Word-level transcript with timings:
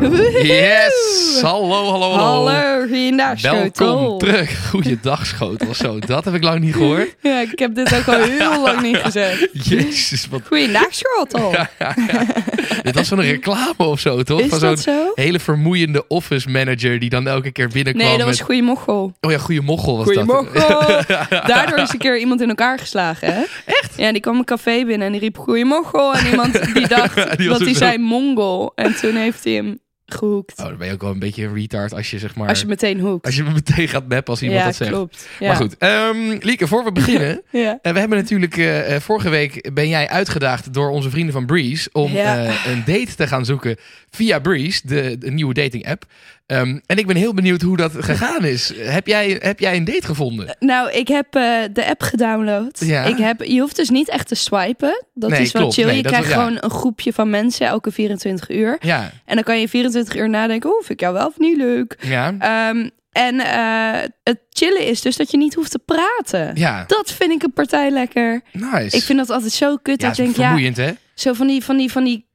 Yes! 0.00 1.38
Hallo, 1.42 1.68
hallo, 1.68 2.12
hallo. 2.12 2.46
Hallo, 2.46 2.86
goeiedag 2.86 3.40
Welkom 3.42 3.70
schotel. 3.74 4.16
terug. 4.18 4.68
Goeiedag, 4.70 5.26
schotel. 5.26 5.74
Zo, 5.74 5.98
dat 5.98 6.24
heb 6.24 6.34
ik 6.34 6.42
lang 6.42 6.60
niet 6.60 6.74
gehoord. 6.74 7.16
Ja, 7.20 7.40
ik 7.40 7.58
heb 7.58 7.74
dit 7.74 7.94
ook 7.94 8.06
al 8.08 8.22
heel 8.38 8.62
lang 8.62 8.80
niet 8.82 8.96
gezegd. 8.96 9.48
Jezus, 9.52 10.28
wat... 10.30 10.40
Goeiedag 10.46 10.86
schotel. 10.94 11.54
Dit 12.82 12.94
was 12.94 13.08
zo'n 13.08 13.20
reclame 13.20 13.74
of 13.76 14.00
zo, 14.00 14.22
toch? 14.22 14.40
Is 14.40 14.48
Van 14.48 14.60
dat 14.60 14.80
zo'n 14.80 14.94
zo? 14.94 15.12
hele 15.14 15.38
vermoeiende 15.38 16.06
office 16.08 16.48
manager 16.50 16.98
die 16.98 17.10
dan 17.10 17.26
elke 17.28 17.50
keer 17.52 17.68
binnenkwam 17.68 18.06
Nee, 18.08 18.16
dat 18.16 18.26
was 18.26 18.36
met... 18.38 18.46
goeie 18.46 18.62
mochel. 18.62 19.12
Oh 19.20 19.30
ja, 19.30 19.38
goede 19.38 19.62
mochel 19.62 19.96
was 19.96 20.06
dat. 20.06 20.14
Goeiemorgen. 20.14 21.06
Daardoor 21.46 21.78
is 21.78 21.92
een 21.92 21.98
keer 21.98 22.18
iemand 22.18 22.40
in 22.40 22.48
elkaar 22.48 22.78
geslagen, 22.78 23.34
hè? 23.34 23.42
Echt? 23.64 23.92
Ja, 23.96 24.12
die 24.12 24.20
kwam 24.20 24.36
een 24.38 24.44
café 24.44 24.84
binnen 24.84 25.06
en 25.06 25.12
die 25.12 25.20
riep 25.20 25.38
goeiemorgen. 25.38 26.12
En 26.12 26.26
iemand 26.26 26.74
die 26.74 26.88
dacht 26.88 27.36
Die 27.38 27.48
dat 27.48 27.60
hij 27.60 27.74
zei 27.74 27.98
mongol. 27.98 28.72
En 28.74 28.94
toen 28.96 29.14
heeft 29.16 29.44
hij 29.44 29.52
hem 29.52 29.78
gehoekt. 30.14 30.58
Oh, 30.58 30.66
dan 30.66 30.76
ben 30.76 30.86
je 30.86 30.92
ook 30.92 31.00
wel 31.02 31.10
een 31.10 31.18
beetje 31.18 31.44
een 31.44 31.54
retard 31.54 31.94
als 31.94 32.10
je 32.10 32.18
zeg 32.18 32.34
maar... 32.34 32.48
Als 32.48 32.60
je 32.60 32.66
meteen 32.66 33.00
hoekt. 33.00 33.24
als 33.26 33.36
je 33.36 33.42
me 33.42 33.50
meteen 33.52 33.88
gaat 33.88 34.08
mappen 34.08 34.26
als 34.32 34.42
iemand 34.42 34.60
ja, 34.60 34.66
dat 34.66 34.74
zegt. 34.76 34.90
klopt. 34.90 35.28
Ja. 35.38 35.46
Maar 35.46 35.56
goed, 35.56 35.76
ehm, 35.78 36.16
Lieke, 36.40 36.66
voor 36.66 36.84
we 36.84 36.92
beginnen... 36.92 37.42
Ja. 37.50 37.78
En 37.82 37.92
we 37.94 38.00
hebben 38.00 38.18
natuurlijk, 38.18 38.56
eh, 38.56 38.94
eh, 38.94 39.00
vorige 39.00 39.28
week 39.28 39.70
ben 39.74 39.88
jij 39.88 40.08
uitgedaagd 40.08 40.72
door 40.74 40.90
onze 40.90 41.10
vrienden 41.10 41.32
van 41.32 41.46
Breeze 41.46 41.88
om 41.92 42.12
Ja. 42.12 42.44
eh, 42.44 42.66
een 42.66 42.82
date 42.86 43.14
te 43.16 43.26
gaan 43.26 43.44
zoeken 43.44 43.76
via 44.10 44.38
Breeze, 44.38 44.80
de, 44.84 45.16
de 45.18 45.30
nieuwe 45.30 45.54
dating 45.54 45.88
app. 45.88 46.04
Ehm, 46.50 46.78
en 46.86 46.96
ik 46.98 47.06
ben 47.06 47.16
heel 47.16 47.34
benieuwd 47.34 47.62
hoe 47.62 47.76
dat 47.76 47.92
gegaan 47.98 48.44
is. 48.44 48.72
heb, 48.76 49.06
jij, 49.06 49.36
heb 49.40 49.60
jij 49.60 49.76
een 49.76 49.84
date 49.84 50.06
gevonden? 50.06 50.56
Nou, 50.58 50.90
ik 50.90 51.08
heb 51.08 51.34
eh, 51.34 51.42
de 51.72 51.86
app 51.86 52.02
gedownload. 52.02 52.80
Ja. 52.84 53.04
Ik 53.04 53.16
heb, 53.18 53.42
je 53.42 53.60
hoeft 53.60 53.76
dus 53.76 53.90
niet 53.90 54.08
echt 54.08 54.28
te 54.28 54.34
swipen. 54.34 55.04
Dat 55.14 55.30
Nee, 55.30 55.40
is 55.40 55.52
wel 55.52 55.62
klopt. 55.62 55.76
chill. 55.76 55.86
Nee, 55.86 55.96
je 55.96 56.02
krijgt 56.02 56.26
wel- 56.28 56.36
ja. 56.38 56.42
gewoon 56.44 56.58
een 56.60 56.70
groepje 56.70 57.12
van 57.12 57.30
mensen 57.30 57.66
elke 57.66 57.90
24 57.92 58.50
uur. 58.50 58.76
Ja, 58.80 59.10
En 59.24 59.34
dan 59.34 59.44
kan 59.44 59.60
je 59.60 59.68
24 59.68 60.16
uur 60.16 60.28
nadenken, 60.28 60.70
oh, 60.70 60.76
vind 60.78 60.90
ik 60.90 61.00
jou 61.00 61.14
wel 61.14 61.26
of 61.26 61.38
niet 61.38 61.56
leuk? 61.56 61.96
ja, 62.00 62.34
Ehm, 62.38 62.88
en 63.12 63.40
eh, 63.40 64.08
het 64.22 64.38
chillen 64.50 64.86
is 64.86 65.00
dus 65.00 65.16
dat 65.16 65.30
je 65.30 65.36
niet 65.36 65.54
hoeft 65.54 65.70
te 65.70 65.78
praten. 65.78 66.50
ja. 66.54 66.84
Dat 66.86 67.12
vind 67.12 67.30
ik 67.30 67.42
een 67.42 67.52
partij 67.52 67.90
lekker. 67.90 68.40
Nice. 68.52 68.96
Ik 68.96 69.02
vind 69.02 69.18
dat 69.18 69.30
altijd 69.30 69.52
zo 69.52 69.76
kut. 69.82 70.00
ja, 70.00 70.08
dat 70.08 70.18
ik 70.18 70.24
is 70.24 70.24
denk, 70.24 70.36
ja, 70.36 70.42
vermoeiend 70.42 70.76
hè? 70.76 70.90
zo 71.14 71.32
van 71.32 71.46
die, 71.46 71.64
van 71.64 71.76
die, 71.76 71.90
van 71.92 72.04
die 72.04 72.28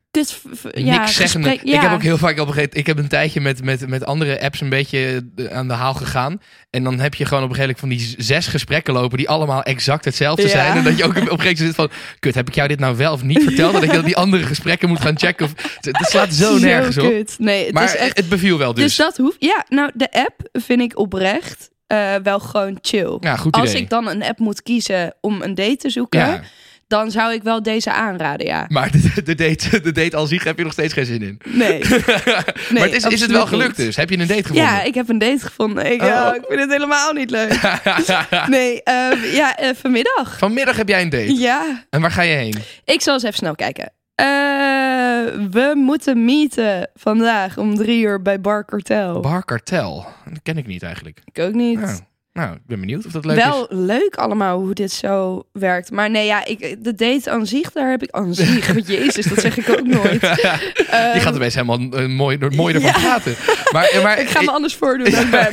ja, 0.73 0.97
Niks 0.99 1.15
zeggen. 1.15 1.43
gesprek- 1.43 1.61
Ik 1.75 1.81
heb 1.81 1.91
ook 1.91 2.01
heel 2.03 2.17
vaak 2.17 2.39
op 2.39 2.47
een 2.47 2.53
gegeven 2.53 2.77
Ik 2.79 2.85
heb 2.87 2.97
een 2.97 3.07
tijdje 3.07 3.41
met, 3.41 3.63
met, 3.63 3.87
met 3.87 4.05
andere 4.05 4.41
apps 4.41 4.61
een 4.61 4.69
beetje 4.69 5.25
eh, 5.35 5.45
aan 5.57 5.67
de 5.67 5.73
haal 5.73 5.93
gegaan. 5.93 6.41
En 6.69 6.83
dan 6.83 6.99
heb 6.99 7.13
je 7.15 7.25
gewoon 7.25 7.43
op 7.43 7.49
een 7.49 7.55
gegeven 7.55 7.77
moment 7.81 7.99
van 8.01 8.13
die 8.15 8.25
zes 8.25 8.47
gesprekken 8.47 8.93
lopen 8.93 9.17
die 9.17 9.29
allemaal 9.29 9.63
exact 9.63 10.05
hetzelfde 10.05 10.41
Ja. 10.41 10.47
zijn. 10.49 10.77
En 10.77 10.83
dat 10.83 10.97
je 10.97 11.03
ook 11.03 11.09
op 11.09 11.15
een 11.15 11.21
gegeven 11.23 11.43
moment 11.45 11.57
zit 11.57 11.75
van, 11.75 11.89
kut, 12.19 12.35
heb 12.35 12.47
ik 12.47 12.55
jou 12.55 12.67
dit 12.67 12.79
nou 12.79 12.97
wel 12.97 13.13
of 13.13 13.23
niet 13.23 13.43
verteld? 13.43 13.73
Dat 13.73 13.83
je 13.83 13.91
dan 13.91 14.05
die 14.05 14.17
andere 14.17 14.43
gesprekken 14.43 14.89
moet 14.89 15.01
gaan 15.01 15.17
checken. 15.19 15.45
Of, 15.45 15.53
dat 15.81 16.05
slaat 16.09 16.33
zo 16.33 16.57
nergens 16.59 16.97
op. 16.97 17.09
kut. 17.09 17.35
Nee, 17.39 17.65
het 17.65 17.73
Maar 17.73 17.83
is 17.83 17.95
echt... 17.95 18.17
het 18.17 18.29
beviel 18.29 18.57
wel 18.57 18.73
dus. 18.73 18.83
Dus 18.83 18.95
dat 18.95 19.17
hoeft... 19.17 19.35
Ja, 19.39 19.65
nou, 19.69 19.91
de 19.93 20.11
app 20.11 20.49
vind 20.53 20.81
ik 20.81 20.99
oprecht 20.99 21.69
eh, 21.87 22.15
wel 22.23 22.39
gewoon 22.39 22.77
chill. 22.81 23.17
ja, 23.19 23.35
goed 23.35 23.53
Als 23.55 23.69
idee. 23.69 23.81
ik 23.81 23.89
dan 23.89 24.07
een 24.07 24.23
app 24.23 24.39
moet 24.39 24.63
kiezen 24.63 25.13
om 25.21 25.41
een 25.41 25.55
date 25.55 25.75
te 25.77 25.89
zoeken, 25.89 26.19
ja, 26.19 26.41
dan 26.87 27.11
zou 27.11 27.33
ik 27.33 27.43
wel 27.43 27.63
deze 27.63 27.91
aanraden, 27.91 28.45
ja. 28.45 28.65
maar 28.67 28.91
de, 28.91 29.23
de, 29.23 29.35
date, 29.35 29.81
de 29.81 29.91
date 29.91 30.15
al 30.15 30.25
zich 30.25 30.43
heb 30.43 30.57
je 30.57 30.63
nog 30.63 30.71
steeds 30.73 30.93
geen 30.93 31.05
zin 31.05 31.21
in. 31.21 31.39
Nee. 31.45 31.79
maar 32.73 32.81
het 32.83 32.93
is, 32.93 33.03
is 33.05 33.21
het 33.21 33.31
wel 33.31 33.47
gelukt 33.47 33.77
niet. 33.77 33.85
dus? 33.85 33.95
Heb 33.95 34.09
je 34.09 34.17
een 34.17 34.27
date 34.27 34.41
gevonden? 34.41 34.63
Ja, 34.63 34.81
ik 34.81 34.93
heb 34.93 35.09
een 35.09 35.17
date 35.17 35.39
gevonden. 35.45 35.91
Ik, 35.91 36.01
Oh. 36.01 36.07
ja, 36.07 36.33
ik 36.35 36.43
vind 36.47 36.59
het 36.59 36.71
helemaal 36.71 37.13
niet 37.13 37.29
leuk. 37.29 37.59
Nee, 38.47 38.83
eh, 38.83 39.33
ja, 39.33 39.57
eh, 39.57 39.69
vanmiddag. 39.75 40.37
Vanmiddag 40.37 40.77
heb 40.77 40.87
jij 40.87 41.01
een 41.01 41.09
date. 41.09 41.35
Ja, 41.35 41.83
En 41.89 42.01
waar 42.01 42.11
ga 42.11 42.21
je 42.21 42.35
heen? 42.35 42.55
ik 42.83 43.01
zal 43.01 43.13
eens 43.13 43.23
even 43.23 43.35
snel 43.37 43.55
kijken. 43.55 43.91
Eh, 44.15 44.25
we 45.51 45.71
moeten 45.75 46.25
meeten 46.25 46.89
vandaag 46.93 47.57
om 47.57 47.75
drie 47.75 48.01
uur 48.03 48.21
bij 48.21 48.41
Bar 48.41 48.65
Cartel. 48.65 49.19
Bar 49.19 49.45
Kartel. 49.45 50.05
Dat 50.29 50.39
ken 50.43 50.57
ik 50.57 50.67
niet 50.67 50.83
eigenlijk. 50.83 51.19
ik 51.33 51.39
ook 51.43 51.53
niet. 51.53 51.79
Nou, 51.79 51.99
nou, 52.35 52.53
ik 52.55 52.61
ben 52.67 52.79
benieuwd 52.79 53.05
of 53.05 53.11
dat 53.11 53.25
leuk 53.25 53.35
Wel 53.35 53.61
is. 53.67 53.77
leuk 53.77 54.15
allemaal 54.15 54.59
hoe 54.59 54.73
dit 54.73 54.91
zo 54.91 55.43
werkt. 55.51 55.91
Maar 55.91 56.09
nee, 56.09 56.25
ja, 56.25 56.45
ik, 56.45 56.75
de 56.83 56.95
date 56.95 57.29
aan 57.31 57.45
zich, 57.47 57.71
daar 57.71 57.89
heb 57.89 58.03
ik 58.03 58.11
aan 58.11 58.33
zich. 58.33 58.67
Want 58.73 58.87
Jezus, 58.87 59.25
dat 59.25 59.39
zeg 59.39 59.57
ik 59.57 59.69
ook 59.69 59.87
nooit. 59.87 60.21
Je 60.45 60.85
Ehm, 60.89 61.19
gaat 61.19 61.35
opeens 61.35 61.53
helemaal 61.53 61.79
eh, 61.91 62.05
mooi, 62.07 62.37
mooi 62.55 62.73
ervan 62.73 62.89
Ja. 62.89 62.99
praten. 62.99 63.35
Maar, 63.71 63.83
eh, 63.85 64.03
maar 64.03 64.19
ik 64.23 64.29
ga 64.29 64.41
me 64.41 64.51
anders 64.51 64.75
voordoen 64.75 65.11
dan 65.11 65.23
ik 65.23 65.31
ben. 65.31 65.49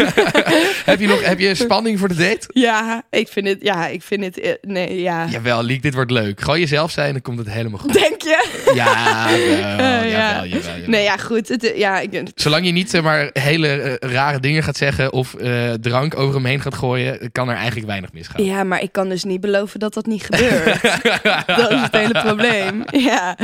heb, 0.84 1.00
je 1.00 1.06
nog, 1.06 1.24
heb 1.24 1.38
je 1.38 1.54
spanning 1.54 1.98
voor 1.98 2.08
de 2.08 2.14
date? 2.14 2.46
Ja, 2.48 3.02
ik 3.10 3.28
vind 3.28 3.48
het, 3.48 3.58
ja, 3.60 3.86
ik 3.86 4.02
vind 4.02 4.24
het, 4.24 4.40
eh, 4.40 4.52
nee, 4.60 5.00
ja. 5.00 5.26
Jawel, 5.26 5.62
Liek, 5.62 5.82
dit 5.82 5.94
wordt 5.94 6.10
leuk. 6.10 6.40
Gewoon 6.40 6.60
jezelf 6.60 6.90
zijn, 6.90 7.12
dan 7.12 7.22
komt 7.22 7.38
het 7.38 7.50
helemaal 7.50 7.78
goed. 7.78 7.92
Denk 7.92 8.22
je? 8.22 8.70
Ja, 8.74 9.30
jawel, 9.30 10.04
ja. 10.04 10.44
jawel. 10.44 10.72
Nee, 10.86 11.02
ja, 11.02 11.16
goed. 11.16 11.48
Het, 11.48 11.72
ja, 11.76 12.00
ik, 12.00 12.22
Zolang 12.34 12.66
je 12.66 12.72
niet 12.72 13.00
maar, 13.02 13.30
hele 13.32 13.96
rare 14.00 14.40
dingen 14.40 14.62
gaat 14.62 14.76
zeggen 14.76 15.12
of 15.12 15.34
drank 15.80 16.18
over 16.18 16.34
hem 16.34 16.44
heen 16.44 16.60
gaat 16.60 16.71
gooien, 16.72 17.32
kan 17.32 17.48
er 17.48 17.56
eigenlijk 17.56 17.86
weinig 17.86 18.12
misgaan. 18.12 18.44
ja, 18.44 18.64
maar 18.64 18.82
ik 18.82 18.92
kan 18.92 19.08
dus 19.08 19.24
niet 19.24 19.40
beloven 19.40 19.80
dat 19.80 19.94
dat 19.94 20.06
niet 20.06 20.22
gebeurt. 20.22 20.82
dat 21.60 21.70
is 21.70 21.80
het 21.80 21.96
hele 21.96 22.20
probleem. 22.24 22.84
Ja. 22.90 23.36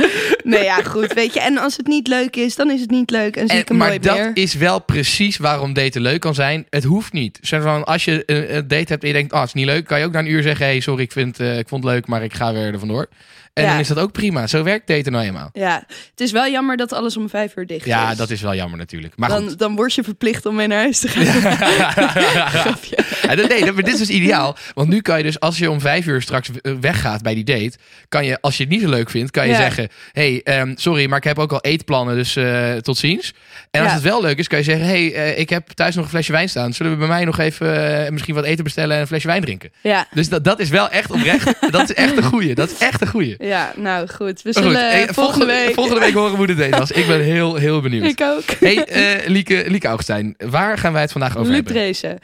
Nee, 0.43 0.63
ja, 0.63 0.83
goed. 0.83 1.13
Weet 1.13 1.33
je, 1.33 1.39
en 1.39 1.57
als 1.57 1.77
het 1.77 1.87
niet 1.87 2.07
leuk 2.07 2.35
is, 2.35 2.55
dan 2.55 2.71
is 2.71 2.81
het 2.81 2.89
niet 2.89 3.09
leuk. 3.09 3.35
En 3.35 3.47
zie 3.47 3.59
ik 3.59 3.67
hem 3.67 3.77
maar 3.77 3.87
nooit 3.87 4.03
dat 4.03 4.17
meer. 4.17 4.31
is 4.33 4.53
wel 4.53 4.79
precies 4.79 5.37
waarom 5.37 5.73
daten 5.73 6.01
leuk 6.01 6.19
kan 6.19 6.35
zijn. 6.35 6.65
Het 6.69 6.83
hoeft 6.83 7.13
niet. 7.13 7.39
Zeg 7.41 7.61
van, 7.61 7.83
als 7.83 8.05
je 8.05 8.23
een, 8.25 8.67
date 8.67 8.85
hebt 8.87 9.01
en 9.01 9.07
je 9.07 9.13
denkt, 9.13 9.33
oh, 9.33 9.39
het 9.39 9.47
is 9.47 9.53
niet 9.53 9.65
leuk, 9.65 9.85
kan 9.85 9.99
je 9.99 10.05
ook 10.05 10.11
na 10.11 10.19
een 10.19 10.31
uur 10.31 10.41
zeggen, 10.41 10.65
hey, 10.65 10.79
sorry, 10.79 11.03
ik, 11.03 11.11
vind, 11.11 11.39
eh, 11.39 11.57
ik 11.57 11.67
vond 11.67 11.83
het 11.83 11.93
leuk, 11.93 12.07
maar 12.07 12.23
ik 12.23 12.33
ga 12.33 12.53
weer 12.53 12.73
er 12.73 12.79
vandoor. 12.79 13.07
En 13.53 13.63
Ja. 13.63 13.69
dan 13.71 13.79
is 13.79 13.87
dat 13.87 13.97
ook 13.99 14.11
prima. 14.11 14.47
Zo 14.47 14.63
werkt 14.63 14.87
daten 14.87 15.11
nou 15.11 15.25
eenmaal. 15.25 15.49
Ja, 15.53 15.83
het 16.11 16.19
is 16.21 16.31
wel 16.31 16.47
jammer 16.49 16.77
dat 16.77 16.93
alles 16.93 17.17
om 17.17 17.29
vijf 17.29 17.55
uur 17.55 17.65
dicht 17.67 17.85
Ja, 17.85 18.11
is. 18.11 18.17
dat 18.17 18.29
is 18.29 18.41
wel 18.41 18.55
jammer 18.55 18.77
natuurlijk. 18.77 19.13
Maar 19.17 19.29
dan, 19.29 19.47
goed. 19.47 19.59
dan 19.59 19.75
word 19.75 19.93
je 19.93 20.03
verplicht 20.03 20.45
om 20.45 20.55
mee 20.55 20.67
naar 20.67 20.77
huis 20.79 20.99
te 20.99 21.07
gaan. 21.07 21.25
Grapje. 22.59 22.97
Ja, 23.21 23.33
nee, 23.33 23.47
dat- 23.65 23.73
maar 23.73 23.83
dit 23.83 23.93
is 23.93 23.99
dus 23.99 24.09
ideaal. 24.09 24.57
Want 24.73 24.89
nu 24.89 25.01
kan 25.01 25.17
je 25.17 25.23
dus, 25.23 25.39
als 25.39 25.57
je 25.57 25.71
om 25.71 25.81
vijf 25.81 26.05
uur 26.05 26.21
straks 26.21 26.49
eh, 26.61 26.73
weggaat 26.81 27.21
bij 27.21 27.33
die 27.33 27.43
date, 27.43 27.71
kan 28.09 28.25
je, 28.25 28.41
als 28.41 28.57
je 28.57 28.63
het 28.63 28.71
niet 28.71 28.81
zo 28.81 28.89
leuk 28.89 29.09
vindt, 29.09 29.31
kan 29.31 29.45
je 29.45 29.51
Ja. 29.51 29.57
zeggen: 29.57 29.87
hey, 30.11 30.41
ehm, 30.43 30.73
sorry, 30.75 31.07
maar 31.09 31.17
ik 31.17 31.23
heb 31.23 31.39
ook 31.39 31.51
al 31.51 31.61
eetplannen, 31.61 32.15
dus 32.15 32.35
eh, 32.35 32.73
tot 32.73 32.97
ziens. 32.97 33.33
En 33.71 33.79
als 33.81 33.89
Ja. 33.89 33.95
het 33.95 34.03
wel 34.03 34.21
leuk 34.21 34.37
is, 34.37 34.47
kan 34.47 34.57
je 34.57 34.63
zeggen: 34.63 34.85
hey, 34.85 35.13
eh, 35.13 35.39
ik 35.39 35.49
heb 35.49 35.67
thuis 35.67 35.95
nog 35.95 36.03
een 36.03 36.09
flesje 36.09 36.31
wijn 36.31 36.49
staan. 36.49 36.73
Zullen 36.73 36.91
we 36.91 36.97
bij 36.97 37.07
mij 37.07 37.25
nog 37.25 37.39
even 37.39 38.13
misschien 38.13 38.35
wat 38.35 38.43
eten 38.45 38.63
bestellen 38.63 38.95
en 38.95 39.01
een 39.01 39.07
flesje 39.07 39.27
wijn 39.27 39.41
drinken? 39.41 39.71
Ja. 39.81 40.07
Dus 40.13 40.29
dat, 40.29 40.43
dat 40.43 40.59
is 40.59 40.69
wel 40.69 40.89
echt 40.89 41.11
oprecht. 41.11 41.71
dat 41.71 41.89
is 41.89 41.93
echt 41.95 42.17
een 42.17 42.23
goeie. 42.23 42.55
Dat 42.55 42.71
is 42.71 42.77
echt 42.77 43.01
een 43.01 43.07
goeie. 43.07 43.35
Ja, 43.39 43.73
nou 43.75 44.07
goed. 44.07 44.41
We 44.41 44.53
goed, 44.53 44.63
zullen 44.63 44.89
hey, 44.89 45.07
eh, 45.07 45.13
volgende 45.13 45.45
week... 45.45 45.73
volgende 45.73 45.99
week 45.99 46.13
horen 46.13 46.35
hoe 46.35 46.47
de 46.47 46.55
date 46.55 46.77
was. 46.77 46.91
Ik 46.91 47.07
ben 47.07 47.21
heel, 47.21 47.55
heel 47.55 47.81
benieuwd. 47.81 48.05
Ik 48.05 48.21
ook. 48.21 48.43
Hey, 48.59 48.85
eh, 48.85 49.27
Lieke, 49.27 49.63
Lieke 49.67 49.87
Augustijn, 49.87 50.35
waar 50.37 50.77
gaan 50.77 50.93
wij 50.93 51.01
het 51.01 51.11
vandaag 51.11 51.37
over 51.37 51.45
Luc 51.45 51.55
hebben? 51.55 51.73
Dreesen. 51.73 52.19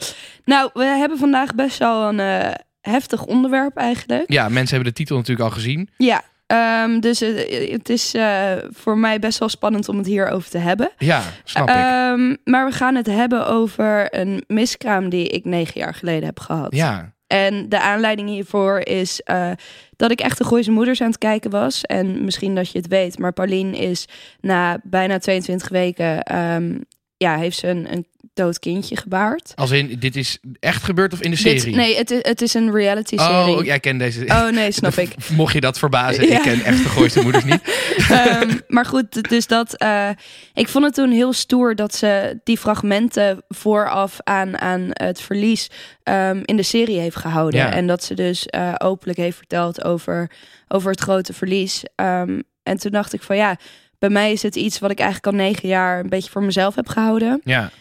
Nou, 0.46 0.70
we 0.74 0.84
hebben 0.84 1.18
vandaag 1.18 1.56
best 1.56 1.78
wel 1.78 2.10
een 2.10 2.20
eh, 2.20 2.52
heftig 2.82 3.26
onderwerp 3.26 3.78
eigenlijk. 3.78 4.32
Ja, 4.32 4.50
mensen 4.50 4.76
hebben 4.76 4.94
de 4.94 4.98
titel 5.00 5.16
natuurlijk 5.16 5.50
al 5.50 5.56
gezien. 5.56 5.90
Ja, 5.98 6.22
ehm, 6.48 7.00
dus 7.00 7.22
eh, 7.22 7.72
het 7.72 7.90
is 7.90 8.14
eh, 8.14 8.52
voor 8.70 8.98
mij 8.98 9.20
best 9.20 9.40
wel 9.40 9.50
spannend 9.50 9.90
om 9.90 9.98
het 9.98 10.08
hierover 10.08 10.50
te 10.50 10.58
hebben. 10.58 10.92
Ja, 10.98 11.22
snap 11.44 11.70
ik. 11.70 11.76
Ehm, 11.76 12.36
maar 12.44 12.66
we 12.66 12.72
gaan 12.72 12.96
het 12.96 13.08
hebben 13.08 13.48
over 13.48 14.16
een 14.16 14.44
miskraam 14.48 15.10
die 15.10 15.28
ik 15.28 15.46
negen 15.46 15.80
jaar 15.80 15.94
geleden 15.94 16.26
heb 16.26 16.40
gehad. 16.40 16.76
Ja, 16.76 17.14
En 17.28 17.70
de 17.70 17.80
aanleiding 17.80 18.30
hiervoor 18.30 18.80
is 18.80 19.22
eh, 19.22 19.52
dat 19.96 20.12
ik 20.12 20.20
echt 20.20 20.38
de 20.38 20.44
Gooise 20.44 20.72
Moeders 20.72 21.02
aan 21.02 21.08
het 21.08 21.18
kijken 21.18 21.52
was. 21.52 21.84
En 21.84 22.26
misschien 22.26 22.56
dat 22.56 22.72
je 22.72 22.78
het 22.78 22.88
weet, 22.88 23.20
maar 23.20 23.34
Paulien 23.34 23.74
is 23.74 24.08
na 24.40 24.80
bijna 24.84 25.18
22 25.18 25.70
weken... 25.70 26.24
ehm, 26.24 26.78
ja, 27.18 27.38
heeft 27.38 27.58
ze 27.58 27.68
een, 27.68 27.92
een 27.92 28.06
dood 28.36 28.60
kindje 28.60 28.98
gebaard. 28.98 29.52
als 29.56 29.72
in, 29.72 29.96
dit 30.00 30.16
is 30.16 30.38
echt 30.60 30.84
gebeurd 30.84 31.14
of 31.14 31.22
in 31.22 31.32
de 31.32 31.38
serie? 31.38 31.62
Dit, 31.64 31.76
nee, 31.76 31.96
het, 31.98 32.12
is- 32.12 32.20
het 32.22 32.42
is 32.42 32.54
een 32.54 32.72
reality 32.72 33.18
serie. 33.18 33.56
Oh, 33.58 33.64
jij 33.66 33.80
kent 33.80 34.00
deze. 34.00 34.26
Oh 34.26 34.50
nee, 34.50 34.72
snap 34.72 34.94
ik. 34.94 35.14
Mocht 35.30 35.54
je 35.54 35.62
dat 35.62 35.80
verbazen, 35.80 36.28
Ja. 36.28 36.36
ik 36.36 36.42
ken 36.42 36.64
echt 36.64 36.84
de 36.84 36.90
gooiste 36.90 37.22
moeders 37.22 37.44
niet. 37.44 37.62
Ehm, 38.10 38.58
maar 38.68 38.86
goed, 38.86 39.30
dus 39.30 39.48
dat. 39.48 39.78
eh, 39.78 40.10
ik 40.54 40.68
vond 40.68 40.86
het 40.86 40.94
toen 40.94 41.12
heel 41.12 41.34
stoer 41.34 41.76
dat 41.76 41.96
ze 41.96 42.40
die 42.44 42.58
fragmenten 42.58 43.44
vooraf 43.50 44.18
aan, 44.24 44.60
aan 44.60 44.88
het 44.92 45.22
verlies 45.22 45.70
ehm, 46.04 46.42
in 46.46 46.56
de 46.56 46.64
serie 46.64 47.00
heeft 47.00 47.16
gehouden. 47.16 47.60
Ja. 47.60 47.72
En 47.74 47.88
dat 47.88 48.04
ze 48.04 48.14
dus 48.14 48.46
eh, 48.46 48.74
openlijk 48.78 49.20
heeft 49.20 49.38
verteld 49.38 49.84
over, 49.84 50.32
over 50.68 50.92
het 50.92 51.02
grote 51.02 51.34
verlies. 51.34 51.84
Ehm, 51.96 52.40
en 52.64 52.78
toen 52.78 52.92
dacht 52.92 53.14
ik 53.14 53.22
van 53.22 53.36
ja, 53.36 53.58
bij 54.00 54.10
mij 54.10 54.32
is 54.32 54.42
het 54.42 54.56
iets 54.56 54.80
wat 54.80 54.92
ik 54.92 55.00
eigenlijk 55.00 55.28
al 55.38 55.44
negen 55.46 55.68
jaar 55.68 56.00
een 56.00 56.10
beetje 56.10 56.32
voor 56.32 56.44
mezelf 56.44 56.76
heb 56.76 56.88
gehouden. 56.88 57.42
Ja, 57.44 57.72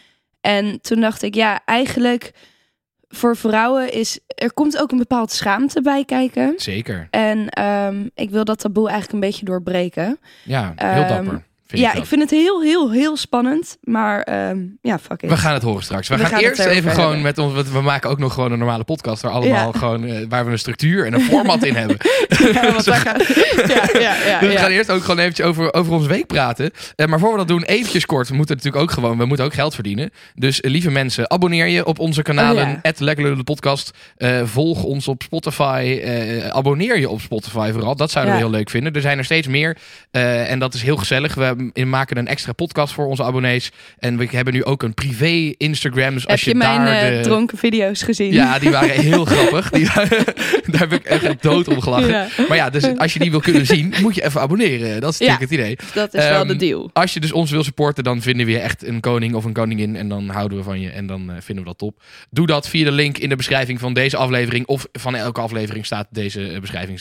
En 0.45 0.81
toen 0.81 0.99
dacht 1.01 1.21
ik, 1.21 1.35
ja, 1.35 1.61
eigenlijk 1.65 2.31
voor 3.07 3.35
vrouwen 3.37 3.91
is 3.93 4.19
er 4.27 4.53
komt 4.53 4.77
ook 4.77 4.91
een 4.91 4.97
bepaald 4.97 5.31
schaamte 5.31 5.81
bij 5.81 6.05
kijken. 6.05 6.53
zeker. 6.57 7.07
En 7.11 7.49
ehm, 7.49 8.07
ik 8.13 8.29
wil 8.29 8.43
dat 8.43 8.59
taboe 8.59 8.89
eigenlijk 8.89 9.13
een 9.13 9.29
beetje 9.29 9.45
doorbreken. 9.45 10.19
Ja, 10.43 10.73
heel 10.75 11.03
Ehm, 11.03 11.07
dapper. 11.07 11.43
Vind 11.67 11.81
ja, 11.81 11.93
ik, 11.93 12.05
vind 12.05 12.21
het 12.21 12.29
heel, 12.31 12.61
heel, 12.61 12.91
heel 12.91 13.17
spannend. 13.17 13.77
Maar 13.81 14.21
ehm, 14.21 14.57
ja, 14.81 14.99
fuck 14.99 15.21
it. 15.21 15.29
We 15.29 15.37
gaan 15.37 15.53
het 15.53 15.63
horen 15.63 15.83
straks. 15.83 16.07
We, 16.07 16.17
We 16.17 16.25
gaan, 16.25 16.39
eerst 16.39 16.59
even 16.59 16.91
gewoon 16.91 17.03
hebben. 17.05 17.21
met 17.21 17.37
ons. 17.37 17.53
want 17.53 17.71
We 17.71 17.81
maken 17.81 18.09
ook 18.09 18.19
nog 18.19 18.33
gewoon 18.33 18.51
een 18.51 18.57
normale 18.59 18.83
podcast. 18.83 19.21
Waar 19.21 19.31
allemaal 19.31 19.71
Ja. 19.73 19.79
gewoon. 19.79 20.05
eh, 20.05 20.25
waar 20.29 20.45
we 20.45 20.51
een 20.51 20.59
structuur 20.59 21.05
en 21.05 21.13
een 21.13 21.21
format 21.21 21.63
in 21.63 21.75
hebben. 21.75 21.97
Ja, 22.53 22.71
want 22.71 22.89
gaan- 22.89 23.21
ja, 23.67 23.83
ja, 23.99 24.15
ja, 24.25 24.39
Dus 24.39 24.49
we 24.53 24.57
gaan 24.57 24.71
eerst 24.71 24.91
ook 24.91 25.01
gewoon 25.01 25.19
eventjes 25.19 25.45
over, 25.45 25.73
over 25.73 25.93
onze 25.93 26.07
week 26.07 26.27
praten. 26.27 26.71
Eh, 26.95 27.05
maar 27.07 27.19
voor 27.19 27.31
we 27.31 27.37
dat 27.37 27.47
doen, 27.47 27.63
eventjes 27.63 28.05
kort. 28.05 28.27
We 28.29 28.35
moeten 28.35 28.55
natuurlijk 28.55 28.83
ook 28.83 28.91
gewoon, 28.91 29.17
we 29.17 29.25
moeten 29.25 29.45
ook 29.45 29.53
geld 29.53 29.73
verdienen. 29.73 30.09
Dus 30.35 30.61
eh, 30.61 30.71
lieve 30.71 30.91
mensen, 30.91 31.31
abonneer 31.31 31.67
je 31.67 31.85
op 31.85 31.99
onze 31.99 32.21
kanalen. 32.21 32.67
Oh. 32.67 32.73
Het 32.81 32.99
Lekker 32.99 33.25
Lullen 33.25 33.43
podcast. 33.43 33.91
Volg 34.43 34.83
ons 34.83 35.07
op 35.07 35.21
Spotify. 35.23 36.01
Abonneer 36.51 36.99
je 36.99 37.09
op 37.09 37.21
Spotify 37.21 37.69
vooral. 37.73 37.95
Dat 37.95 38.11
zouden 38.11 38.33
we 38.33 38.39
heel 38.39 38.49
leuk 38.49 38.69
vinden. 38.69 38.93
Er 38.93 39.01
zijn 39.01 39.17
er 39.17 39.25
steeds 39.25 39.47
meer. 39.47 39.77
En 40.11 40.59
dat 40.59 40.73
is 40.73 40.81
heel 40.81 40.97
gezellig. 40.97 41.35
We 41.35 41.54
eh, 41.73 41.85
maken 41.85 42.17
een 42.17 42.27
extra 42.27 42.51
podcast 42.53 42.93
voor 42.93 43.05
onze 43.05 43.23
abonnees. 43.23 43.71
En 43.99 44.17
we 44.17 44.27
hebben 44.31 44.53
nu 44.53 44.63
ook 44.63 44.83
een 44.83 44.93
privé 44.93 45.53
Instagram. 45.57 46.13
Dus 46.13 46.21
Heb 46.21 46.31
als 46.31 46.41
je, 46.41 46.49
je 46.49 46.55
mijn 46.55 46.85
daar 46.85 47.01
eh, 47.11 47.17
de... 47.17 47.21
dronken 47.23 47.57
video's 47.57 48.01
gezien? 48.01 48.31
Ja, 48.33 48.59
die 48.59 48.69
waren 48.69 48.89
heel 49.01 49.25
grappig. 49.35 49.69
Die, 49.69 49.85
daar 50.71 50.79
heb 50.79 50.93
ik 50.93 51.03
echt 51.03 51.41
dood 51.43 51.67
om 51.67 51.81
gelachen. 51.81 52.07
Ja, 52.09 52.27
Maar 52.47 52.57
ja, 52.57 52.69
dus 52.69 52.97
als 52.97 53.13
je 53.13 53.19
die 53.19 53.31
wil 53.31 53.39
kunnen 53.39 53.65
zien, 53.65 53.93
moet 54.01 54.15
je 54.15 54.23
even 54.23 54.41
abonneren. 54.41 55.01
Dat 55.01 55.13
is 55.13 55.19
natuurlijk 55.19 55.51
Ja. 55.51 55.57
het 55.57 55.75
idee. 55.75 55.93
dat 55.93 56.13
is 56.13 56.23
wel 56.27 56.39
Ehm, 56.39 56.47
de 56.47 56.55
deal. 56.55 56.89
Als 56.93 57.13
je 57.13 57.19
dus 57.19 57.31
ons 57.31 57.51
wil 57.51 57.63
supporten, 57.63 58.03
dan 58.03 58.21
vinden 58.21 58.45
we 58.45 58.51
je 58.51 58.59
echt 58.59 58.87
een 58.87 58.99
koning 58.99 59.33
of 59.33 59.43
een 59.45 59.53
koningin. 59.53 59.95
En 59.95 60.09
dan 60.09 60.29
houden 60.29 60.57
we 60.57 60.63
van 60.63 60.79
je 60.79 60.89
en 60.89 61.07
dan 61.07 61.29
eh, 61.29 61.35
vinden 61.39 61.63
we 61.63 61.69
dat 61.69 61.77
top. 61.77 62.01
Doe 62.29 62.47
dat 62.47 62.69
via 62.69 62.83
de 62.85 62.91
link 62.91 63.17
in 63.17 63.29
de 63.29 63.35
beschrijving 63.35 63.79
van 63.79 63.93
deze 63.93 64.17
aflevering. 64.17 64.65
Of 64.67 64.87
van 64.91 65.15
elke 65.15 65.41
aflevering 65.41 65.85
staat 65.85 66.07
deze 66.11 66.47
eh, 66.47 66.59
beschrijving 66.59 66.99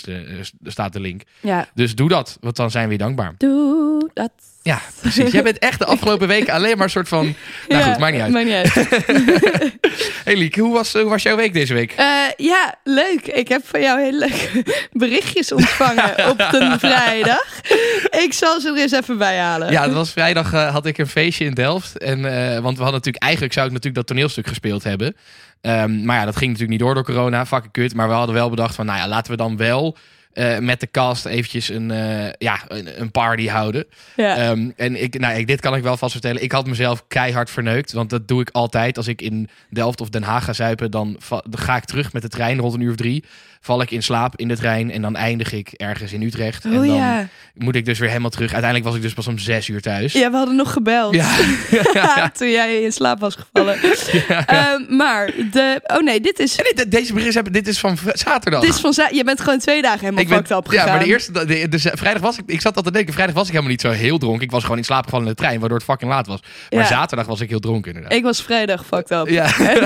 staat 0.64 0.92
de 0.92 1.00
link. 1.00 1.22
Ja, 1.40 1.68
Dus 1.74 1.94
doe 1.94 2.08
dat, 2.08 2.38
want 2.40 2.56
dan 2.56 2.70
zijn 2.70 2.86
we 2.86 2.92
je 2.92 2.98
dankbaar. 2.98 3.34
doe 3.38 4.10
dat. 4.14 4.32
Ja, 4.64 4.81
precies. 5.00 5.32
Jij 5.32 5.43
bent 5.43 5.58
echt 5.58 5.78
de 5.78 5.84
afgelopen 5.84 6.28
weken 6.28 6.52
alleen 6.52 6.76
maar 6.76 6.84
een 6.84 6.90
soort 6.90 7.08
van... 7.08 7.34
Nou 7.69 7.82
Ja, 7.82 7.90
goed, 7.90 7.99
maakt 7.99 8.12
niet 8.12 8.22
uit. 8.22 8.32
Maakt 8.32 8.46
niet 8.46 8.55
uit. 8.55 9.72
Hey 10.25 10.37
Liek, 10.37 10.56
hoe 10.56 10.72
was, 10.72 10.93
hoe 10.93 11.05
was 11.05 11.22
jouw 11.22 11.37
week 11.37 11.52
deze 11.52 11.75
week? 11.75 11.93
Eh, 11.93 12.06
ja, 12.37 12.75
leuk. 12.84 13.26
Ik 13.26 13.49
heb 13.49 13.66
van 13.66 13.81
jou 13.81 14.00
hele 14.00 14.19
leuke 14.19 14.64
berichtjes 14.93 15.52
ontvangen 15.52 16.14
op 16.31 16.38
de 16.38 16.76
vrijdag. 16.78 17.61
Ik 18.25 18.32
zal 18.32 18.61
ze 18.61 18.69
er 18.69 18.76
eens 18.76 18.93
even 18.93 19.19
bij 19.19 19.38
halen. 19.38 19.70
Ja, 19.70 19.82
het 19.82 19.93
was 19.93 20.11
vrijdag 20.11 20.52
eh, 20.52 20.72
had 20.72 20.87
ik 20.87 20.99
een 20.99 21.06
feestje 21.06 21.44
in 21.44 21.55
Delft. 21.55 21.99
En, 21.99 22.25
eh, 22.25 22.58
want 22.58 22.76
we 22.76 22.82
hadden 22.82 22.93
natuurlijk, 22.93 23.22
eigenlijk 23.22 23.52
zou 23.52 23.66
ik 23.66 23.72
natuurlijk 23.72 24.06
dat 24.06 24.16
toneelstuk 24.16 24.46
gespeeld 24.46 24.84
hebben. 24.84 25.16
Ehm, 25.61 26.05
maar 26.05 26.19
ja, 26.19 26.25
dat 26.25 26.37
ging 26.37 26.50
natuurlijk 26.50 26.78
niet 26.78 26.87
door 26.87 26.94
door 26.94 27.05
corona. 27.05 27.46
Fucking 27.46 27.72
kut. 27.72 27.94
Maar 27.94 28.08
we 28.08 28.14
hadden 28.14 28.34
wel 28.34 28.50
bedacht 28.50 28.75
van, 28.75 28.87
nou 28.87 28.99
ja, 28.99 29.08
laten 29.08 29.31
we 29.31 29.37
dan 29.37 29.56
wel 29.56 29.96
eh, 30.34 30.58
met 30.58 30.81
de 30.81 30.88
cast 30.90 31.25
eventjes 31.25 31.69
een, 31.69 31.90
eh, 31.90 32.32
ja, 32.38 32.60
een, 32.69 33.00
een 33.00 33.10
party 33.10 33.48
houden. 33.48 33.86
Ja. 34.16 34.36
Ehm, 34.36 34.70
en 34.76 35.02
ik, 35.02 35.19
nou, 35.19 35.38
ik, 35.38 35.46
dit 35.46 35.60
kan 35.60 35.75
ik 35.75 35.82
wel 35.82 35.96
vast 35.96 36.12
vertellen. 36.12 36.42
Ik 36.42 36.52
had 36.52 36.66
mezelf 36.66 37.04
keihard 37.08 37.50
verneukt. 37.50 37.92
Want 37.92 38.10
dat 38.10 38.28
doe 38.28 38.40
ik 38.40 38.50
altijd. 38.50 38.96
Als 38.96 39.08
ik 39.08 39.22
in 39.22 39.48
Delft 39.70 40.00
of 40.00 40.08
Den 40.08 40.22
Haag 40.22 40.44
ga 40.44 40.52
zuipen, 40.52 40.90
dan, 40.90 41.19
dan 41.28 41.58
ga 41.58 41.76
ik 41.76 41.84
terug 41.84 42.12
met 42.12 42.22
de 42.22 42.28
trein 42.28 42.58
rond 42.58 42.75
een 42.75 42.81
uur 42.81 42.90
of 42.90 42.96
drie. 42.96 43.25
Val 43.64 43.82
ik 43.82 43.90
in 43.90 44.02
slaap 44.02 44.37
in 44.37 44.49
de 44.49 44.56
trein 44.56 44.90
en 44.90 45.02
dan 45.02 45.16
eindig 45.16 45.52
ik 45.52 45.69
ergens 45.72 46.12
in 46.12 46.22
Utrecht. 46.22 46.64
en 46.64 46.70
oh 46.70 46.76
dan 46.76 46.87
ja. 46.94 47.28
moet 47.55 47.75
ik 47.75 47.84
dus 47.84 47.99
weer 47.99 48.08
helemaal 48.08 48.31
terug. 48.31 48.52
Uiteindelijk 48.52 48.84
was 48.90 48.94
ik 48.96 49.02
dus 49.02 49.12
pas 49.14 49.26
om 49.26 49.38
zes 49.38 49.69
uur 49.69 49.81
thuis. 49.81 50.12
Ja, 50.12 50.31
we 50.31 50.37
hadden 50.37 50.56
nog 50.56 50.72
gebeld. 50.72 51.14
Ja. 51.14 51.31
Toen 52.38 52.50
jij 52.50 52.82
in 52.82 52.93
slaap 52.93 53.20
was 53.20 53.34
gevallen. 53.34 53.78
Ehm, 54.46 54.96
maar 54.96 55.31
de... 55.52 55.81
Oh 55.87 56.02
nee, 56.02 56.20
dit 56.20 56.38
is... 56.38 56.56
En 56.56 56.64
dit, 56.75 56.90
deze 56.90 57.12
bericht 57.12 57.34
hebben, 57.34 57.52
dit 57.52 57.69
is 57.69 57.78
van 57.78 57.99
zaterdag. 58.12 58.61
Dit 58.61 58.70
is 58.75 58.81
van... 58.81 58.93
za- 58.93 59.08
Je 59.12 59.25
bent 59.25 59.40
gewoon 59.40 59.58
twee 59.58 59.82
dagen 59.82 60.00
helemaal 60.00 60.22
ik 60.22 60.28
ben, 60.28 60.37
fucked 60.38 60.56
up 60.56 60.72
ja, 60.72 60.78
gegaan. 60.81 60.94
maar 60.96 61.05
de 61.05 61.11
eerste, 61.11 61.32
de, 61.32 61.46
de, 61.46 61.69
de- 61.69 61.78
vrijdag 61.94 62.22
was 62.22 62.38
ik, 62.38 62.44
ik 62.46 62.61
zat 62.61 62.76
al 62.76 62.82
te 62.82 62.90
denken, 62.90 63.12
vrijdag 63.14 63.34
was 63.34 63.44
ik 63.44 63.50
helemaal 63.50 63.70
niet 63.72 63.81
zo 63.81 63.90
heel 63.90 64.19
dronken. 64.19 64.43
Ik 64.43 64.50
was 64.50 64.62
gewoon 64.62 64.78
in 64.78 64.84
slaap 64.84 65.05
gevallen 65.05 65.26
in 65.26 65.31
de 65.32 65.37
trein, 65.38 65.58
waardoor 65.61 65.78
het 65.78 65.87
fucking 65.87 66.11
laat 66.11 66.26
was. 66.26 66.40
Maar 66.70 66.81
Ja. 66.81 66.87
zaterdag 66.87 67.26
was 67.26 67.40
ik 67.40 67.49
heel 67.49 67.61
dronken 67.61 67.93
inderdaad. 67.94 68.19
Ik 68.19 68.22
was 68.25 68.43
vrijdag 68.43 68.87
fucked 68.87 69.11
up. 69.11 69.28
Ja. 69.28 69.46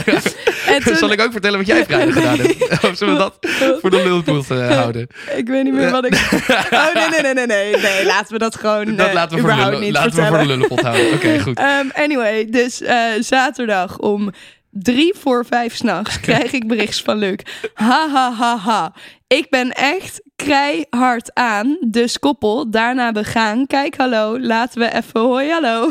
En 0.69 0.82
toen- 0.82 0.96
Zal 0.96 1.12
ik 1.12 1.20
ook 1.20 1.32
vertellen 1.32 1.58
wat 1.58 1.66
jij 1.66 1.84
vrijdag 1.84 2.14
gedaan 2.14 2.38
hebt? 2.38 2.84
Of 2.84 2.96
zullen 2.96 3.14
we 3.14 3.20
dat 3.20 3.38
voor 3.80 3.90
de 3.90 4.02
lulpoel 4.02 4.44
eh, 4.48 4.76
houden? 4.80 5.06
Ik 5.36 5.48
weet 5.48 5.64
niet 5.64 5.72
meer 5.72 5.90
wat 5.90 6.04
ik... 6.04 6.14
Oh, 6.70 6.94
nee, 6.94 7.08
nee, 7.08 7.20
nee, 7.20 7.34
nee, 7.34 7.46
nee. 7.46 7.76
Nee, 7.76 8.04
laten 8.04 8.32
we 8.32 8.38
dat 8.38 8.56
gewoon 8.56 8.96
Dat 8.96 9.06
eh, 9.06 9.12
laten 9.12 9.36
we 9.36 9.40
voor 9.40 9.50
de, 9.50 9.54
überhaupt 9.54 9.78
lullen, 9.78 9.80
niet 9.80 9.92
laten 9.92 10.22
we 10.22 10.26
voor 10.26 10.38
de 10.38 10.46
lullenpot 10.46 10.80
houden. 10.80 11.12
Oké, 11.12 11.40
goed. 11.40 11.58
Ehm, 11.58 11.88
anyway, 11.92 12.44
dus 12.50 12.82
eh, 12.82 12.98
zaterdag 13.20 13.98
om 13.98 14.30
drie 14.70 15.14
voor 15.18 15.46
vijf 15.46 15.76
s'nachts 15.76 16.20
krijg 16.20 16.52
ik 16.52 16.66
berichts 16.66 17.02
van 17.02 17.18
Luc. 17.18 17.38
Ha, 17.74 18.08
ha, 18.10 18.32
ha, 18.32 18.56
ha. 18.56 18.92
Ik 19.26 19.50
ben 19.50 19.72
echt 19.72 20.22
keihard 20.46 21.35
aan. 21.35 21.79
Dus 21.87 22.19
koppel, 22.19 22.70
daarna 22.70 23.12
we 23.12 23.25
gaan. 23.25 23.67
Kijk, 23.67 23.96
hallo, 23.96 24.40
laten 24.40 24.81
we 24.81 24.94
even 24.94 25.20
hoi, 25.20 25.50
hallo. 25.50 25.90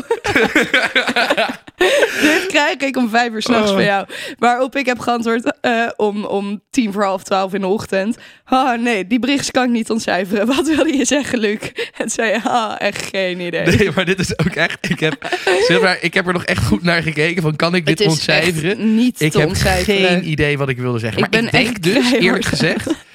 Dit 2.22 2.46
krijg 2.46 2.76
ik 2.76 2.96
om 2.96 3.08
vijf 3.08 3.32
uur 3.32 3.42
s'nachts 3.42 3.70
Oh. 3.70 3.76
van 3.76 3.84
jou. 3.84 4.06
Waarop 4.38 4.76
ik 4.76 4.86
heb 4.86 4.98
geantwoord 4.98 5.58
eh, 5.60 5.88
om, 5.96 6.24
om 6.24 6.62
tien 6.70 6.92
voor 6.92 7.04
half 7.04 7.22
twaalf 7.22 7.54
in 7.54 7.60
de 7.60 7.66
ochtend. 7.66 8.18
Oh 8.48 8.72
nee, 8.72 9.06
die 9.06 9.18
berichtjes 9.18 9.50
kan 9.50 9.64
ik 9.64 9.70
niet 9.70 9.90
ontcijferen. 9.90 10.46
Wat 10.56 10.66
wilde 10.66 10.96
je 10.96 11.04
zeggen, 11.04 11.38
Luc? 11.38 11.58
En 11.96 12.10
zei 12.10 12.32
je, 12.32 12.42
ah, 12.42 12.74
echt 12.78 13.04
geen 13.04 13.40
idee. 13.40 13.66
Nee, 13.76 13.90
maar 13.94 14.04
dit 14.04 14.18
is 14.18 14.38
ook 14.38 14.54
echt... 14.54 14.90
Ik 14.90 15.00
heb, 15.00 15.28
zeg 15.66 15.80
maar, 15.80 15.98
ik 16.00 16.14
heb 16.14 16.26
er 16.26 16.32
nog 16.32 16.44
echt 16.44 16.64
goed 16.64 16.82
naar 16.82 17.02
gekeken 17.02 17.42
van 17.42 17.56
kan 17.56 17.74
ik 17.74 17.86
dit 17.86 18.06
ontcijferen? 18.06 18.94
niet 18.94 19.20
Ik 19.20 19.32
te 19.32 19.40
heb 19.40 19.54
geen 19.54 20.30
idee 20.30 20.58
wat 20.58 20.68
ik 20.68 20.78
wilde 20.78 20.98
zeggen. 20.98 21.22
Ik 21.24 21.30
maar 21.30 21.40
ben 21.42 21.44
ik 21.44 21.52
denk 21.52 21.66
echt 21.66 21.82
dus, 21.82 22.12
eerlijk 22.12 22.44
gezegd... 22.44 23.06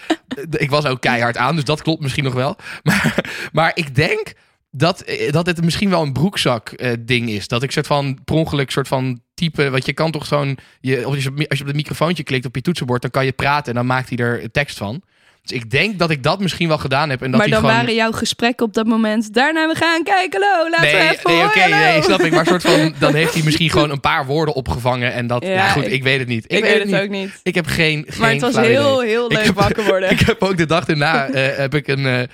ik 0.50 0.70
was 0.70 0.86
ook 0.86 1.02
keihard 1.02 1.38
aan, 1.38 1.56
dus 1.56 1.64
dat 1.64 1.82
klopt 1.82 2.02
misschien 2.02 2.24
nog 2.24 2.34
wel. 2.34 2.56
Maar, 2.84 3.26
maar 3.52 3.72
ik 3.76 3.96
denk 3.96 4.34
dat, 4.72 5.02
eh, 5.02 5.32
dat 5.32 5.46
het 5.46 5.64
misschien 5.64 5.90
wel 5.90 6.02
een 6.02 6.14
broekzak 6.14 6.70
eh, 6.70 6.94
ding 7.00 7.30
is. 7.30 7.48
Dat 7.48 7.64
ik 7.64 7.72
soort 7.72 7.88
van 7.88 8.20
per 8.24 8.36
ongeluk 8.36 8.72
soort 8.72 8.88
van 8.88 9.22
type... 9.34 9.70
Want 9.70 9.86
je 9.86 9.94
kan 9.94 10.12
toch 10.12 10.26
zo'n... 10.26 10.58
Je, 10.80 11.06
als 11.06 11.24
je 11.24 11.30
op 11.62 11.68
het 11.68 11.76
microfoontje 11.76 12.24
klikt 12.24 12.46
op 12.46 12.56
je 12.56 12.62
toetsenbord... 12.62 13.02
dan 13.02 13.12
kan 13.12 13.26
je 13.26 13.32
praten 13.32 13.68
en 13.68 13.76
dan 13.76 13.86
maakt 13.86 14.10
hij 14.10 14.18
er 14.18 14.52
tekst 14.52 14.78
van. 14.78 15.02
Dus 15.46 15.58
ik 15.58 15.70
denk 15.72 16.00
dat 16.00 16.10
ik 16.10 16.24
dat 16.24 16.40
misschien 16.40 16.68
wel 16.68 16.78
gedaan 16.78 17.10
heb. 17.10 17.22
En 17.22 17.32
dat 17.32 17.40
maar 17.40 17.50
dan 17.50 17.60
gewoon... 17.60 17.76
waren 17.76 17.96
jouw 17.96 18.12
gesprekken 18.12 18.66
op 18.66 18.74
dat 18.74 18.86
moment. 18.86 19.34
Daarna 19.34 19.68
we 19.68 19.76
gaan 19.76 20.04
kijken, 20.04 20.42
hallo, 20.42 20.70
laten 20.70 20.86
we 20.86 21.10
even 21.10 21.32
nee 21.32 21.44
oké, 21.46 21.68
nee, 21.68 22.02
snap 22.02 22.20
ik. 22.22 22.34
Maar 22.34 22.46
soort 22.46 22.62
van, 22.62 22.94
dan 23.00 23.14
heeft 23.14 23.34
hij 23.34 23.44
misschien 23.44 23.70
gewoon 23.70 23.90
een 23.90 24.00
paar 24.00 24.26
woorden 24.26 24.54
opgevangen. 24.56 25.14
En 25.14 25.28
dat, 25.28 25.44
ja, 25.44 25.50
Ja, 25.52 25.68
goed, 25.70 25.86
ik- 25.86 25.92
ik, 25.92 26.04
weet 26.04 26.20
het 26.20 26.28
niet. 26.28 26.46
Ik, 26.48 26.62
weet 26.64 26.78
het 26.80 26.86
niet. 26.86 26.96
ook 26.96 27.10
niet. 27.10 27.40
Ik 27.44 27.56
heb 27.56 27.66
geen, 27.66 28.00
Maar 28.18 28.30
geen 28.30 28.42
het 28.42 28.42
was 28.54 28.66
heel, 28.66 29.02
idee. 29.04 29.10
heel 29.14 29.26
Ik 29.26 29.32
leuk 29.38 29.46
heb- 29.46 29.56
wakker 29.56 29.84
worden. 29.84 30.10
Ik 30.16 30.20
heb 30.20 30.44
ook 30.44 30.58
de 30.58 30.66
dag 30.66 30.86
daarna 30.86 31.28
eh, 31.28 31.58
heb 31.58 31.76
ik 31.76 31.88
een, 31.88 32.06
eh, 32.06 32.22
eh, 32.22 32.28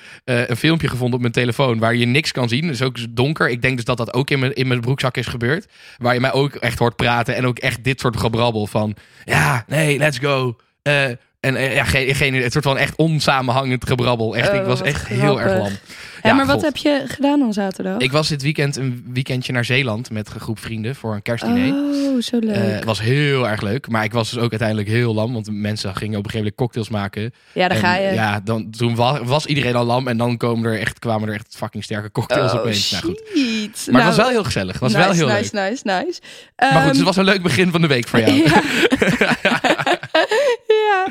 een 0.50 0.58
filmpje 0.58 0.88
gevonden 0.88 1.16
op 1.16 1.22
mijn 1.22 1.34
telefoon 1.34 1.80
waar 1.80 1.96
je 1.96 2.06
niks 2.06 2.32
kan 2.32 2.50
zien. 2.50 2.68
Dus 2.68 2.82
ook 2.82 2.98
donker. 3.10 3.50
Ik 3.50 3.62
denk 3.62 3.76
dus 3.76 3.86
dat 3.86 3.98
dat 3.98 4.14
ook 4.14 4.30
in 4.30 4.40
mijn, 4.40 4.54
in 4.54 4.68
mijn 4.68 4.82
broekzak 4.82 5.18
is 5.18 5.28
gebeurd. 5.28 5.66
Waar 5.98 6.14
je 6.14 6.20
mij 6.20 6.32
ook 6.34 6.56
echt 6.56 6.80
hoort 6.80 6.96
praten 6.96 7.36
en 7.36 7.46
ook 7.46 7.60
echt 7.60 7.84
dit 7.84 8.00
soort 8.00 8.18
gebrabbel 8.18 8.68
van 8.68 8.96
ja, 9.26 9.64
nee, 9.68 9.98
let's 9.98 10.18
go. 10.18 10.56
Eh, 10.82 11.04
en 11.40 11.56
eh, 11.56 11.76
ja, 11.76 11.84
geen, 11.84 12.16
geen, 12.16 12.34
het 12.34 12.52
soort 12.52 12.64
van 12.64 12.78
echt 12.78 12.96
onsamenhangend 12.96 13.88
gebrabbel. 13.88 14.36
Echt, 14.36 14.50
Oh, 14.50 14.56
ik 14.56 14.64
was 14.64 14.80
wat 14.80 14.88
echt 14.88 15.08
heel 15.08 15.42
erg 15.42 15.58
lam. 15.58 15.72
Ja, 16.24 16.34
maar 16.34 16.46
wat 16.46 16.62
heb 16.62 16.78
je 16.78 17.04
gedaan 17.08 17.40
dan 17.40 17.54
zaterdag? 17.54 17.98
Ik 17.98 18.12
was 18.12 18.28
dit 18.28 18.42
weekend 18.42 18.76
een 18.76 19.06
weekendje 19.14 19.54
naar 19.54 19.66
Zeeland 19.66 20.12
met 20.12 20.34
een 20.34 20.40
groep 20.40 20.60
vrienden 20.60 20.96
voor 20.96 21.14
een 21.14 21.22
kerstdiner. 21.22 21.74
Oh, 21.74 22.22
zo 22.22 22.40
leuk. 22.40 22.56
Eh, 22.56 22.62
het 22.64 22.84
was 22.84 23.02
heel 23.02 23.48
erg 23.48 23.62
leuk, 23.62 23.88
maar 23.90 24.04
ik 24.04 24.12
was 24.12 24.30
dus 24.30 24.40
ook 24.40 24.50
uiteindelijk 24.50 24.88
heel 24.88 25.14
lam, 25.14 25.34
want 25.34 25.52
mensen 25.52 25.96
gingen 25.96 26.18
op 26.18 26.26
een 26.26 26.32
gegeven 26.32 26.38
moment 26.38 26.56
cocktails 26.56 26.90
maken. 26.90 27.34
ja, 27.54 27.68
daar 27.68 27.78
En 27.78 27.84
ga 27.84 27.96
je. 27.96 28.14
Ja, 28.14 28.40
dan, 28.40 28.70
toen 28.70 28.96
was, 28.96 29.20
was 29.24 29.46
iedereen 29.46 29.76
al 29.76 29.86
lam 29.86 30.08
en 30.08 30.18
dan 30.18 30.38
komen 30.38 30.72
er 30.72 30.80
echt, 30.80 31.00
kwamen 31.00 31.28
er 31.28 31.34
echt 31.34 31.56
fucking 31.58 31.84
sterke 31.84 32.12
cocktails 32.12 32.54
oh, 32.54 32.60
opeens. 32.60 32.92
Nou, 32.92 33.04
goed. 33.04 33.22
Maar 33.34 33.74
Nou, 33.86 33.98
het 33.98 34.06
was 34.06 34.16
wel 34.16 34.30
heel 34.30 34.44
gezellig. 34.44 34.72
Het 34.72 34.82
was 34.82 34.94
nice, 34.94 35.06
wel 35.06 35.16
heel 35.16 35.28
nice, 35.28 35.56
leuk. 35.56 35.70
nice, 35.70 35.82
nice, 35.84 36.22
Maar 36.56 36.72
goed, 36.72 36.80
Ehm, 36.80 36.88
het 36.88 37.02
was 37.02 37.18
een 37.18 37.24
leuk 37.24 37.42
begin 37.42 37.72
van 37.72 37.82
de 37.82 37.88
week 37.88 38.08
voor 38.08 38.20
jou. 38.20 38.32
Ja. 38.50 38.62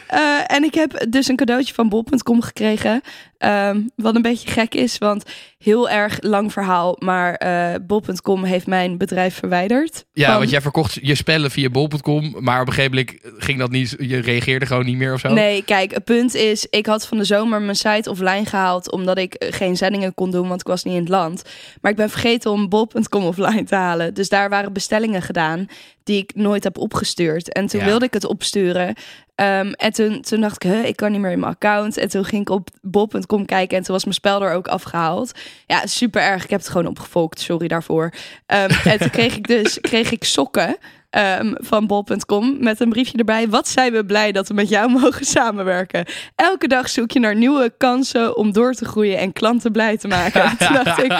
eh, 0.06 0.40
en 0.56 0.64
ik 0.64 0.74
heb 0.74 1.06
dus 1.08 1.28
een 1.28 1.36
cadeautje 1.36 1.74
van 1.74 1.88
bol.com 1.88 2.42
gekregen. 2.42 3.00
Ehm, 3.38 3.80
wat 3.96 4.14
een 4.14 4.22
beetje 4.22 4.50
gek 4.50 4.74
is, 4.74 4.98
want 4.98 5.24
heel 5.58 5.88
erg 5.90 6.18
lang 6.20 6.52
verhaal. 6.52 6.96
Maar 6.98 7.34
eh 7.34 7.74
bol.com 7.86 8.44
heeft 8.44 8.66
mijn 8.66 8.98
bedrijf 8.98 9.34
verwijderd. 9.34 10.04
Ja, 10.12 10.28
Van- 10.28 10.38
want 10.38 10.50
jij 10.50 10.60
verkocht 10.60 10.98
je 11.02 11.14
spellen 11.14 11.50
via 11.50 11.70
bol.com, 11.70 12.34
maar 12.38 12.60
op 12.60 12.66
een 12.66 12.72
gegeven 12.72 12.96
moment 12.96 13.44
ging 13.44 13.58
dat 13.58 13.70
niet, 13.70 13.94
je 13.98 14.18
reageerde 14.18 14.66
gewoon 14.66 14.84
niet 14.84 14.96
meer 14.96 15.12
of 15.12 15.20
zo. 15.20 15.28
Nee, 15.32 15.64
kijk, 15.64 15.94
het 15.94 16.04
punt 16.04 16.34
is, 16.34 16.66
ik 16.70 16.86
had 16.86 17.06
van 17.06 17.18
de 17.18 17.24
zomer 17.24 17.62
mijn 17.62 17.76
site 17.76 18.10
offline 18.10 18.44
gehaald 18.44 18.90
omdat 18.92 19.18
ik 19.18 19.34
eh, 19.34 19.52
geen 19.52 19.76
zendingen 19.76 20.14
kon 20.14 20.30
doen, 20.30 20.48
want 20.48 20.60
ik 20.60 20.66
was 20.66 20.84
niet 20.84 20.94
in 20.94 21.00
het 21.00 21.08
land. 21.08 21.42
Maar 21.80 21.90
ik 21.90 21.96
ben 21.96 22.10
vergeten 22.10 22.50
om 22.50 22.68
bol.com 22.68 23.24
offline 23.24 23.64
te 23.64 23.74
halen. 23.74 24.14
Dus 24.14 24.28
daar 24.28 24.48
waren 24.48 24.72
bestellingen 24.72 25.22
gedaan 25.22 25.66
die 26.08 26.22
ik 26.22 26.34
nooit 26.34 26.64
heb 26.64 26.78
opgestuurd. 26.78 27.52
En 27.52 27.66
toen 27.66 27.80
Ja. 27.80 27.86
wilde 27.86 28.04
ik 28.04 28.12
het 28.12 28.24
opsturen. 28.26 28.94
Ehm, 29.34 29.72
en 29.72 29.92
toen, 29.92 30.20
toen 30.20 30.40
dacht 30.40 30.64
ik, 30.64 30.70
huh, 30.70 30.84
ik 30.84 30.96
kan 30.96 31.10
niet 31.12 31.20
meer 31.20 31.30
in 31.30 31.38
mijn 31.40 31.52
account. 31.52 31.96
En 31.96 32.08
toen 32.08 32.24
ging 32.24 32.42
ik 32.42 32.50
op 32.50 32.68
bol.com 32.82 33.44
kijken 33.44 33.76
en 33.76 33.82
toen 33.82 33.94
was 33.94 34.02
mijn 34.04 34.14
spel 34.14 34.42
er 34.42 34.52
ook 34.52 34.68
afgehaald. 34.68 35.32
Ja, 35.66 35.86
super 35.86 36.22
erg. 36.22 36.44
Ik 36.44 36.50
heb 36.50 36.60
het 36.60 36.68
gewoon 36.68 36.86
opgevolkt. 36.86 37.40
Sorry 37.40 37.68
daarvoor. 37.68 38.12
Ehm, 38.46 38.70
en 38.84 38.98
toen 38.98 39.10
kreeg 39.10 39.36
ik 39.36 39.46
dus 39.46 39.80
kreeg 39.80 40.10
ik 40.12 40.24
sokken 40.24 40.76
ehm, 41.10 41.54
van 41.54 41.86
bol.com 41.86 42.56
met 42.60 42.80
een 42.80 42.88
briefje 42.88 43.18
erbij. 43.18 43.48
Wat 43.48 43.68
zijn 43.68 43.92
we 43.92 44.04
blij 44.04 44.32
dat 44.32 44.48
we 44.48 44.54
met 44.54 44.68
jou 44.68 44.90
mogen 45.00 45.24
samenwerken. 45.24 46.04
Elke 46.34 46.68
dag 46.68 46.88
zoek 46.88 47.10
je 47.10 47.20
naar 47.20 47.34
nieuwe 47.34 47.72
kansen 47.78 48.36
om 48.36 48.52
door 48.52 48.74
te 48.74 48.84
groeien 48.84 49.18
en 49.18 49.32
klanten 49.32 49.72
blij 49.72 49.96
te 49.96 50.08
maken. 50.08 50.56
toen 50.58 50.84
dacht 50.84 51.02
ik, 51.02 51.12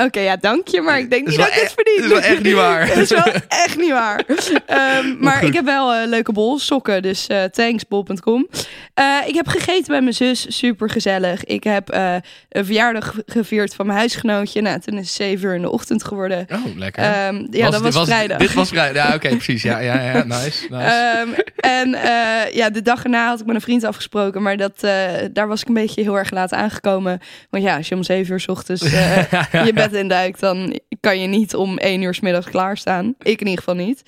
oké, 0.00 0.20
ja, 0.20 0.36
dank 0.36 0.68
je, 0.68 0.80
maar 0.80 0.98
ik 0.98 1.10
denk 1.10 1.26
niet 1.26 1.38
dat 1.38 1.46
ik 1.46 1.54
het 1.54 1.74
verdien. 1.76 2.08
Dat 2.08 2.18
is 2.18 2.26
wel 2.26 2.32
echt 2.32 2.42
niet 2.42 2.54
waar. 2.54 2.86
Dat 2.88 2.96
is 2.96 3.10
wel 3.10 3.32
echt 3.48 3.76
niet 3.76 3.90
waar. 3.90 4.24
Maar 5.18 5.44
ik 5.44 5.54
heb 5.54 5.64
wel 5.64 5.92
eh, 5.92 6.08
leuke 6.08 6.32
bol, 6.32 6.58
sokken. 6.58 7.02
Dus 7.02 7.26
eh 7.26 7.44
thanks, 7.44 7.88
bol.com. 7.88 8.48
Eh, 8.94 9.16
ik 9.26 9.34
heb 9.34 9.48
gegeten 9.48 9.86
bij 9.86 10.00
mijn 10.00 10.14
zus. 10.14 10.58
Super 10.58 10.90
gezellig. 10.90 11.44
Ik 11.44 11.64
heb 11.64 11.94
een 12.48 12.64
verjaardag 12.64 13.14
gevierd 13.26 13.74
van 13.74 13.86
mijn 13.86 13.98
huisgenootje. 13.98 14.60
Nou, 14.60 14.80
toen 14.80 14.94
is 14.98 15.06
het 15.06 15.16
zeven 15.16 15.48
uur 15.48 15.54
in 15.54 15.62
de 15.62 15.70
ochtend 15.70 16.04
geworden. 16.04 16.46
Oh, 16.52 16.76
lekker. 16.76 17.02
Ehm, 17.02 17.46
ja, 17.50 17.70
dat 17.70 17.80
was, 17.80 17.94
dit 17.94 18.04
vrijdag. 18.04 18.38
Dit 18.38 18.54
was 18.54 18.68
vrijdag. 18.68 19.01
Ja, 19.08 19.14
oké, 19.14 19.28
precies. 19.28 19.62
Ja, 19.62 19.78
ja, 19.78 20.00
ja. 20.00 20.24
Nice. 20.24 20.66
nice. 20.70 20.84
Ehm, 20.84 21.28
en 21.56 21.94
eh, 21.94 22.54
ja, 22.54 22.70
de 22.70 22.82
dag 22.82 23.04
erna 23.04 23.28
had 23.28 23.40
ik 23.40 23.46
met 23.46 23.54
een 23.54 23.60
vriend 23.60 23.84
afgesproken. 23.84 24.42
Maar 24.42 24.56
dat, 24.56 24.82
eh, 24.82 25.10
daar 25.32 25.48
was 25.48 25.60
ik 25.60 25.68
een 25.68 25.74
beetje 25.74 26.02
heel 26.02 26.18
erg 26.18 26.30
laat 26.30 26.52
aangekomen. 26.52 27.20
Want 27.50 27.64
ja, 27.64 27.76
als 27.76 27.88
je 27.88 27.94
om 27.94 28.02
zeven 28.02 28.32
uur 28.32 28.40
's 28.40 28.48
ochtends 28.48 28.82
eh, 28.92 29.64
je 29.64 29.72
bed 29.74 29.92
induikt... 29.92 30.40
dan 30.40 30.80
kan 31.00 31.20
je 31.20 31.26
niet 31.26 31.54
om 31.54 31.78
één 31.78 32.02
uur 32.02 32.14
's 32.14 32.20
middags 32.20 32.46
klaarstaan. 32.46 33.14
Ik 33.18 33.40
in 33.40 33.46
ieder 33.46 33.64
geval 33.64 33.84
niet. 33.84 34.02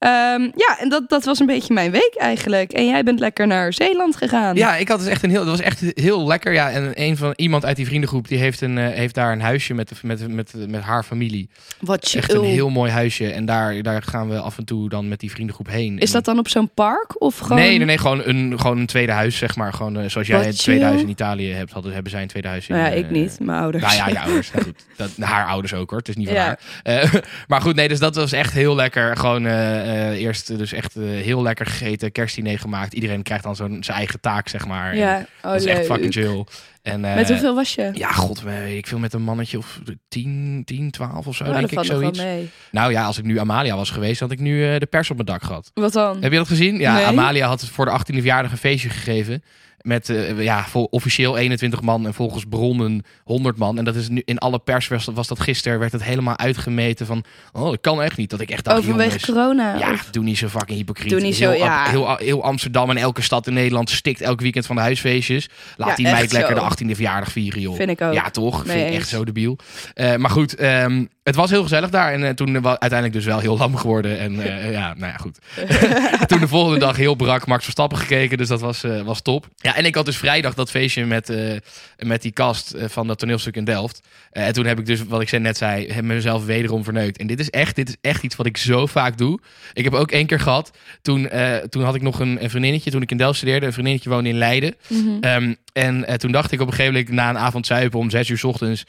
Ehm, 0.00 0.42
ja, 0.42 0.76
en 0.78 0.88
dat, 0.88 1.08
dat 1.08 1.24
was 1.24 1.38
een 1.40 1.46
beetje 1.46 1.74
mijn 1.74 1.90
week 1.90 2.14
eigenlijk. 2.18 2.72
En 2.72 2.86
jij 2.86 3.02
bent 3.02 3.18
lekker 3.18 3.46
naar 3.46 3.72
Zeeland 3.72 4.16
gegaan. 4.16 4.56
Ja, 4.56 4.76
ik 4.76 4.88
had 4.88 4.98
dus 4.98 5.08
echt 5.08 5.22
een 5.22 5.30
heel, 5.30 5.44
dat 5.44 5.56
was 5.56 5.60
echt 5.66 5.82
heel 5.94 6.26
lekker. 6.26 6.52
Ja, 6.52 6.70
en 6.70 6.92
een 6.94 7.16
van 7.16 7.32
iemand 7.36 7.64
uit 7.64 7.76
die 7.76 7.86
vriendengroep 7.86 8.28
die 8.28 8.38
heeft, 8.38 8.60
een, 8.60 8.78
eh, 8.78 8.88
heeft 8.88 9.14
daar 9.14 9.32
een 9.32 9.40
huisje 9.40 9.74
met, 9.74 9.92
met, 10.02 10.28
met, 10.28 10.54
met 10.68 10.82
haar 10.82 11.02
familie. 11.02 11.48
Wat. 11.80 12.12
Echt 12.16 12.32
een 12.32 12.44
heel 12.44 12.68
mooi 12.70 12.90
huisje. 12.90 13.32
En 13.32 13.44
daar, 13.44 13.82
daar 13.82 14.02
gaan 14.02 14.28
we 14.28 14.38
af 14.38 14.58
en 14.58 14.64
toe 14.64 14.88
dan 14.88 15.08
met 15.08 15.20
die 15.20 15.30
vriendengroep 15.30 15.68
heen. 15.68 15.98
Is 15.98 16.06
En- 16.08 16.12
dat 16.12 16.24
dan 16.24 16.38
op 16.38 16.48
zo'n 16.48 16.70
park? 16.74 17.22
Of 17.22 17.38
gewoon... 17.38 17.58
Nee, 17.58 17.76
nee, 17.76 17.86
nee, 17.86 17.98
gewoon 17.98 18.22
een, 18.24 18.60
gewoon 18.60 18.78
een 18.78 18.86
tweede 18.86 19.12
huis, 19.12 19.36
zeg 19.36 19.56
maar. 19.56 19.72
Gewoon 19.72 19.98
eh, 19.98 20.08
zoals 20.08 20.26
jij 20.26 20.46
een 20.46 20.54
tweede 20.54 20.84
huis 20.84 21.00
in 21.00 21.08
Italië 21.08 21.52
hebt, 21.52 21.72
hadden, 21.72 21.92
hebben 21.92 22.10
zij 22.10 22.22
een 22.22 22.28
tweede 22.28 22.48
huis 22.48 22.68
in... 22.68 22.74
Nou 22.74 22.88
ja, 22.88 22.94
ik 22.96 23.04
eh, 23.04 23.10
niet. 23.10 23.38
Mijn 23.40 23.58
ouders. 23.60 23.84
Nou 23.84 23.96
ja, 23.96 24.08
je 24.08 24.20
ouders. 24.20 24.50
Nou 24.60 24.64
goed, 24.64 24.84
dat, 24.96 25.10
haar 25.28 25.46
ouders 25.46 25.74
ook 25.74 25.90
hoor. 25.90 25.98
Het 25.98 26.08
is 26.08 26.16
niet 26.16 26.26
van 26.26 26.36
Ja. 26.36 26.58
haar. 26.82 27.24
Maar 27.48 27.60
goed, 27.60 27.74
nee, 27.74 27.88
dus 27.88 27.98
dat 27.98 28.14
was 28.14 28.32
echt 28.32 28.52
heel 28.52 28.74
lekker. 28.74 29.16
Gewoon 29.16 29.46
eh, 29.90 30.08
eh, 30.10 30.20
eerst 30.20 30.58
dus 30.58 30.72
echt 30.72 30.96
eh, 30.96 31.02
heel 31.02 31.42
lekker 31.42 31.66
gegeten, 31.66 32.12
kerstdiner 32.12 32.58
gemaakt. 32.58 32.92
Iedereen 32.92 33.22
krijgt 33.22 33.44
dan 33.44 33.56
zo'n 33.56 33.82
zijn 33.84 33.96
eigen 33.96 34.20
taak, 34.20 34.48
zeg 34.48 34.66
maar. 34.66 34.90
En 34.90 34.96
Ja, 34.98 35.18
oh, 35.42 35.50
dat 35.50 35.60
is 35.60 35.64
echt 35.64 35.78
leuk. 35.78 35.86
fucking 35.86 36.12
chill. 36.12 36.44
En, 36.82 37.04
eh, 37.04 37.14
Met 37.14 37.28
hoeveel 37.28 37.54
was 37.54 37.74
je? 37.74 37.90
Ja, 37.94 38.12
god, 38.12 38.44
ik 38.68 38.86
veel 38.86 38.98
met 38.98 39.12
een 39.12 39.22
mannetje 39.22 39.58
of 39.58 39.80
10, 40.08 40.62
10 40.64 40.90
12 40.90 41.26
of 41.26 41.36
zo, 41.36 41.44
Oh, 41.44 41.52
denk 41.54 41.70
ik, 41.70 41.84
zoiets. 41.84 42.22
Nou 42.70 42.92
ja, 42.92 43.04
als 43.04 43.18
ik 43.18 43.24
nu 43.24 43.38
Amalia 43.38 43.76
was 43.76 43.90
geweest, 43.90 44.20
had 44.20 44.30
ik 44.30 44.38
nu 44.40 44.72
eh, 44.72 44.78
de 44.78 44.86
pers 44.86 45.10
op 45.10 45.14
mijn 45.16 45.28
dak 45.28 45.42
gehad. 45.42 45.70
Wat 45.74 45.92
dan? 45.92 46.22
Heb 46.22 46.32
je 46.32 46.38
dat 46.38 46.48
gezien? 46.48 46.78
Ja, 46.78 46.94
Nee. 46.94 47.04
Amalia 47.04 47.46
had 47.48 47.64
voor 47.66 47.84
de 47.84 47.90
18e 47.90 48.14
verjaardag 48.14 48.50
een 48.52 48.58
feestje 48.58 48.88
gegeven. 48.88 49.42
Met 49.80 50.08
eh, 50.08 50.42
ja, 50.42 50.66
officieel 50.72 51.36
21 51.36 51.80
man 51.82 52.06
en 52.06 52.14
volgens 52.14 52.44
bronnen 52.48 53.04
100 53.24 53.56
man. 53.56 53.78
En 53.78 53.84
dat 53.84 53.94
is 53.94 54.08
nu 54.08 54.22
in 54.24 54.38
alle 54.38 54.58
pers 54.58 54.88
was, 54.88 55.04
was 55.14 55.28
dat 55.28 55.40
gisteren, 55.40 55.78
werd 55.78 55.92
het 55.92 56.02
helemaal 56.04 56.38
uitgemeten 56.38 57.06
van... 57.06 57.24
Oh, 57.52 57.64
dat 57.64 57.80
kan 57.80 58.02
echt 58.02 58.16
niet. 58.16 58.30
Dat 58.30 58.40
ik 58.40 58.50
echt 58.50 58.64
dacht, 58.64 58.84
jongens, 58.84 59.26
corona? 59.26 59.78
ja, 59.78 59.92
Of- 59.92 60.08
doe 60.10 60.24
niet 60.24 60.38
zo 60.38 60.48
fucking 60.48 60.78
hypocriet. 60.78 61.10
Doe 61.10 61.20
niet 61.20 61.36
zo, 61.36 61.50
heel, 61.50 61.64
ja. 61.64 61.88
heel, 61.88 62.16
heel 62.16 62.42
Amsterdam 62.44 62.90
en 62.90 62.96
elke 62.96 63.22
stad 63.22 63.46
in 63.46 63.54
Nederland 63.54 63.90
stikt 63.90 64.20
elk 64.20 64.40
weekend 64.40 64.66
van 64.66 64.76
de 64.76 64.82
huisfeestjes. 64.82 65.48
Laat 65.76 65.88
Ja, 65.88 65.94
die 65.94 66.04
meid 66.04 66.32
lekker 66.32 66.56
zo. 66.56 66.68
de 66.68 66.84
18e 66.84 66.94
verjaardag 66.94 67.32
vieren, 67.32 67.60
joh. 67.60 67.76
Vind 67.76 67.90
ik 67.90 68.00
ook. 68.00 68.12
Ja, 68.12 68.30
toch? 68.30 68.62
Vind 68.66 68.88
ik 68.88 68.94
echt 68.94 69.08
zo 69.08 69.24
debiel. 69.24 69.58
Eh, 69.94 70.16
maar 70.16 70.30
goed, 70.30 70.54
ehm, 70.54 71.04
het 71.22 71.34
was 71.34 71.50
heel 71.50 71.62
gezellig 71.62 71.90
daar. 71.90 72.12
En 72.12 72.24
eh, 72.24 72.30
toen 72.34 72.60
wa- 72.60 72.68
uiteindelijk 72.68 73.12
dus 73.12 73.24
wel 73.24 73.38
heel 73.38 73.56
lam 73.58 73.76
geworden. 73.76 74.18
En 74.18 74.32
ja, 74.72 74.94
nou 74.94 75.12
ja, 75.12 75.16
goed. 75.16 75.38
toen 76.28 76.40
de 76.40 76.48
volgende 76.48 76.78
dag 76.78 76.96
heel 76.96 77.14
brak 77.14 77.46
Max 77.46 77.62
Verstappen 77.62 77.98
gekeken. 77.98 78.38
Dus 78.38 78.48
dat 78.48 78.60
was, 78.60 78.84
was 79.04 79.20
top. 79.22 79.48
Ja, 79.56 79.69
en 79.76 79.84
ik 79.84 79.94
had 79.94 80.04
dus 80.04 80.16
vrijdag 80.16 80.54
dat 80.54 80.70
feestje 80.70 81.04
met, 81.06 81.28
eh, 81.30 81.56
met 81.98 82.22
die 82.22 82.32
cast 82.32 82.70
eh, 82.72 82.88
van 82.88 83.06
dat 83.06 83.18
toneelstuk 83.18 83.56
in 83.56 83.64
Delft. 83.64 84.00
Eh, 84.30 84.46
en 84.46 84.52
toen 84.52 84.64
heb 84.66 84.78
ik 84.78 84.86
dus, 84.86 85.04
wat 85.04 85.20
ik 85.20 85.28
zei- 85.28 85.42
net 85.42 85.56
zei, 85.56 85.92
heb 85.92 86.04
mezelf 86.04 86.44
wederom 86.44 86.84
verneukt. 86.84 87.18
En 87.18 87.26
dit 87.26 87.40
is 87.40 87.50
echt, 87.50 87.76
dit 87.76 87.88
is 87.88 87.96
echt 88.00 88.22
iets 88.22 88.36
wat 88.36 88.46
ik 88.46 88.56
zo 88.56 88.86
vaak 88.86 89.18
doe. 89.18 89.40
Ik 89.72 89.84
heb 89.84 89.92
ook 89.94 90.10
één 90.10 90.26
keer 90.26 90.40
gehad. 90.40 90.70
Toen, 91.02 91.28
toen 91.68 91.82
had 91.82 91.94
ik 91.94 92.02
nog 92.02 92.20
een, 92.20 92.42
een 92.42 92.50
vriendinnetje, 92.50 92.90
toen 92.90 93.02
ik 93.02 93.10
in 93.10 93.16
Delft 93.16 93.36
studeerde. 93.36 93.66
Een 93.66 93.72
vriendinnetje 93.72 94.10
woonde 94.10 94.28
in 94.28 94.38
Leiden. 94.38 94.74
Mhm. 94.88 95.08
Ehm, 95.20 95.54
en 95.72 96.18
toen 96.18 96.32
dacht 96.32 96.52
ik 96.52 96.60
op 96.60 96.66
een 96.66 96.72
gegeven 96.74 96.92
moment 96.94 97.12
na 97.12 97.28
een 97.30 97.38
avond 97.38 97.66
zuipen 97.66 97.98
om 97.98 98.10
zes 98.10 98.28
uur 98.28 98.38
's 98.38 98.44
ochtends. 98.44 98.84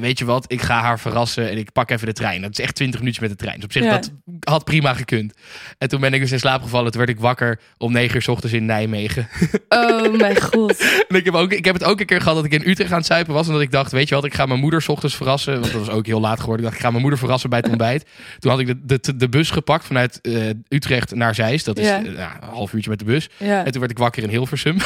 weet 0.00 0.18
je 0.18 0.24
wat, 0.24 0.52
ik 0.52 0.62
ga 0.62 0.80
haar 0.80 1.00
verrassen 1.00 1.50
en 1.50 1.58
ik 1.58 1.72
pak 1.72 1.90
even 1.90 2.06
de 2.06 2.12
trein. 2.12 2.40
Dat 2.42 2.50
is 2.50 2.60
echt 2.64 2.74
20 2.74 3.00
minuutjes 3.00 3.28
met 3.28 3.38
de 3.38 3.44
trein. 3.44 3.56
Dus 3.56 3.64
op 3.64 3.72
zich, 3.72 3.82
Ja. 3.82 3.90
dat 3.90 4.10
had 4.40 4.64
prima 4.64 4.94
gekund. 4.94 5.32
En 5.78 5.88
toen 5.88 6.00
ben 6.00 6.12
ik 6.12 6.20
dus 6.20 6.32
in 6.32 6.38
slaap 6.38 6.62
gevallen. 6.62 6.90
Toen 6.90 7.00
werd 7.00 7.12
ik 7.12 7.20
wakker 7.20 7.60
om 7.78 7.92
negen 7.92 8.14
uur 8.16 8.22
's 8.22 8.28
ochtends 8.28 8.54
in 8.56 8.64
Nijmegen. 8.64 9.28
Oh 9.68 10.15
mijn 10.16 10.42
god. 10.42 10.80
en 11.08 11.16
ik 11.16 11.24
heb, 11.24 11.34
ook, 11.34 11.52
ik 11.52 11.64
heb 11.64 11.74
het 11.74 11.84
ook 11.84 12.00
een 12.00 12.06
keer 12.06 12.20
gehad 12.20 12.34
dat 12.36 12.44
ik 12.44 12.52
in 12.52 12.70
Utrecht 12.70 12.90
aan 12.92 12.96
het 12.98 13.06
zuipen 13.06 13.34
was. 13.34 13.46
En 13.46 13.52
dat 13.52 13.62
ik 13.62 13.70
dacht, 13.70 13.92
weet 13.92 14.08
je 14.08 14.14
wat, 14.14 14.24
ik 14.24 14.34
ga 14.34 14.46
mijn 14.46 14.60
moeder 14.60 14.82
's 14.82 14.88
ochtends 14.88 15.16
verrassen. 15.16 15.60
Want 15.60 15.72
dat 15.72 15.86
was 15.86 15.90
ook 15.94 16.06
heel 16.06 16.20
laat 16.20 16.40
geworden. 16.40 16.58
Ik 16.58 16.64
dacht, 16.64 16.74
ik 16.76 16.80
ga 16.84 16.90
mijn 16.90 17.00
moeder 17.02 17.18
verrassen 17.18 17.50
bij 17.50 17.58
het 17.58 17.68
ontbijt. 17.68 18.04
Toen 18.38 18.50
had 18.50 18.60
ik 18.60 18.66
de, 18.66 18.98
de, 19.00 19.16
de 19.16 19.28
bus 19.28 19.50
gepakt 19.50 19.84
vanuit 19.84 20.20
eh, 20.20 20.48
Utrecht 20.68 21.14
naar 21.14 21.34
Zeist. 21.34 21.64
Dat 21.64 21.78
is 21.78 21.86
Ja. 21.86 22.04
eh, 22.04 22.14
ja, 22.16 22.36
een 22.40 22.48
half 22.48 22.72
uurtje 22.72 22.90
met 22.90 22.98
de 22.98 23.04
bus. 23.04 23.28
Ja. 23.36 23.64
En 23.64 23.70
toen 23.70 23.80
werd 23.80 23.92
ik 23.92 23.98
wakker 23.98 24.22
in 24.22 24.28
Hilversum. 24.28 24.76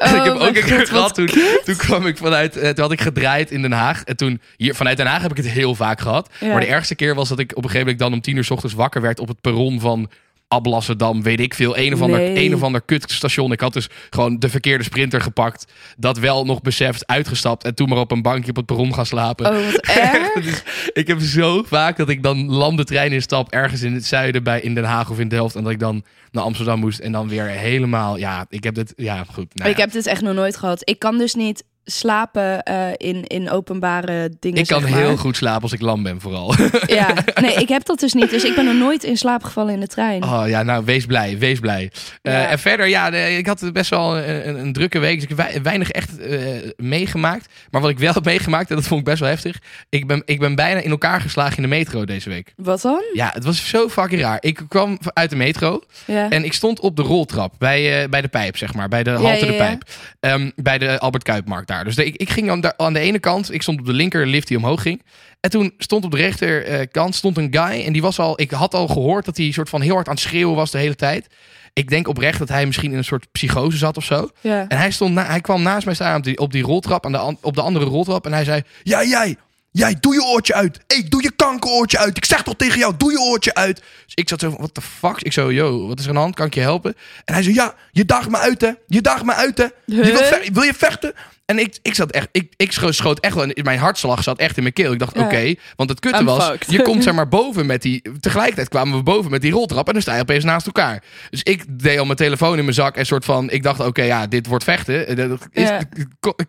Oh 0.00 0.16
ik 0.16 0.22
heb 0.24 0.32
ook 0.32 0.38
mijn 0.38 0.56
een 0.56 0.62
keer 0.64 0.78
god, 0.78 0.88
gehad 0.88 1.14
toen, 1.14 1.30
toen 1.64 1.76
kwam 1.76 2.06
ik 2.06 2.16
vanuit, 2.16 2.56
eh, 2.56 2.68
toen 2.70 2.82
had 2.82 2.92
ik 2.92 3.00
gedraaid 3.00 3.50
in 3.50 3.62
Den 3.62 3.72
Haag. 3.72 4.02
En 4.04 4.16
toen, 4.16 4.40
hier, 4.56 4.74
vanuit 4.74 4.96
Den 4.96 5.06
Haag 5.06 5.22
heb 5.22 5.30
ik 5.30 5.36
het 5.36 5.46
heel 5.48 5.74
vaak 5.74 6.00
gehad. 6.00 6.30
Ja. 6.40 6.46
Maar 6.48 6.60
de 6.60 6.66
ergste 6.66 6.94
keer 6.94 7.14
was 7.14 7.28
dat 7.28 7.38
ik 7.38 7.50
op 7.50 7.56
een 7.56 7.62
gegeven 7.62 7.80
moment 7.80 7.98
dan 7.98 8.12
om 8.12 8.20
tien 8.20 8.36
uur 8.36 8.44
's 8.44 8.50
ochtends 8.50 8.74
wakker 8.74 9.00
werd 9.00 9.20
op 9.20 9.28
het 9.28 9.40
perron 9.40 9.80
van 9.80 10.10
Ablasserdam, 10.54 11.22
weet 11.22 11.40
ik 11.40 11.54
veel. 11.54 11.78
Een 11.78 11.92
of 11.94 12.00
ander, 12.00 12.18
Nee. 12.18 12.44
een 12.44 12.54
of 12.54 12.62
ander 12.62 12.80
kutstation. 12.82 13.52
Ik 13.52 13.60
had 13.60 13.72
dus 13.72 13.88
gewoon 14.10 14.38
de 14.38 14.48
verkeerde 14.48 14.84
sprinter 14.84 15.20
gepakt. 15.20 15.72
Dat 15.96 16.18
wel 16.18 16.44
nog 16.44 16.60
beseft, 16.62 17.06
uitgestapt. 17.06 17.64
En 17.64 17.74
toen 17.74 17.88
maar 17.88 17.98
op 17.98 18.10
een 18.10 18.22
bankje 18.22 18.50
op 18.50 18.56
het 18.56 18.66
perron 18.66 18.94
gaan 18.94 19.06
slapen. 19.06 19.46
Oh, 19.46 19.64
wat 19.72 19.80
erg. 19.96 20.32
Dus 20.42 20.62
ik 20.92 21.06
heb 21.06 21.20
zo 21.20 21.62
vaak 21.62 21.96
dat 21.96 22.08
ik 22.08 22.22
dan 22.22 22.50
lam 22.50 22.76
de 22.76 22.84
trein 22.84 23.12
instap 23.12 23.50
ergens 23.50 23.82
in 23.82 23.94
het 23.94 24.04
zuiden 24.06 24.42
bij 24.42 24.60
in 24.60 24.74
Den 24.74 24.84
Haag 24.84 25.10
of 25.10 25.18
in 25.18 25.28
Delft. 25.28 25.54
En 25.54 25.62
dat 25.62 25.72
ik 25.72 25.78
dan 25.78 26.04
naar 26.30 26.44
Amsterdam 26.44 26.80
moest 26.80 26.98
en 26.98 27.12
dan 27.12 27.28
weer 27.28 27.44
helemaal. 27.46 28.16
Ja, 28.18 28.46
ik 28.48 28.64
heb 28.64 28.74
dit. 28.74 28.92
Ja, 28.96 29.24
goed. 29.32 29.54
Nou 29.54 29.70
Ik 29.70 29.76
heb 29.76 29.92
dit 29.92 30.06
echt 30.06 30.22
nog 30.22 30.34
nooit 30.34 30.56
gehad. 30.56 30.80
Ik 30.84 30.98
kan 30.98 31.18
dus 31.18 31.34
niet 31.34 31.64
slapen 31.90 32.62
eh, 32.62 32.86
in, 32.96 33.24
in 33.26 33.50
openbare 33.50 34.30
dingen. 34.40 34.58
Ik 34.58 34.66
kan 34.66 34.80
zeg 34.80 34.90
maar. 34.90 34.98
heel 34.98 35.16
goed 35.16 35.36
slapen 35.36 35.62
als 35.62 35.72
ik 35.72 35.80
lam 35.80 36.02
ben, 36.02 36.20
vooral. 36.20 36.54
Ja, 36.86 37.14
nee, 37.42 37.54
ik 37.54 37.68
heb 37.68 37.84
dat 37.84 37.98
dus 38.00 38.12
niet. 38.12 38.30
Dus 38.30 38.44
ik 38.44 38.54
ben 38.54 38.64
nog 38.64 38.74
nooit 38.74 39.04
in 39.04 39.16
slaap 39.16 39.42
gevallen 39.44 39.74
in 39.74 39.80
de 39.80 39.86
trein. 39.86 40.22
Oh 40.22 40.42
ja, 40.46 40.62
nou, 40.62 40.84
wees 40.84 41.06
blij, 41.06 41.38
wees 41.38 41.58
blij. 41.58 41.90
Eh, 42.22 42.32
Ja. 42.32 42.46
En 42.46 42.58
verder, 42.58 42.86
ja, 42.86 43.08
ik 43.12 43.46
had 43.46 43.72
best 43.72 43.90
wel 43.90 44.18
een, 44.18 44.58
een, 44.58 44.72
drukke 44.72 44.98
week. 44.98 45.14
Dus 45.14 45.22
ik 45.22 45.28
heb 45.28 45.38
wei- 45.38 45.60
weinig 45.62 45.90
echt 45.90 46.18
eh, 46.18 46.40
meegemaakt. 46.76 47.48
Maar 47.70 47.80
wat 47.80 47.90
ik 47.90 47.98
wel 47.98 48.12
heb 48.12 48.24
meegemaakt, 48.24 48.70
en 48.70 48.76
dat 48.76 48.86
vond 48.86 49.00
ik 49.00 49.06
best 49.06 49.20
wel 49.20 49.28
heftig. 49.28 49.58
Ik 49.88 50.06
ben, 50.06 50.22
ik 50.24 50.38
ben 50.40 50.54
bijna 50.54 50.80
in 50.80 50.90
elkaar 50.90 51.20
geslagen 51.20 51.56
in 51.56 51.62
de 51.62 51.68
metro 51.68 52.04
deze 52.04 52.28
week. 52.28 52.52
Wat 52.56 52.80
dan? 52.82 53.02
Ja, 53.12 53.30
het 53.34 53.44
was 53.44 53.68
zo 53.68 53.88
fucking 53.88 54.20
raar. 54.20 54.36
Ik 54.40 54.60
kwam 54.68 54.98
uit 55.12 55.30
de 55.30 55.36
metro. 55.36 55.80
Ja. 56.04 56.30
En 56.30 56.44
ik 56.44 56.52
stond 56.52 56.80
op 56.80 56.96
de 56.96 57.02
roltrap 57.02 57.54
bij, 57.58 58.08
bij 58.08 58.20
de 58.20 58.28
pijp, 58.28 58.56
zeg 58.56 58.74
maar. 58.74 58.88
Bij 58.88 59.02
de 59.02 59.10
halte 59.10 59.44
ja, 59.44 59.50
de 59.50 59.56
pijp. 59.56 59.82
Ehm, 60.20 60.50
bij 60.56 60.78
de 60.78 60.98
Albert 60.98 61.22
Kuipmarkt 61.24 61.68
daar. 61.68 61.79
Dus 61.84 61.94
de- 61.94 62.04
ik, 62.04 62.16
ik 62.16 62.30
ging 62.30 62.50
aan 62.50 62.60
de, 62.60 62.76
aan 62.76 62.92
de 62.92 62.98
ene 62.98 63.18
kant, 63.18 63.52
ik 63.52 63.62
stond 63.62 63.80
op 63.80 63.86
de 63.86 63.92
linker 63.92 64.26
lift 64.26 64.48
die 64.48 64.56
omhoog 64.56 64.82
ging. 64.82 65.02
En 65.40 65.50
toen 65.50 65.72
stond 65.78 66.04
op 66.04 66.10
de 66.10 66.16
rechterkant 66.16 67.14
stond 67.14 67.36
een 67.36 67.48
guy. 67.50 67.84
En 67.86 67.92
die 67.92 68.02
was 68.02 68.18
al, 68.18 68.40
ik 68.40 68.50
had 68.50 68.74
al 68.74 68.86
gehoord 68.88 69.24
dat 69.24 69.36
hij 69.36 69.50
soort 69.50 69.68
van 69.68 69.80
heel 69.80 69.94
hard 69.94 70.08
aan 70.08 70.14
het 70.14 70.22
schreeuwen 70.22 70.56
was 70.56 70.70
de 70.70 70.78
hele 70.78 70.94
tijd. 70.94 71.26
Ik 71.72 71.88
denk 71.88 72.08
oprecht 72.08 72.38
dat 72.38 72.48
hij 72.48 72.66
misschien 72.66 72.90
in 72.92 72.96
een 72.98 73.04
soort 73.04 73.26
psychose 73.32 73.76
zat 73.76 73.96
of 73.96 74.04
zo. 74.04 74.28
ja. 74.40 74.64
En 74.68 74.78
hij, 74.78 74.90
stond 74.90 75.14
na, 75.14 75.24
hij 75.26 75.40
kwam 75.40 75.62
naast 75.62 75.84
mij 75.84 75.94
staan 75.94 76.16
op 76.16 76.24
die, 76.24 76.38
op 76.38 76.52
die 76.52 76.62
roltrap, 76.62 77.04
aan 77.06 77.12
de, 77.12 77.36
op 77.40 77.54
de 77.54 77.60
andere 77.62 77.84
roltrap. 77.84 78.26
En 78.26 78.32
hij 78.32 78.44
zei, 78.44 78.62
ja 78.82 79.04
jij, 79.04 79.36
jij, 79.70 79.96
doe 80.00 80.14
je 80.14 80.22
oortje 80.24 80.54
uit. 80.54 80.80
hey, 80.86 81.06
doe 81.08 81.22
je 81.22 81.30
kankeroortje 81.36 81.98
uit. 81.98 82.16
Ik 82.16 82.24
zeg 82.24 82.42
toch 82.42 82.56
tegen 82.56 82.78
jou, 82.78 82.94
doe 82.96 83.10
je 83.10 83.20
oortje 83.20 83.54
uit. 83.54 83.76
Dus 84.04 84.14
ik 84.14 84.28
zat 84.28 84.40
zo 84.40 84.48
van, 84.50 84.58
what 84.58 84.74
the 84.74 84.80
fuck? 84.80 85.22
Ik 85.22 85.32
zo, 85.32 85.52
yo, 85.52 85.86
wat 85.86 85.98
is 85.98 86.04
er 86.04 86.08
aan 86.10 86.16
de 86.16 86.20
hand? 86.22 86.34
Kan 86.34 86.46
ik 86.46 86.54
je 86.54 86.60
helpen? 86.60 86.96
En 87.24 87.34
hij 87.34 87.42
zei, 87.42 87.54
ja, 87.54 87.74
je 87.90 88.04
daagt 88.04 88.30
me 88.30 88.36
uit 88.38 88.60
hè. 88.60 88.70
Je 88.86 89.00
daagt 89.00 89.24
me 89.24 89.34
uit 89.34 89.58
hè. 89.58 89.64
Je 89.84 90.02
wil, 90.02 90.52
wil 90.52 90.62
je 90.62 90.74
vechten? 90.74 91.12
En 91.44 91.58
ik, 91.58 91.78
ik 91.82 91.94
zat 91.94 92.10
echt, 92.10 92.28
ik, 92.32 92.52
ik 92.56 92.72
scho- 92.72 92.90
schoot 92.92 93.20
echt 93.20 93.34
wel, 93.34 93.44
in- 93.50 93.64
mijn 93.64 93.78
hartslag 93.78 94.22
zat 94.22 94.38
echt 94.38 94.56
in 94.56 94.62
mijn 94.62 94.74
keel. 94.74 94.92
Ik 94.92 94.98
dacht, 94.98 95.14
Ja. 95.14 95.24
oké, 95.24 95.54
want 95.76 95.90
het 95.90 96.00
kutte 96.00 96.18
I'm 96.18 96.24
was, 96.24 96.46
fucked. 96.48 96.70
je 96.70 96.82
komt 96.82 97.02
zeg 97.02 97.14
maar 97.18 97.28
boven 97.28 97.66
met 97.66 97.82
die, 97.82 98.02
tegelijkertijd 98.20 98.68
kwamen 98.68 98.96
we 98.96 99.02
boven 99.02 99.30
met 99.30 99.42
die 99.42 99.52
roltrap 99.52 99.86
en 99.86 99.92
dan 99.92 100.02
sta 100.02 100.14
je 100.14 100.20
opeens 100.20 100.44
naast 100.44 100.66
elkaar. 100.66 101.02
Dus 101.30 101.42
ik 101.42 101.64
deed 101.68 101.98
al 101.98 102.04
mijn 102.04 102.16
telefoon 102.16 102.58
in 102.58 102.64
mijn 102.64 102.74
zak 102.74 102.96
en 102.96 103.06
soort 103.06 103.24
van, 103.24 103.50
ik 103.50 103.62
dacht, 103.62 103.80
oké, 103.80 104.02
ja, 104.02 104.26
dit 104.26 104.46
wordt 104.46 104.64
vechten. 104.64 105.06
Eh, 105.06 105.16
Dat 105.28 105.48
is, 105.52 105.68
Ja. 105.68 105.80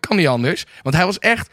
kan 0.00 0.16
niet 0.16 0.26
anders. 0.26 0.64
Want 0.82 0.94
hij 0.96 1.04
was 1.04 1.18
echt 1.18 1.48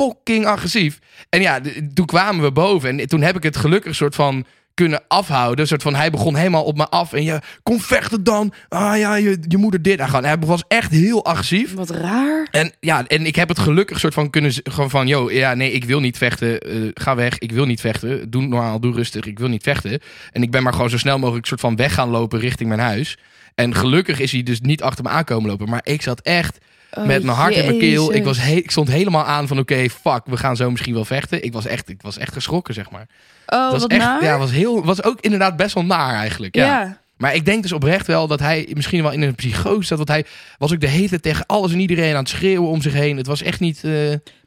fucking 0.00 0.46
agressief. 0.46 0.98
En 1.28 1.40
ja, 1.40 1.60
toen 1.94 2.06
kwamen 2.06 2.44
we 2.44 2.52
boven 2.52 3.00
en 3.00 3.08
toen 3.08 3.22
heb 3.22 3.36
ik 3.36 3.42
het 3.42 3.56
gelukkig 3.56 3.94
soort 3.94 4.14
van 4.14 4.44
kunnen 4.74 5.02
afhouden. 5.08 5.60
Een 5.60 5.66
soort 5.66 5.82
van, 5.82 5.94
hij 5.94 6.10
begon 6.10 6.36
helemaal 6.36 6.64
op 6.64 6.76
me 6.76 6.88
af. 6.88 7.12
En 7.12 7.22
je, 7.22 7.40
kom 7.62 7.80
vechten 7.80 8.24
dan. 8.24 8.52
Ah 8.68 8.98
ja, 8.98 9.14
je, 9.14 9.38
je 9.48 9.56
moeder 9.56 9.82
dit. 9.82 10.10
Hij, 10.10 10.38
was 10.38 10.62
echt 10.68 10.90
heel 10.90 11.24
agressief. 11.24 11.74
Wat 11.74 11.90
raar. 11.90 12.48
En 12.50 12.72
ja, 12.80 13.06
en 13.06 13.26
ik 13.26 13.36
heb 13.36 13.48
het 13.48 13.58
gelukkig 13.58 13.98
soort 13.98 14.14
van 14.14 14.30
kunnen 14.30 14.52
gewoon 14.62 14.90
van, 14.90 15.06
yo, 15.06 15.30
ja, 15.30 15.54
nee, 15.54 15.72
ik 15.72 15.84
wil 15.84 16.00
niet 16.00 16.16
vechten. 16.16 16.60
Eh, 16.60 16.76
ga 16.94 17.14
weg, 17.14 17.38
ik 17.38 17.52
wil 17.52 17.66
niet 17.66 17.80
vechten. 17.80 18.30
Doe 18.30 18.42
normaal, 18.42 18.80
doe 18.80 18.94
rustig, 18.94 19.24
ik 19.24 19.38
wil 19.38 19.48
niet 19.48 19.62
vechten. 19.62 20.00
En 20.32 20.42
ik 20.42 20.50
ben 20.50 20.62
maar 20.62 20.72
gewoon 20.72 20.90
zo 20.90 20.98
snel 20.98 21.18
mogelijk 21.18 21.46
soort 21.46 21.60
van 21.60 21.76
weg 21.76 21.94
gaan 21.94 22.08
lopen 22.08 22.38
richting 22.38 22.68
mijn 22.68 22.80
huis. 22.80 23.18
En 23.54 23.74
gelukkig 23.74 24.20
is 24.20 24.32
hij 24.32 24.42
dus 24.42 24.60
niet 24.60 24.82
achter 24.82 25.04
me 25.04 25.10
aankomen 25.10 25.50
lopen. 25.50 25.68
Maar 25.68 25.80
ik 25.82 26.02
zat 26.02 26.20
echt 26.20 26.58
Oh, 26.92 27.04
met 27.04 27.22
mijn 27.22 27.36
hart 27.36 27.54
in 27.54 27.64
mijn 27.66 27.78
keel. 27.78 28.14
Ik, 28.14 28.24
was 28.24 28.38
he- 28.40 28.52
ik 28.54 28.70
stond 28.70 28.88
helemaal 28.88 29.24
aan 29.24 29.48
van, 29.48 29.58
oké, 29.58 29.88
fuck, 29.88 30.20
we 30.24 30.36
gaan 30.36 30.56
zo 30.56 30.70
misschien 30.70 30.94
wel 30.94 31.04
vechten. 31.04 31.44
Ik 31.44 31.52
was 31.52 31.66
echt, 31.66 31.88
ik 31.88 32.02
was 32.02 32.18
echt 32.18 32.32
geschrokken, 32.32 32.74
zeg 32.74 32.90
maar. 32.90 33.06
Oh, 33.46 33.62
Het 33.62 33.72
was 33.72 33.86
echt, 33.86 34.00
naar. 34.04 34.24
ja, 34.24 34.38
was 34.38 34.50
heel, 34.50 34.84
was 34.84 35.02
ook 35.02 35.20
inderdaad 35.20 35.56
best 35.56 35.74
wel 35.74 35.84
naar 35.84 36.14
eigenlijk. 36.14 36.54
Ja. 36.54 36.64
ja. 36.64 36.98
Maar 37.16 37.34
ik 37.34 37.44
denk 37.44 37.62
dus 37.62 37.72
oprecht 37.72 38.06
wel 38.06 38.26
dat 38.26 38.40
hij 38.40 38.68
misschien 38.74 39.02
wel 39.02 39.10
in 39.12 39.22
een 39.22 39.34
psychose 39.34 39.86
zat. 39.86 39.96
Want 39.96 40.08
hij 40.08 40.24
was 40.58 40.72
ook 40.72 40.80
de 40.80 40.86
hele 40.86 41.08
tijd 41.08 41.22
tegen 41.22 41.46
alles 41.46 41.72
en 41.72 41.80
iedereen 41.80 42.12
aan 42.12 42.18
het 42.20 42.28
schreeuwen 42.28 42.68
om 42.70 42.82
zich 42.82 42.92
heen. 42.92 43.16
Het 43.16 43.26
was 43.26 43.42
echt 43.42 43.60
niet... 43.60 43.84
eh, 43.84 43.92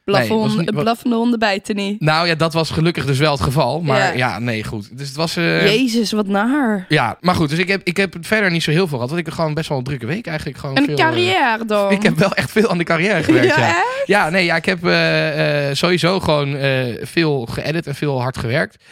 Was 0.04 0.28
honden- 0.28 0.58
niet- 0.58 0.72
blaffende 0.76 1.16
honden 1.16 1.40
bijten 1.40 1.76
niet. 1.76 2.00
Nou 2.02 2.28
ja, 2.28 2.36
dat 2.36 2.54
was 2.54 2.70
gelukkig 2.70 3.06
dus 3.06 3.18
wel 3.18 3.32
het 3.32 3.42
geval. 3.42 3.82
Maar 3.82 3.98
ja, 4.00 4.12
Ja. 4.14 4.40
nee, 4.40 4.64
goed. 4.64 4.98
Dus 4.98 5.08
het 5.08 5.16
was... 5.18 5.36
eh, 5.36 5.66
Jezus, 5.66 6.12
wat 6.12 6.28
naar. 6.28 6.86
ja, 6.90 7.18
maar 7.22 7.36
goed. 7.36 7.50
Dus 7.50 7.60
ik 7.60 7.68
heb, 7.68 7.82
ik 7.84 7.98
heb 7.98 8.16
verder 8.22 8.52
niet 8.52 8.64
zo 8.64 8.72
heel 8.72 8.88
veel 8.88 8.88
gehad. 8.98 9.08
Want 9.08 9.20
ik 9.20 9.26
heb 9.26 9.36
gewoon 9.36 9.54
best 9.54 9.70
wel 9.70 9.78
een 9.78 9.84
drukke 9.84 10.06
week 10.06 10.28
eigenlijk. 10.28 10.58
Gewoon 10.58 10.78
Een 10.78 10.86
veel, 10.86 10.96
eh, 10.98 11.04
carrière 11.06 11.66
dan. 11.66 11.92
ik 11.98 12.04
heb 12.04 12.18
wel 12.18 12.34
echt 12.34 12.52
veel 12.52 12.70
aan 12.70 12.78
de 12.78 12.84
carrière 12.84 13.24
gewerkt, 13.24 13.56
ja. 13.56 13.68
ja, 13.68 13.84
Ja, 14.06 14.30
nee, 14.30 14.46
ja, 14.46 14.56
ik 14.56 14.66
heb 14.66 14.86
eh, 14.86 15.76
sowieso 15.76 16.20
gewoon 16.20 16.58
veel 17.02 17.46
geëdit 17.46 17.88
en 17.88 17.96
veel 17.96 18.22
hard 18.22 18.38
gewerkt. 18.38 18.84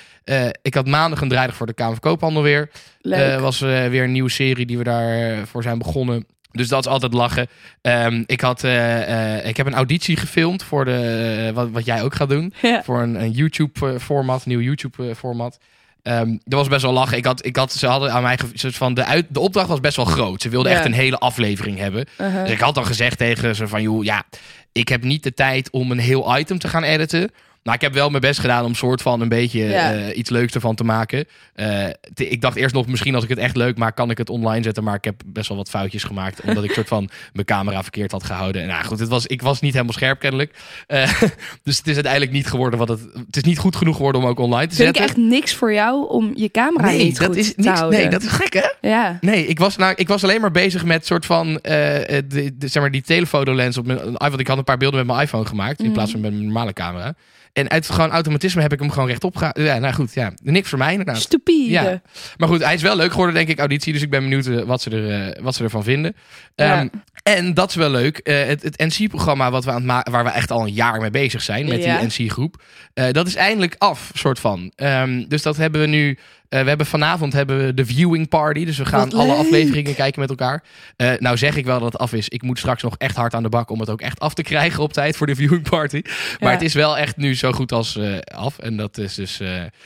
Ik 0.62 0.74
had 0.74 0.88
maandag 0.88 1.22
een 1.22 1.30
draaidag 1.30 1.56
voor 1.56 1.65
de 1.68 1.74
Kamer 1.74 1.91
van 2.01 2.10
Koophandel 2.12 2.41
weer. 2.41 2.70
Eh, 3.01 3.41
was 3.41 3.60
weer 3.60 4.03
een 4.03 4.12
nieuwe 4.12 4.30
serie 4.30 4.65
die 4.65 4.77
we 4.77 4.84
daarvoor 4.84 5.63
zijn 5.63 5.77
begonnen. 5.77 6.25
Dus 6.51 6.67
dat 6.67 6.86
is 6.86 6.91
altijd 6.91 7.13
lachen. 7.13 7.48
Ehm, 7.81 8.24
ik, 8.25 8.41
had, 8.41 8.63
eh, 8.63 9.38
eh, 9.38 9.48
ik 9.48 9.58
heb 9.58 9.65
een 9.65 9.74
auditie 9.74 10.17
gefilmd 10.17 10.63
voor 10.63 10.86
de, 10.86 11.46
eh, 11.48 11.53
wat, 11.53 11.70
wat 11.72 11.86
jij 11.86 12.03
ook 12.03 12.15
gaat 12.15 12.29
doen. 12.29 12.53
Ja. 12.62 12.84
Voor 12.84 13.01
een, 13.01 13.22
een 13.22 13.31
YouTube-format, 13.31 14.46
nieuw 14.46 14.60
YouTube-format. 14.60 15.58
Ehm 16.03 16.29
dat 16.43 16.60
was 16.60 16.67
best 16.67 16.81
wel 16.81 16.93
lachen. 16.93 17.17
Ik 17.17 17.25
had, 17.25 17.46
ik 17.46 17.55
had, 17.55 17.74
ze 17.74 17.88
hadden 17.88 18.12
aan 18.12 18.22
mij 18.22 18.39
soort 18.53 18.75
van 18.75 18.93
de, 18.93 19.05
uit, 19.05 19.25
de 19.29 19.39
opdracht 19.39 19.67
was 19.67 19.79
best 19.79 19.96
wel 19.96 20.05
groot. 20.05 20.41
Ze 20.41 20.50
wilden 20.50 20.72
Ja. 20.72 20.77
echt 20.77 20.86
een 20.86 20.93
hele 20.93 21.17
aflevering 21.17 21.77
hebben. 21.77 22.05
Uh-huh. 22.22 22.41
Dus 22.41 22.51
ik 22.51 22.60
had 22.60 22.75
dan 22.75 22.86
gezegd 22.86 23.17
tegen 23.17 23.55
ze 23.55 23.67
van, 23.67 23.81
joh, 23.81 24.03
ja, 24.03 24.24
ik 24.72 24.88
heb 24.89 25.03
niet 25.03 25.24
de 25.24 25.34
tijd 25.34 25.70
om 25.70 25.91
een 25.91 26.00
heel 26.00 26.38
item 26.38 26.60
te 26.60 26.67
gaan 26.67 26.84
editen. 26.84 27.31
Maar 27.63 27.75
ik 27.75 27.82
heb 27.82 27.94
wel 27.94 28.10
mijn 28.10 28.22
best 28.22 28.39
gedaan 28.39 28.65
om 28.65 28.75
soort 28.75 29.01
van 29.01 29.22
een 29.22 29.30
beetje 29.30 29.63
Ja. 29.63 29.94
eh, 29.94 30.18
iets 30.18 30.30
leuks 30.30 30.53
ervan 30.53 30.75
te 30.75 30.84
maken. 30.84 31.25
Eh, 31.53 31.86
te- 32.13 32.27
ik 32.30 32.41
dacht 32.41 32.56
eerst 32.56 32.74
nog, 32.75 32.88
misschien 32.88 33.15
als 33.15 33.24
ik 33.24 33.30
het 33.30 33.38
echt 33.39 33.56
leuk 33.56 33.77
maak, 33.77 33.96
kan 33.96 34.10
ik 34.10 34.18
het 34.18 34.30
online 34.30 34.63
zetten. 34.63 34.84
Maar 34.84 34.96
ik 34.96 35.03
heb 35.03 35.22
best 35.25 35.48
wel 35.48 35.58
wat 35.58 35.70
foutjes 35.70 36.03
gemaakt. 36.03 36.41
omdat 36.48 36.63
ik 36.63 36.72
soort 36.74 36.88
van 36.88 37.10
mijn 37.34 37.46
camera 37.46 37.82
verkeerd 37.82 38.12
had 38.12 38.24
gehouden. 38.24 38.62
En 38.62 38.68
nou 38.68 38.84
goed, 38.84 39.00
het 39.00 39.10
was, 39.10 39.25
ik 39.27 39.41
was 39.41 39.62
niet 39.62 39.74
helemaal 39.74 39.94
scherp 39.94 40.20
kennelijk. 40.20 40.53
Eh, 40.88 41.22
dus 41.63 41.77
het 41.77 41.88
is 41.88 41.94
uiteindelijk 41.94 42.32
niet 42.32 42.48
geworden 42.48 42.80
wat 42.80 42.88
het... 42.89 43.00
Het 43.25 43.36
is 43.36 43.44
niet 43.44 43.58
goed 43.58 43.75
genoeg 43.75 43.96
geworden 43.96 44.22
om 44.22 44.27
ook 44.27 44.39
online 44.39 44.68
te 44.68 44.75
Vind 44.75 44.89
ik 44.89 44.96
zetten. 45.01 45.15
echt 45.24 45.30
niks 45.32 45.53
voor 45.53 45.74
jou 45.74 46.10
om 46.10 46.32
je 46.36 46.50
camera 46.51 46.86
nee, 46.86 47.03
niet 47.03 47.18
dat 47.18 47.25
goed 47.27 47.36
is 47.36 47.53
te 47.53 47.62
niks, 47.62 47.80
houden. 47.80 48.00
nee, 48.00 48.10
dat 48.10 48.22
is 48.24 48.30
gek 48.30 48.53
hè? 48.53 48.89
Ja. 48.89 49.18
Nee, 49.22 49.46
ik 49.46 49.60
was, 49.60 49.75
nou, 49.75 49.94
ik 49.96 50.08
was 50.08 50.24
alleen 50.24 50.41
maar 50.41 50.51
bezig 50.51 50.86
met 50.86 51.06
soort 51.06 51.25
van 51.25 51.53
de, 51.53 52.24
de, 52.58 52.68
zeg 52.68 52.82
maar 52.82 52.91
die 52.91 53.01
telefotolens 53.01 53.77
op 53.77 53.86
mijn 53.86 53.98
iPhone. 54.00 54.18
Want 54.30 54.39
ik 54.39 54.48
had 54.48 54.58
een 54.58 54.63
paar 54.63 54.77
beelden 54.77 55.00
met 55.00 55.08
mijn 55.15 55.22
iPhone 55.25 55.46
gemaakt 55.46 55.80
in 55.80 55.86
Mhm. 55.86 55.94
plaats 55.94 56.12
van 56.12 56.20
met 56.22 56.32
mijn 56.32 56.44
normale 56.46 56.74
camera. 56.74 57.13
En 57.53 57.70
uit 57.70 57.89
gewoon 57.89 58.10
automatisme 58.12 58.62
heb 58.62 58.74
ik 58.74 58.79
hem 58.79 58.91
gewoon 58.91 59.08
rechtop 59.08 59.36
gehaald. 59.36 59.58
Ja, 59.58 59.77
nou 59.77 59.93
goed, 59.93 60.13
ja, 60.13 60.34
niks 60.43 60.70
voor 60.70 60.77
mij 60.77 60.91
inderdaad. 60.91 61.22
Stupide. 61.22 61.70
Ja. 61.70 62.01
Maar 62.38 62.48
goed, 62.48 62.63
hij 62.63 62.74
is 62.74 62.81
wel 62.81 62.96
leuk 62.96 63.12
geworden, 63.12 63.36
denk 63.36 63.48
ik, 63.48 63.60
auditie. 63.60 63.93
Dus 63.93 64.01
ik 64.01 64.10
ben 64.10 64.22
benieuwd 64.22 64.46
eh, 64.46 64.62
wat, 64.62 64.81
ze 64.81 64.89
er, 64.89 65.34
eh, 65.36 65.43
wat 65.43 65.55
ze 65.55 65.63
ervan 65.63 65.84
vinden. 65.84 66.15
Ja. 66.55 66.79
Ehm, 66.79 66.88
en 67.24 67.53
dat 67.53 67.70
is 67.70 67.75
wel 67.75 67.89
leuk. 67.89 68.17
eh, 68.17 68.46
het 68.46 68.63
het 68.63 68.77
NC-programma 68.77 69.51
wat 69.51 69.65
we 69.65 69.72
aan 69.72 69.89
het 69.89 70.10
waar 70.10 70.24
we 70.24 70.29
echt 70.29 70.51
al 70.51 70.62
een 70.62 70.74
jaar 70.74 71.01
mee 71.01 71.10
bezig 71.10 71.41
zijn 71.41 71.67
met 71.67 71.84
Ja. 71.84 72.00
die 72.00 72.08
NC-groep. 72.25 72.62
dat 73.12 73.27
is 73.27 73.36
eindelijk 73.36 73.75
af, 73.77 74.12
soort 74.13 74.39
van. 74.39 74.72
Ehm, 74.75 75.24
dus 75.27 75.41
dat 75.41 75.58
hebben 75.58 75.81
we 75.81 75.88
nu. 75.88 76.17
Eh, 76.51 76.61
we 76.61 76.67
hebben 76.67 76.85
vanavond 76.85 77.33
hebben 77.33 77.65
we 77.65 77.73
de 77.73 77.85
viewing 77.85 78.27
party. 78.29 78.65
Dus 78.65 78.77
we 78.77 78.85
gaan 78.85 78.99
Wat 79.09 79.13
alle 79.13 79.27
leuk. 79.27 79.37
afleveringen 79.37 79.95
kijken 79.95 80.19
met 80.21 80.29
elkaar. 80.29 80.63
Eh, 80.95 81.11
nou 81.19 81.37
zeg 81.37 81.55
ik 81.55 81.65
wel 81.65 81.79
dat 81.79 81.91
het 81.91 82.01
af 82.01 82.13
is. 82.13 82.29
Ik 82.29 82.41
moet 82.41 82.57
straks 82.57 82.83
nog 82.83 82.95
echt 82.97 83.15
hard 83.15 83.33
aan 83.33 83.43
de 83.43 83.49
bak 83.49 83.69
om 83.69 83.79
het 83.79 83.89
ook 83.89 84.01
echt 84.01 84.19
af 84.19 84.33
te 84.33 84.41
krijgen 84.43 84.83
op 84.83 84.93
tijd 84.93 85.17
voor 85.17 85.27
de 85.27 85.35
viewing 85.35 85.69
party. 85.69 86.01
Maar 86.39 86.49
Ja. 86.49 86.55
het 86.55 86.61
is 86.61 86.73
wel 86.73 86.97
echt 86.97 87.17
nu 87.17 87.35
zo 87.35 87.51
goed 87.51 87.71
als 87.71 87.95
eh, 87.97 88.17
af. 88.19 88.59
En 88.59 88.77
dat 88.77 88.97
is 88.97 89.15
dus, 89.15 89.37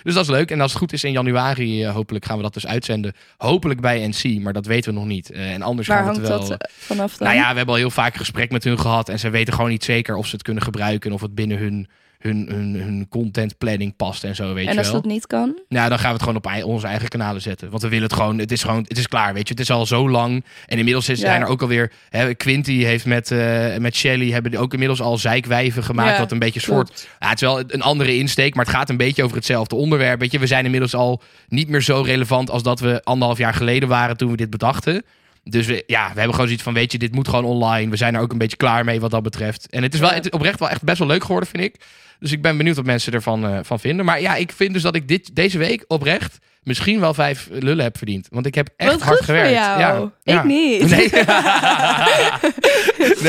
dus 0.03 0.13
dat 0.13 0.23
is 0.23 0.29
leuk. 0.29 0.51
En 0.51 0.61
als 0.61 0.71
het 0.71 0.79
goed 0.79 0.93
is 0.93 1.03
in 1.03 1.11
januari, 1.11 1.87
hopelijk 1.87 2.25
gaan 2.25 2.37
we 2.37 2.43
dat 2.43 2.53
dus 2.53 2.67
uitzenden. 2.67 3.13
Hopelijk 3.37 3.81
bij 3.81 4.07
NC, 4.07 4.39
maar 4.41 4.53
dat 4.53 4.65
weten 4.65 4.93
we 4.93 4.99
nog 4.99 5.07
niet. 5.07 5.31
En 5.31 5.61
anders 5.61 5.87
Waar 5.87 5.97
gaan 6.03 6.13
we 6.13 6.19
het 6.19 6.27
wel. 6.29 6.47
dat 6.47 6.69
vanaf 6.77 7.17
dan? 7.17 7.27
Nou 7.27 7.39
ja, 7.39 7.49
we 7.51 7.55
hebben 7.57 7.73
al 7.73 7.79
heel 7.79 7.89
vaak 7.91 8.15
gesprek 8.15 8.51
met 8.51 8.63
hun 8.63 8.79
gehad. 8.79 9.09
En 9.09 9.19
ze 9.19 9.29
weten 9.29 9.53
gewoon 9.53 9.69
niet 9.69 9.83
zeker 9.83 10.15
of 10.15 10.25
ze 10.27 10.31
het 10.35 10.43
kunnen 10.43 10.63
gebruiken. 10.63 11.11
Of 11.11 11.21
het 11.21 11.35
binnen 11.35 11.57
hun, 11.57 11.87
hun, 12.25 12.45
hun, 12.49 12.75
hun 12.81 13.07
content 13.09 13.57
planning 13.57 13.95
past 13.95 14.23
en 14.23 14.35
zo, 14.35 14.53
weet 14.53 14.65
en 14.67 14.71
je 14.73 14.77
als 14.77 14.91
wel. 14.91 15.01
dat 15.01 15.11
niet 15.11 15.27
kan? 15.27 15.59
Nou, 15.69 15.89
dan 15.89 15.97
gaan 15.99 16.07
we 16.07 16.13
het 16.13 16.23
gewoon 16.23 16.61
op 16.63 16.65
onze 16.73 16.87
eigen 16.87 17.07
kanalen 17.07 17.41
zetten. 17.41 17.69
Want 17.69 17.81
we 17.81 17.87
willen 17.89 18.03
het 18.03 18.13
gewoon. 18.13 18.37
Het 18.39 18.51
is 18.51 18.63
gewoon. 18.63 18.85
Het 18.87 18.97
is 18.97 19.07
klaar, 19.07 19.33
weet 19.33 19.47
je. 19.47 19.53
Het 19.53 19.63
is 19.63 19.71
al 19.71 19.85
zo 19.85 20.09
lang. 20.09 20.45
En 20.65 20.77
inmiddels 20.77 21.09
is, 21.09 21.19
Ja. 21.19 21.25
zijn 21.25 21.41
er 21.41 21.47
ook 21.47 21.61
alweer. 21.61 21.91
Hè, 22.09 22.33
Quinty 22.33 22.83
heeft 22.83 23.05
met, 23.05 23.31
eh 23.31 23.77
met 23.77 23.95
Shelly. 23.95 24.31
hebben 24.31 24.51
die 24.51 24.59
ook 24.59 24.71
inmiddels 24.73 25.01
al 25.01 25.17
zeikwijven 25.17 25.83
gemaakt. 25.83 26.13
Ja, 26.13 26.19
wat 26.19 26.31
een 26.31 26.39
beetje 26.39 26.59
soort. 26.59 27.07
Ja, 27.19 27.27
het 27.29 27.41
is 27.41 27.47
wel 27.47 27.63
een 27.67 27.81
andere 27.81 28.17
insteek. 28.17 28.55
Maar 28.55 28.65
het 28.65 28.73
gaat 28.73 28.89
een 28.89 28.97
beetje 28.97 29.23
over 29.23 29.35
hetzelfde 29.35 29.75
onderwerp. 29.75 30.19
Weet 30.19 30.31
je, 30.31 30.39
we 30.39 30.47
zijn 30.47 30.65
inmiddels 30.65 30.95
al 30.95 31.21
niet 31.47 31.69
meer 31.69 31.81
zo 31.81 32.01
relevant. 32.01 32.49
als 32.49 32.63
dat 32.63 32.79
we 32.79 33.01
anderhalf 33.03 33.37
jaar 33.37 33.53
geleden 33.53 33.89
waren. 33.89 34.17
toen 34.17 34.31
we 34.31 34.37
dit 34.37 34.49
bedachten. 34.49 35.03
Dus 35.49 35.65
we, 35.65 35.83
ja, 35.87 36.03
we 36.07 36.13
hebben 36.13 36.31
gewoon 36.31 36.45
zoiets 36.45 36.63
van: 36.63 36.73
weet 36.73 36.91
je, 36.91 36.97
dit 36.97 37.15
moet 37.15 37.27
gewoon 37.27 37.45
online. 37.45 37.91
We 37.91 37.97
zijn 37.97 38.15
er 38.15 38.21
ook 38.21 38.31
een 38.31 38.37
beetje 38.37 38.57
klaar 38.57 38.85
mee 38.85 38.99
wat 38.99 39.11
dat 39.11 39.23
betreft. 39.23 39.69
En 39.69 39.83
het 39.83 39.93
is 39.93 39.99
wel 39.99 40.09
het 40.09 40.31
oprecht 40.31 40.59
wel 40.59 40.69
echt 40.69 40.83
best 40.83 40.99
wel 40.99 41.07
leuk 41.07 41.21
geworden, 41.23 41.49
vind 41.49 41.63
ik. 41.63 41.75
Dus 42.19 42.31
ik 42.31 42.41
ben 42.41 42.57
benieuwd 42.57 42.75
wat 42.75 42.85
mensen 42.85 43.13
ervan 43.13 43.45
eh, 43.45 43.59
van 43.63 43.79
vinden. 43.79 44.05
Maar 44.05 44.21
ja, 44.21 44.35
ik 44.35 44.51
vind 44.51 44.73
dus 44.73 44.81
dat 44.81 44.95
ik 44.95 45.07
dit, 45.07 45.35
deze 45.35 45.57
week 45.57 45.85
oprecht 45.87 46.37
misschien 46.63 46.99
wel 46.99 47.13
vijf 47.13 47.47
lullen 47.51 47.83
heb 47.83 47.97
verdiend. 47.97 48.27
Want 48.29 48.45
ik 48.45 48.55
heb 48.55 48.69
echt 48.77 48.91
Wat 48.91 49.01
hard 49.01 49.17
goed 49.17 49.25
voor 49.25 49.35
gewerkt. 49.35 49.57
jou. 49.59 49.79
Ja, 49.79 50.11
Ik 50.23 50.33
ja. 50.33 50.43
niet. 50.43 50.89
Nee. 50.89 51.09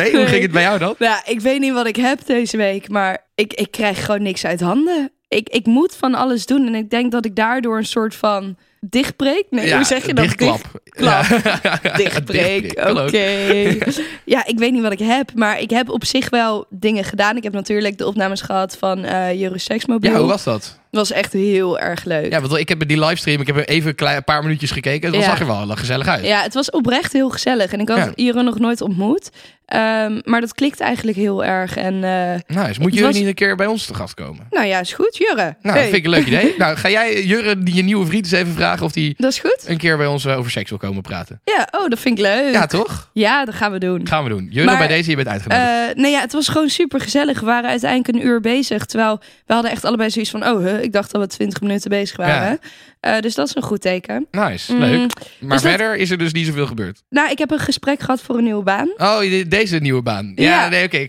nee, 0.03 0.17
hoe 0.17 0.27
ging 0.27 0.43
het 0.43 0.51
bij 0.51 0.63
jou 0.63 0.79
dan? 0.79 0.95
Nou, 0.99 1.21
ik 1.25 1.41
weet 1.41 1.61
niet 1.61 1.73
wat 1.73 1.87
ik 1.87 1.97
heb 1.97 2.27
deze 2.27 2.57
week, 2.57 2.89
maar 2.89 3.27
ik, 3.35 3.55
ik 3.55 3.71
krijg 3.71 4.05
gewoon 4.05 4.23
niks 4.23 4.45
uit 4.45 4.61
handen. 4.61 5.11
Ik, 5.29 5.49
ik 5.49 5.67
moet 5.67 5.97
van 5.97 6.15
alles 6.15 6.47
doen 6.47 6.67
en 6.67 6.75
ik 6.75 6.91
denk 6.91 7.13
dat 7.13 7.25
ik 7.25 7.37
daardoor 7.37 7.79
een 7.79 7.87
soort 7.87 8.15
van 8.15 8.57
dichtbreek. 8.91 9.45
Nee, 9.51 9.75
hoe 9.75 9.85
zeg 9.85 10.07
je 10.07 10.15
dat? 10.15 10.25
Dichtklap. 10.25 10.81
Klap. 10.85 11.25
Ja. 11.25 11.81
Dichtbreek, 11.97 12.89
oké. 12.89 13.77
ja, 14.35 14.47
ik 14.47 14.59
weet 14.59 14.73
niet 14.73 14.83
wat 14.83 14.93
ik 14.93 14.99
heb, 14.99 15.31
maar 15.35 15.61
ik 15.61 15.71
heb 15.71 15.89
op 15.89 16.05
zich 16.05 16.31
wel 16.31 16.67
dingen 16.71 17.05
gedaan. 17.05 17.37
Ik 17.37 17.43
heb 17.43 17.53
natuurlijk 17.53 17.99
de 17.99 18.07
opnames 18.07 18.41
gehad 18.41 18.77
van 18.77 19.01
Jure 19.37 19.59
Seksmobiel. 19.59 20.11
Ja, 20.11 20.19
hoe 20.19 20.29
was 20.29 20.45
dat? 20.45 20.79
Was 20.97 21.13
echt 21.13 21.33
heel 21.33 21.79
erg 21.79 22.05
leuk. 22.05 22.33
Ja, 22.33 22.41
want 22.41 22.57
ik 22.57 22.69
heb 22.69 22.89
die 22.89 22.99
livestream, 23.05 23.41
ik 23.41 23.47
heb 23.47 23.69
even 23.69 23.89
een, 23.89 23.95
klein, 23.95 24.17
een 24.17 24.25
paar 24.25 24.43
minuutjes 24.43 24.71
gekeken. 24.71 25.13
Het 25.13 25.21
Ja. 25.21 25.27
zag 25.27 25.41
er 25.41 25.47
wel 25.47 25.67
gezellig 25.67 26.07
uit. 26.07 26.25
Ja, 26.25 26.43
het 26.43 26.55
was 26.55 26.71
oprecht 26.71 27.13
heel 27.13 27.31
gezellig. 27.31 27.73
En 27.73 27.81
ik 27.81 27.89
had 27.89 28.11
Ja. 28.15 28.35
Nog 28.43 28.59
nooit 28.59 28.81
ontmoet. 28.81 29.31
Ehm, 29.67 30.21
maar 30.25 30.41
dat 30.41 30.55
klikt 30.55 30.81
eigenlijk 30.81 31.17
heel 31.17 31.45
erg. 31.45 31.77
En 31.77 31.99
Nou, 31.99 32.67
dus 32.67 32.79
moet 32.79 33.01
was- 33.01 33.15
niet 33.15 33.27
een 33.27 33.35
keer 33.35 33.57
bij 33.57 33.67
ons 33.67 33.87
te 33.87 33.95
gast 33.95 34.15
komen? 34.15 34.47
nou 34.51 34.67
ja, 34.67 34.81
is 34.81 34.93
goed, 34.93 35.17
Jure. 35.17 35.57
Nou, 35.63 35.77
Hey, 35.77 35.83
vind 35.85 35.97
ik 35.97 36.05
een 36.05 36.11
leuk 36.11 36.27
idee. 36.27 36.55
Nou, 36.59 36.77
ga 36.77 36.89
jij 36.91 37.25
Jurre, 37.25 37.63
die 37.63 37.75
je 37.75 37.83
nieuwe 37.83 38.07
vriend, 38.07 38.25
eens 38.25 38.33
even 38.35 38.53
vragen 38.53 38.85
of 38.87 38.93
die 38.93 39.15
Dat 39.19 39.31
is 39.33 39.39
goed? 39.39 39.65
een 39.67 39.77
keer 39.77 39.97
bij 39.97 40.07
ons 40.07 40.25
eh, 40.25 40.39
over 40.39 40.51
seks 40.51 40.69
wil 40.71 40.79
komen 40.79 41.03
praten? 41.03 41.41
Ja, 41.45 41.69
oh, 41.71 41.89
dat 41.89 41.99
vind 41.99 42.19
ik 42.19 42.25
leuk. 42.25 42.53
Ja, 42.53 42.67
toch? 42.67 43.11
Ja, 43.13 43.45
dat 43.45 43.55
gaan 43.55 43.73
we 43.73 43.79
doen. 43.79 44.07
Gaan 44.09 44.23
we 44.23 44.29
doen. 44.29 44.49
Jurre, 44.51 44.67
Maar, 44.67 44.79
bij 44.79 44.87
deze, 44.89 45.11
je 45.11 45.17
bent 45.17 45.29
uitgenodigd. 45.29 45.69
Eh, 45.69 45.97
nee, 46.03 46.11
ja, 46.11 46.21
het 46.21 46.33
was 46.33 46.49
gewoon 46.49 46.69
super 46.69 47.01
gezellig. 47.01 47.41
We 47.41 47.47
waren 47.47 47.71
uiteindelijk 47.71 48.15
een 48.19 48.27
uur 48.27 48.41
bezig. 48.41 48.85
Terwijl 48.85 49.21
we 49.47 49.53
hadden 49.53 49.71
echt 49.71 49.85
allebei 49.85 50.11
zoiets 50.11 50.31
van... 50.31 50.47
Oh, 50.49 50.65
huh, 50.65 50.83
ik 50.87 50.93
dacht 50.93 51.11
dat 51.11 51.21
we 51.21 51.27
20 51.27 51.61
minuten 51.61 51.91
bezig 51.91 52.17
waren. 52.17 52.59
Eh, 53.01 53.19
dus 53.21 53.35
dat 53.35 53.49
is 53.49 53.55
een 53.55 53.63
goed 53.63 53.81
teken. 53.81 54.27
nice, 54.31 54.73
mm, 54.73 54.81
leuk. 54.81 54.99
Maar 54.99 55.09
dus 55.41 55.49
dat- 55.49 55.61
verder 55.61 55.97
is 55.97 56.11
er 56.11 56.19
dus 56.19 56.33
niet 56.33 56.47
zoveel 56.47 56.67
gebeurd. 56.67 57.03
Nou, 57.09 57.31
ik 57.31 57.39
heb 57.39 57.51
een 57.51 57.59
gesprek 57.59 58.01
gehad 58.01 58.21
voor 58.23 58.37
een 58.39 58.45
nieuwe 58.45 58.63
baan. 58.63 58.89
Oh, 58.97 59.21
de- 59.21 59.49
deze 59.49 59.77
nieuwe 59.79 60.03
baan. 60.03 60.33
Ja, 60.35 60.45
Ja. 60.45 60.69
nee, 60.69 60.85
oké. 60.85 61.07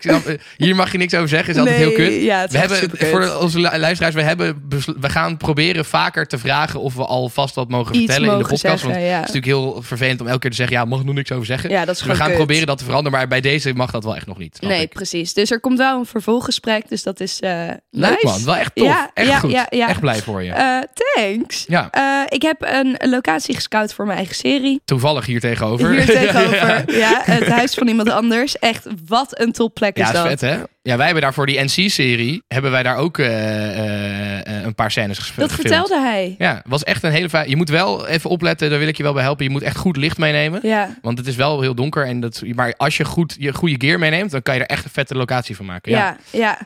Hier 0.58 0.76
mag 0.76 0.91
je 0.91 0.97
niks 0.97 1.13
over 1.13 1.28
zeggen. 1.30 1.54
Is 1.54 1.60
altijd 1.60 1.78
Nee, 1.78 1.88
heel 1.88 1.95
kut. 2.10 2.21
Ja, 2.23 2.38
het 2.39 2.45
is 2.47 2.52
We 2.54 2.58
hebben 2.60 2.78
superkut. 2.78 3.08
voor 3.10 3.38
onze 3.41 3.60
lu- 3.60 3.78
luisteraars, 3.78 4.15
we, 4.15 4.21
hebben 4.21 4.63
we 5.00 5.10
gaan 5.10 5.38
proberen 5.38 5.86
vaker 5.86 6.28
te 6.28 6.38
vragen 6.38 6.80
of 6.80 6.93
we 6.95 7.06
alvast 7.06 7.56
wat 7.56 7.69
mogen 7.69 7.95
Iets 7.95 8.06
vertellen 8.06 8.32
in 8.32 8.38
de 8.38 8.41
podcast. 8.50 8.62
zeggen, 8.62 8.89
want 8.89 9.02
ja. 9.02 9.08
het 9.08 9.28
is 9.30 9.34
natuurlijk 9.34 9.45
heel 9.45 9.82
vervelend 9.82 10.21
om 10.21 10.28
elke 10.28 10.39
keer 10.39 10.50
te 10.50 10.56
zeggen, 10.56 10.76
ja, 10.78 10.86
mag 10.86 11.04
nog 11.04 11.15
niks 11.15 11.32
over 11.32 11.45
zeggen. 11.45 11.69
Ja, 11.69 11.86
dat 11.86 11.95
is 11.95 12.02
Dus 12.02 12.12
we 12.12 12.15
gaan 12.15 12.28
kut. 12.28 12.36
proberen 12.36 12.67
dat 12.67 12.78
te 12.78 12.84
veranderen, 12.84 13.17
maar 13.17 13.28
bij 13.28 13.41
deze 13.41 13.73
mag 13.73 13.91
dat 13.91 14.04
wel 14.04 14.15
echt 14.15 14.28
nog 14.28 14.38
niet. 14.38 14.58
Nee, 14.62 14.82
ik. 14.82 14.93
precies. 14.93 15.34
Dus 15.34 15.52
er 15.52 15.60
komt 15.60 15.78
wel 15.78 16.00
een 16.00 16.06
vervolggesprek. 16.06 16.89
Dus 16.89 17.04
dat 17.04 17.19
is 17.19 17.39
eh 17.39 17.67
Leuk 17.91 18.12
nice. 18.12 18.26
man, 18.26 18.43
wel 18.45 18.56
echt 18.56 18.76
tof. 18.76 18.86
Ja, 18.88 19.12
echt 19.13 19.39
goed. 19.39 19.54
Echt 19.69 20.00
blij 20.00 20.21
voor 20.21 20.43
je. 20.43 20.52
Eh, 20.52 20.78
thanks. 21.15 21.65
Ja, 21.77 21.89
Eh, 21.91 22.23
ik 22.35 22.41
heb 22.41 22.55
een 22.59 22.97
locatie 23.09 23.55
gescout 23.55 23.93
voor 23.93 24.05
mijn 24.05 24.17
eigen 24.17 24.35
serie. 24.35 24.81
toevallig 24.85 25.25
hier 25.25 25.39
tegenover. 25.39 25.89
Hier 25.91 26.05
tegenover. 26.21 26.57
ja, 26.57 26.83
ja. 26.97 27.21
het 27.23 27.47
huis 27.47 27.73
van 27.73 27.87
iemand 27.87 28.09
anders. 28.09 28.59
Echt, 28.59 28.87
wat 29.07 29.39
een 29.39 29.51
topplek 29.51 29.97
is 29.97 30.07
Ja, 30.07 30.11
dat. 30.11 30.27
vet 30.27 30.41
hè? 30.41 30.57
Ja, 30.81 30.95
wij 30.95 31.05
hebben 31.05 31.23
daar 31.23 31.33
voor 31.33 31.45
die 31.45 31.59
NC-serie, 31.63 32.43
hebben 32.47 32.71
wij 32.71 32.83
daar 32.83 32.95
ook 32.97 33.17
eh, 33.17 34.37
eh, 34.39 34.63
een 34.63 34.75
paar 34.75 34.91
scènes 34.91 35.17
ges- 35.17 35.35
Dat 35.35 35.51
gefilmd. 35.51 35.61
vertelde 35.77 35.99
hij. 36.07 36.35
Ja, 36.37 36.61
was 36.65 36.83
echt 36.83 37.03
een 37.03 37.11
hele. 37.11 37.43
Je 37.45 37.55
moet 37.55 37.69
wel 37.69 38.07
even 38.07 38.29
opletten, 38.29 38.69
daar 38.69 38.79
wil 38.79 38.87
ik 38.87 38.97
je 38.97 39.03
wel 39.03 39.13
bij 39.13 39.23
helpen. 39.23 39.45
Je 39.45 39.51
moet 39.51 39.61
echt 39.61 39.77
goed 39.77 39.97
licht 39.97 40.17
meenemen. 40.17 40.59
Ja. 40.63 40.89
Want 41.01 41.17
het 41.17 41.27
is 41.27 41.35
wel 41.35 41.61
heel 41.61 41.75
donker. 41.75 42.05
En 42.05 42.19
dat, 42.19 42.41
maar 42.55 42.73
als 42.77 42.97
je 42.97 43.05
goed 43.05 43.35
je 43.39 43.53
goede 43.53 43.75
gear 43.77 43.99
meeneemt, 43.99 44.31
dan 44.31 44.41
kan 44.41 44.53
je 44.55 44.59
er 44.59 44.65
echt 44.67 44.83
een 44.85 44.91
vette 44.91 45.15
locatie 45.15 45.55
van 45.55 45.65
maken. 45.65 45.91
Ja. 45.91 45.97
Ja, 46.31 46.39
ja. 46.39 46.57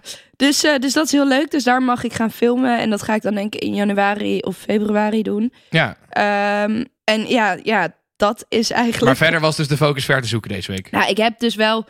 Dus, 0.41 0.63
eh, 0.63 0.79
dus 0.79 0.93
dat 0.93 1.05
is 1.05 1.11
heel 1.11 1.27
leuk. 1.27 1.51
Dus 1.51 1.63
daar 1.63 1.81
mag 1.81 2.03
ik 2.03 2.13
gaan 2.13 2.31
filmen. 2.31 2.79
En 2.79 2.89
dat 2.89 3.01
ga 3.01 3.13
ik 3.15 3.21
dan 3.21 3.35
denk 3.35 3.55
ik 3.55 3.61
in 3.61 3.73
januari 3.73 4.39
of 4.39 4.57
februari 4.57 5.21
doen. 5.21 5.53
ja. 5.69 5.97
Ehm, 6.09 6.83
en 7.03 7.27
ja, 7.27 7.57
ja, 7.63 7.93
dat 8.15 8.45
is 8.49 8.71
eigenlijk... 8.71 9.05
Maar 9.05 9.17
verder 9.17 9.39
was 9.39 9.55
dus 9.55 9.67
de 9.67 9.77
focus 9.77 10.05
ver 10.05 10.21
te 10.21 10.27
zoeken 10.27 10.51
deze 10.51 10.71
week. 10.71 10.91
Nou, 10.91 11.09
ik 11.09 11.17
heb 11.17 11.39
dus 11.39 11.55
wel... 11.55 11.85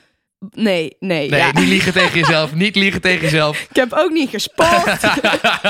Nee, 0.50 0.96
nee. 1.00 1.30
Nee, 1.30 1.40
ja. 1.40 1.52
niet 1.52 1.68
liegen 1.68 1.94
tegen 1.94 2.20
jezelf. 2.20 2.54
Niet 2.54 2.76
liegen 2.76 3.02
tegen 3.02 3.22
jezelf. 3.22 3.62
Ik 3.70 3.76
heb 3.76 3.94
ook 3.94 4.12
niet 4.12 4.30
gesport. 4.30 5.04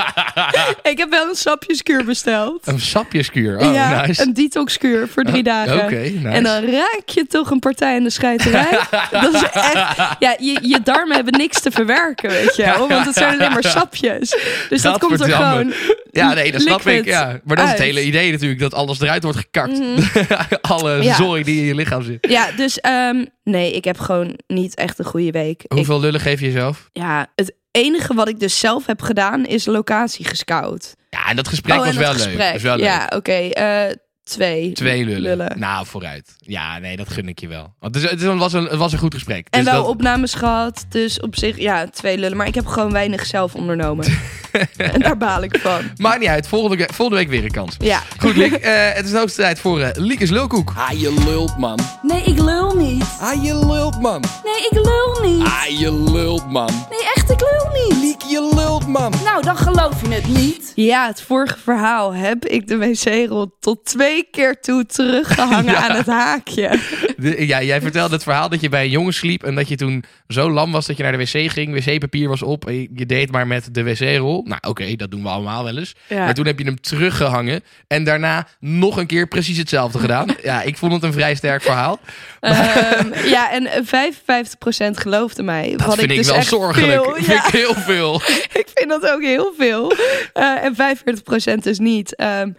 ik 0.91 0.97
heb 0.97 1.09
wel 1.09 1.29
een 1.29 1.35
sapjeskuur 1.35 2.05
besteld. 2.05 2.67
Een 2.67 2.79
sapjeskuur. 2.79 3.57
Oh, 3.57 3.73
ja, 3.73 4.05
nice. 4.05 4.21
een 4.21 4.33
detoxkuur 4.33 5.07
voor 5.07 5.23
drie 5.23 5.43
dagen. 5.53 5.83
Oké, 5.83 5.95
nice. 5.95 6.27
En 6.27 6.43
dan 6.43 6.63
raak 6.63 7.03
je 7.05 7.25
toch 7.27 7.51
een 7.51 7.59
partij 7.59 7.95
in 7.95 8.03
de 8.03 8.09
scheiterij. 8.09 8.79
dat 9.11 9.33
is 9.33 9.41
echt... 9.41 9.97
Ja, 10.19 10.35
je, 10.39 10.59
je 10.61 10.79
darmen 10.83 11.15
hebben 11.15 11.33
niks 11.33 11.61
te 11.61 11.71
verwerken, 11.71 12.29
weet 12.29 12.55
je 12.55 12.63
wel. 12.63 12.87
Want 12.87 13.05
het 13.05 13.15
zijn 13.15 13.33
alleen 13.33 13.51
maar 13.51 13.63
sapjes. 13.63 14.35
Dus 14.69 14.81
dat 14.81 14.99
komt 14.99 15.19
er 15.19 15.31
gewoon... 15.31 15.73
Ja, 16.11 16.33
nee, 16.33 16.51
dat 16.51 16.61
snap 16.61 16.81
ik. 16.87 17.05
Ja. 17.05 17.39
Maar 17.43 17.55
dat 17.55 17.65
is 17.65 17.71
het 17.71 17.81
hele 17.81 18.03
idee 18.03 18.31
natuurlijk. 18.31 18.59
Dat 18.59 18.73
alles 18.73 18.99
eruit 19.01 19.23
wordt 19.23 19.37
gekakt. 19.37 19.79
Alle 20.61 20.93
Mhm. 20.95 21.03
Ja. 21.03 21.15
zooi 21.15 21.43
die 21.43 21.59
in 21.59 21.65
je 21.65 21.75
lichaam 21.75 22.03
zit. 22.03 22.17
Ja, 22.29 22.51
dus 22.51 22.79
ehm, 22.79 23.25
nee, 23.43 23.71
ik 23.71 23.83
heb 23.83 23.99
gewoon 23.99 24.39
niet 24.47 24.75
echt 24.75 24.99
een 24.99 25.05
goede 25.05 25.31
week. 25.31 25.63
Ik, 25.63 25.71
Hoeveel 25.71 25.99
lullen 25.99 26.19
geef 26.19 26.39
je 26.39 26.45
jezelf? 26.45 26.89
ja, 26.93 27.27
het 27.35 27.55
enige 27.71 28.13
wat 28.13 28.27
ik 28.27 28.39
dus 28.39 28.59
zelf 28.59 28.85
heb 28.85 29.01
gedaan 29.01 29.45
is 29.45 29.65
locatie 29.65 30.25
gescout. 30.25 30.95
Ja, 31.09 31.27
en 31.29 31.35
dat 31.35 31.47
gesprek 31.47 31.75
oh, 31.79 31.79
en 31.81 31.85
was 31.85 31.95
dat 31.95 32.03
wel 32.03 32.13
gesprek. 32.13 32.37
leuk. 32.37 32.53
Was 32.53 32.61
wel 32.61 32.75
leuk. 32.75 32.85
Ja, 32.85 33.11
oké. 33.15 33.31
eh, 33.31 33.95
twee. 34.23 34.71
Twee 34.71 35.05
lullen. 35.05 35.21
lullen. 35.21 35.59
Nou, 35.59 35.85
vooruit. 35.85 36.35
Ja, 36.37 36.77
nee, 36.79 36.95
dat 36.97 37.09
gun 37.09 37.27
ik 37.27 37.39
je 37.39 37.47
wel. 37.47 37.73
Want 37.79 37.95
het, 37.95 38.03
is- 38.03 38.09
het, 38.09 38.23
was, 38.37 38.53
een, 38.53 38.63
het 38.63 38.77
was 38.77 38.91
een 38.93 38.99
goed 38.99 39.13
gesprek. 39.13 39.47
En 39.49 39.63
Dus 39.63 39.71
wel 39.71 39.81
dat- 39.81 39.91
opnames 39.91 40.33
gehad, 40.33 40.85
dus 40.89 41.19
op 41.19 41.35
zich, 41.35 41.57
ja, 41.57 41.87
twee 41.87 42.17
lullen. 42.17 42.37
Maar 42.37 42.47
ik 42.47 42.55
heb 42.55 42.65
gewoon 42.65 42.91
weinig 42.91 43.25
zelf 43.25 43.55
ondernomen. 43.55 44.05
en 44.77 44.99
daar 44.99 45.17
baal 45.17 45.43
ik 45.43 45.57
van. 45.59 45.81
Maakt 45.97 46.19
niet 46.19 46.29
uit. 46.29 46.47
Volgende, 46.47 46.89
volgende 46.93 47.21
week 47.21 47.29
weer 47.29 47.43
een 47.43 47.51
kans. 47.51 47.75
Ja. 47.79 48.01
Goed, 48.17 48.35
Liek. 48.35 48.53
eh, 48.53 48.93
het 48.93 49.05
is 49.05 49.11
de 49.11 49.17
hoogste 49.17 49.41
tijd 49.41 49.59
voor 49.59 49.81
eh 49.81 49.89
Liekes 49.93 50.29
Lulkoek. 50.29 50.73
Ah, 50.77 50.99
je 50.99 51.23
lult, 51.25 51.57
man. 51.57 51.79
Nee, 52.01 52.23
ik 52.23 52.39
lul 52.39 52.75
niet. 52.75 53.03
Ah, 53.19 53.43
je 53.43 53.65
lult, 53.65 54.01
man. 54.01 54.23
Nee, 54.43 54.67
ik 54.69 54.71
lul 54.85 55.31
niet. 55.31 55.45
Ah, 55.45 55.79
je 55.79 55.93
lult, 56.11 56.49
man. 56.51 56.69
Nee, 56.89 57.11
echt, 57.15 57.29
ik 57.29 57.39
lul 57.39 57.71
niet. 57.87 57.97
Liek, 58.01 58.21
je 58.21 58.51
lult, 58.55 58.87
man. 58.87 59.13
Nou, 59.23 59.41
dan 59.43 59.57
geloof 59.57 60.01
je 60.01 60.13
het 60.13 60.27
niet. 60.27 60.71
Ja, 60.75 61.07
het 61.07 61.21
vorige 61.21 61.57
verhaal 61.63 62.13
heb 62.13 62.45
ik 62.45 62.67
de 62.67 62.77
wc-rol 62.77 63.55
tot 63.59 63.85
twee 63.85 64.10
keer 64.31 64.59
toe 64.59 64.85
teruggehangen 64.85 65.71
Ja. 65.73 65.89
aan 65.89 65.95
het 65.95 66.05
haakje. 66.07 66.79
De- 67.17 67.47
ja, 67.47 67.61
jij 67.61 67.81
vertelde 67.81 68.13
het 68.13 68.23
verhaal 68.23 68.49
dat 68.49 68.61
je 68.61 68.69
bij 68.69 68.83
een 68.83 68.89
jongen 68.89 69.13
sliep 69.13 69.43
en 69.43 69.55
dat 69.55 69.67
je 69.67 69.75
toen 69.75 70.03
zo 70.27 70.49
lam 70.51 70.71
was 70.71 70.85
dat 70.85 70.97
je 70.97 71.03
naar 71.03 71.11
de 71.11 71.17
wc 71.17 71.51
ging. 71.51 71.85
Wc-papier 71.85 72.29
was 72.29 72.41
op 72.41 72.67
en 72.67 72.81
je- 72.95 73.05
deed 73.05 73.31
maar 73.31 73.47
met 73.47 73.73
de 73.73 73.83
wc-rol. 73.83 74.43
Nou, 74.47 74.59
oké, 74.67 74.95
dat 74.95 75.11
doen 75.11 75.23
we 75.23 75.29
allemaal 75.29 75.63
wel 75.63 75.77
eens. 75.77 75.95
Ja. 76.07 76.23
Maar 76.25 76.33
toen 76.33 76.45
heb 76.45 76.59
je 76.59 76.65
hem 76.65 76.81
teruggehangen 76.81 77.63
en 77.87 78.03
daarna 78.03 78.47
nog 78.59 78.97
een 78.97 79.05
keer 79.07 79.27
precies 79.27 79.57
hetzelfde 79.57 79.99
gedaan. 79.99 80.27
Ja, 80.43 80.61
ik 80.61 80.77
vond 80.77 80.93
het 80.93 81.03
een 81.03 81.13
vrij 81.13 81.35
sterk 81.35 81.61
verhaal. 81.61 81.99
Ehm, 82.39 83.27
ja, 83.27 83.51
en 83.51 83.65
eh, 83.65 83.81
55% 83.83 84.97
geloofde 84.97 85.43
mij. 85.43 85.69
Dat 85.77 85.85
wat 85.87 85.97
vind 85.97 86.11
ik, 86.11 86.17
dus 86.17 86.31
wel 86.31 86.41
zorgelijk. 86.43 87.03
Veel, 87.03 87.13
Vind 87.15 87.27
ik 87.45 87.51
heel 87.51 87.73
veel. 87.73 88.15
ik 88.61 88.67
vind 88.73 88.89
dat 88.89 89.09
ook 89.09 89.21
heel 89.21 89.53
veel. 89.57 89.93
Eh, 90.33 90.63
en 90.63 90.75
45% 90.75 91.63
dus 91.63 91.79
niet. 91.79 92.15
Ehm, 92.15 92.51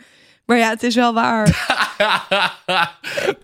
maar 0.52 0.60
ja, 0.60 0.68
het 0.70 0.82
is 0.82 0.94
wel 0.94 1.14
waar. 1.14 1.48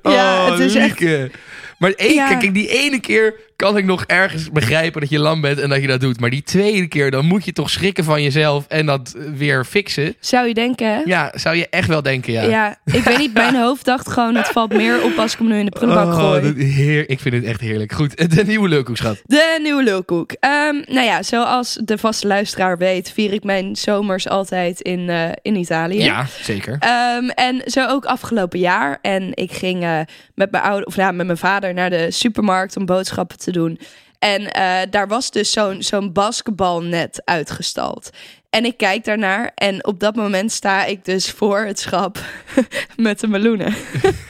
Ja, 0.02 0.44
oh, 0.46 0.50
het 0.50 0.60
is 0.60 0.74
echt- 0.74 1.00
Lieke. 1.00 1.30
Maar 1.78 1.90
één, 1.92 2.14
Ja. 2.14 2.34
kijk, 2.38 2.54
die 2.54 2.68
ene 2.68 3.00
keer 3.00 3.34
kan 3.58 3.76
ik 3.76 3.84
nog 3.84 4.04
ergens 4.04 4.50
begrijpen 4.50 5.00
dat 5.00 5.10
je 5.10 5.18
lam 5.18 5.40
bent 5.40 5.58
en 5.58 5.68
dat 5.68 5.80
je 5.80 5.86
dat 5.86 6.00
doet. 6.00 6.20
Maar 6.20 6.30
die 6.30 6.42
tweede 6.42 6.86
keer, 6.86 7.10
dan 7.10 7.24
moet 7.24 7.44
je 7.44 7.52
toch 7.52 7.70
schrikken 7.70 8.04
van 8.04 8.22
jezelf 8.22 8.64
en 8.68 8.86
dat 8.86 9.16
weer 9.34 9.64
fixen. 9.64 10.14
Zou 10.20 10.48
je 10.48 10.54
denken, 10.54 10.86
hè? 10.94 11.00
Ja, 11.04 11.32
zou 11.34 11.56
je 11.56 11.66
echt 11.70 11.88
wel 11.88 12.02
denken, 12.02 12.32
ja. 12.32 12.42
Ja. 12.42 12.76
ik 12.84 13.02
weet 13.02 13.18
niet, 13.18 13.32
mijn 13.34 13.56
hoofd 13.64 13.84
dacht 13.84 14.10
gewoon, 14.10 14.34
het 14.34 14.48
valt 14.48 14.72
meer 14.72 15.02
op 15.02 15.18
als 15.18 15.32
ik 15.32 15.38
hem 15.38 15.48
nu 15.48 15.58
in 15.58 15.64
de 15.64 15.70
prullenbak 15.70 16.06
Oh, 16.06 16.14
gooi. 16.14 16.64
heer, 16.64 17.10
ik 17.10 17.20
vind 17.20 17.34
het 17.34 17.44
echt 17.44 17.60
heerlijk. 17.60 17.92
Goed, 17.92 18.30
de 18.36 18.44
nieuwe 18.44 18.68
leukhoek, 18.68 18.96
schat. 18.96 19.22
De 19.24 19.58
nieuwe 19.62 19.82
lulkoek. 19.82 20.32
Ehm, 20.40 20.74
nou 20.86 21.06
ja, 21.06 21.22
zoals 21.22 21.78
de 21.84 21.98
vaste 21.98 22.26
luisteraar 22.26 22.78
weet, 22.78 23.10
vier 23.12 23.32
ik 23.32 23.44
mijn 23.44 23.76
zomers 23.76 24.28
altijd 24.28 24.80
in, 24.80 25.08
eh, 25.08 25.28
in 25.42 25.56
Italië. 25.56 26.02
Ja, 26.04 26.26
zeker. 26.42 26.76
Ehm, 26.78 27.28
en 27.28 27.62
zo 27.64 27.86
ook 27.86 28.04
afgelopen 28.04 28.58
jaar. 28.58 28.98
En 29.02 29.30
ik 29.34 29.52
ging 29.52 29.82
eh, 29.82 30.00
met 30.34 30.50
mijn 30.50 30.62
oude, 30.64 30.86
of 30.86 30.96
ja, 30.96 31.12
met 31.12 31.26
mijn 31.26 31.38
vader 31.38 31.74
naar 31.74 31.90
de 31.90 32.10
supermarkt 32.10 32.76
om 32.76 32.86
boodschappen 32.86 33.38
te 33.38 33.47
doen. 33.52 33.78
En 34.18 34.52
eh, 34.52 34.80
daar 34.90 35.08
was 35.08 35.30
dus 35.30 35.52
zo'n 35.52 35.82
zo'n 35.82 36.12
basketbalnet 36.12 37.22
uitgestald. 37.24 38.10
En 38.50 38.64
ik 38.64 38.76
kijk 38.76 39.04
daarnaar 39.04 39.52
en 39.54 39.86
op 39.86 40.00
dat 40.00 40.16
moment 40.16 40.52
sta 40.52 40.84
ik 40.84 41.04
dus 41.04 41.30
voor 41.30 41.58
het 41.58 41.78
schap 41.78 42.18
met 42.96 43.20
de 43.20 43.26
meloenen. 43.26 43.74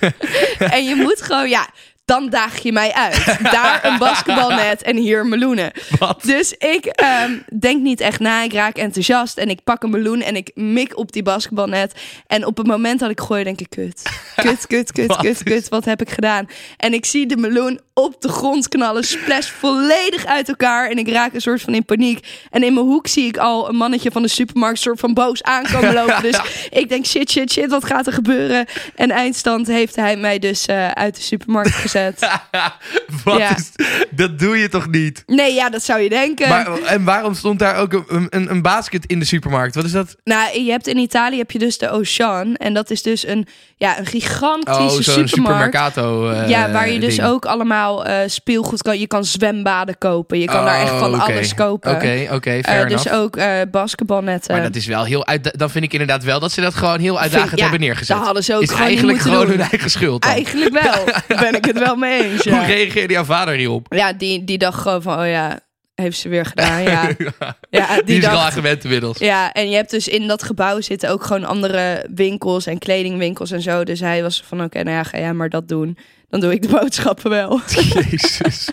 en 0.59 0.85
je 0.85 0.95
moet 0.95 1.23
gewoon, 1.23 1.49
ja, 1.49 1.69
dan 2.09 2.29
daag 2.29 2.59
je 2.59 2.73
mij 2.73 2.93
uit. 2.93 3.39
Daar 3.53 3.85
een 3.85 3.99
basketbalnet 3.99 4.83
en 4.83 4.97
hier 4.97 5.27
meloenen. 5.27 5.73
Wat? 5.99 6.23
Dus 6.23 6.53
ik 6.53 6.85
ehm, 6.87 7.33
denk 7.59 7.83
niet 7.83 8.01
echt 8.01 8.21
na. 8.21 8.43
Ik 8.43 8.53
raak 8.53 8.77
enthousiast 8.77 9.39
en 9.39 9.49
ik 9.49 9.65
pak 9.65 9.83
een 9.83 9.91
meloen 9.91 10.21
en 10.21 10.37
ik 10.37 10.51
mik 10.55 10.97
op 10.97 11.13
die 11.13 11.23
basketbalnet. 11.23 11.93
En 12.27 12.47
op 12.47 12.57
het 12.57 12.67
moment 12.67 13.01
dat 13.01 13.11
ik 13.11 13.21
gooi, 13.21 13.45
denk 13.45 13.61
ik: 13.61 13.71
kut. 13.71 14.03
Kut, 14.37 14.67
kut, 14.67 14.93
kut, 14.93 15.07
Wat 15.07 15.17
kut, 15.17 15.43
kut. 15.43 15.69
Wat 15.69 15.85
heb 15.85 16.01
ik 16.01 16.11
gedaan? 16.11 16.49
En 16.77 16.93
ik 16.95 17.05
zie 17.05 17.27
de 17.27 17.37
meloen 17.37 17.81
op 17.95 18.21
de 18.21 18.29
grond 18.29 18.69
knallen, 18.69 19.05
splash 19.05 19.49
volledig 19.51 20.27
uit 20.27 20.49
elkaar. 20.49 20.91
En 20.91 20.99
ik 20.99 21.09
raak 21.09 21.35
een 21.35 21.41
soort 21.41 21.61
van 21.61 21.75
in 21.75 21.85
paniek. 21.85 22.27
En 22.51 22.63
in 22.63 22.75
mijn 22.75 22.87
hoek 22.87 23.07
zie 23.07 23.27
ik 23.27 23.37
al 23.37 23.69
een 23.69 23.77
mannetje 23.77 24.11
van 24.11 24.23
de 24.23 24.29
supermarkt, 24.29 24.79
soort 24.79 25.01
van 25.01 25.15
boos 25.15 25.43
aankomen 25.43 25.95
lopen. 25.95 26.23
Dus 26.23 26.41
ik 26.71 26.89
denk: 26.89 27.07
shit, 27.07 27.31
shit, 27.31 27.53
shit, 27.53 27.71
wat 27.71 27.85
gaat 27.85 28.07
er 28.07 28.13
gebeuren? 28.13 28.67
En 28.95 29.11
eindstand 29.11 29.67
heeft 29.67 29.97
hij 29.97 30.17
mij 30.17 30.39
dus 30.39 30.67
eh, 30.67 30.91
uit 30.91 31.17
de 31.17 31.23
supermarkt 31.23 31.75
gezet. 31.75 31.98
Wat 33.25 33.39
Ja. 33.39 33.57
is, 33.57 33.71
dat 34.11 34.39
doe 34.39 34.57
je 34.59 34.69
toch 34.69 34.89
niet? 34.91 35.23
Nee, 35.27 35.55
ja, 35.55 35.71
dat 35.71 35.83
zou 35.83 36.01
je 36.01 36.09
denken. 36.09 36.49
Maar, 36.49 36.79
en 36.83 37.05
waarom 37.05 37.35
stond 37.35 37.59
daar 37.59 37.77
ook 37.77 37.93
een, 38.09 38.27
een, 38.31 38.51
een 38.51 38.63
basket 38.63 39.07
in 39.07 39.19
de 39.19 39.25
supermarkt? 39.25 39.75
Wat 39.75 39.85
is 39.85 39.93
dat? 39.93 40.17
Nou, 40.25 40.61
je 40.61 40.71
hebt 40.71 40.87
in 40.87 40.97
Italië 40.99 41.37
heb 41.39 41.51
je 41.51 41.59
dus 41.59 41.79
de 41.79 41.91
Ocean. 41.91 42.55
En 42.57 42.75
dat 42.75 42.91
is 42.91 43.03
dus 43.03 43.27
een, 43.27 43.47
ja, 43.77 43.99
een 43.99 44.07
gigantische 44.07 44.73
Oh, 44.83 44.89
supermarkt. 44.91 45.31
supermercato 45.31 46.31
eh, 46.31 46.49
ja, 46.49 46.71
waar 46.71 46.91
je 46.91 47.01
dus 47.01 47.17
ding. 47.17 47.29
ook 47.29 47.45
allemaal 47.47 48.05
eh, 48.05 48.17
speelgoed 48.27 48.83
kan. 48.83 48.99
Je 48.99 49.07
kan 49.07 49.25
zwembaden 49.25 49.99
kopen. 49.99 50.39
Je 50.39 50.47
kan 50.47 50.65
daar 50.65 50.81
echt 50.81 50.91
van 50.91 51.15
Oh, 51.15 51.23
oké. 51.23 51.33
alles 51.33 51.55
kopen. 51.55 51.91
Oké, 51.95 52.29
oké, 52.33 52.51
Eh, 52.51 52.63
fair 52.65 52.89
dus 52.89 53.11
ook 53.11 53.37
eh, 53.37 53.51
basketbalnetten. 53.71 54.53
Maar 54.55 54.63
dat 54.63 54.77
is 54.77 54.87
wel 54.87 55.05
heel 55.05 55.27
uit. 55.27 55.59
Dan 55.59 55.71
vind 55.71 55.85
ik 55.85 55.93
inderdaad 55.93 56.25
wel 56.25 56.41
dat 56.41 56.53
ze 56.53 56.61
dat 56.61 56.75
gewoon 56.75 57.01
heel 57.01 57.21
uitdagend 57.21 57.49
Vind- 57.49 57.61
ja, 57.61 57.69
hebben 57.69 57.87
neergezet. 57.87 58.17
dat 58.17 58.25
hadden 58.25 58.45
ze 58.45 58.55
ook 58.55 58.63
is 58.63 58.73
eigenlijk 58.73 59.19
gewoon 59.19 59.47
doen. 59.47 59.59
hun 59.59 59.69
eigen 59.71 59.91
schuld. 59.91 60.23
Dan. 60.23 60.31
Eigenlijk 60.33 60.83
wel. 60.83 61.05
Ben 61.41 61.55
ik 61.55 61.65
het 61.65 61.79
wel 61.79 61.88
mee 61.97 62.23
eens. 62.23 62.45
Hoe 62.45 62.65
reageerde 62.65 63.13
jouw 63.13 63.25
vader 63.25 63.55
hierop? 63.55 63.87
ja 63.95 64.13
die, 64.13 64.45
die 64.45 64.59
dacht 64.59 64.81
gewoon 64.81 65.03
van, 65.03 65.19
oh 65.21 65.27
ja, 65.29 65.61
heeft 65.95 66.19
ze 66.19 66.29
weer 66.29 66.45
gedaan. 66.47 66.83
Ja, 66.83 67.09
ja 67.71 67.95
die, 67.95 68.05
Die 68.05 68.17
is 68.17 68.23
dacht, 68.23 68.37
aan 68.37 68.53
gewend 68.53 68.85
inmiddels. 68.85 69.19
Ja, 69.19 69.53
en 69.53 69.71
je 69.71 69.77
hebt 69.77 69.91
dus 69.91 70.09
in 70.09 70.27
dat 70.27 70.43
gebouw 70.43 70.81
zitten 70.81 71.11
ook 71.11 71.25
gewoon 71.25 71.45
andere 71.45 72.07
winkels 72.15 72.67
en 72.67 72.79
kledingwinkels 72.79 73.51
en 73.51 73.63
zo. 73.63 73.85
Dus 73.85 74.01
hij 74.01 74.23
was 74.23 74.43
van, 74.47 74.63
oké, 74.63 74.83
nou 74.83 74.97
ja, 74.97 75.03
ga 75.03 75.19
jij 75.19 75.33
maar 75.33 75.49
dat 75.49 75.69
doen. 75.69 75.99
Dan 76.31 76.41
doe 76.41 76.53
ik 76.53 76.63
de 76.63 76.69
boodschappen 76.69 77.31
wel. 77.31 77.61
Jezus. 78.11 78.69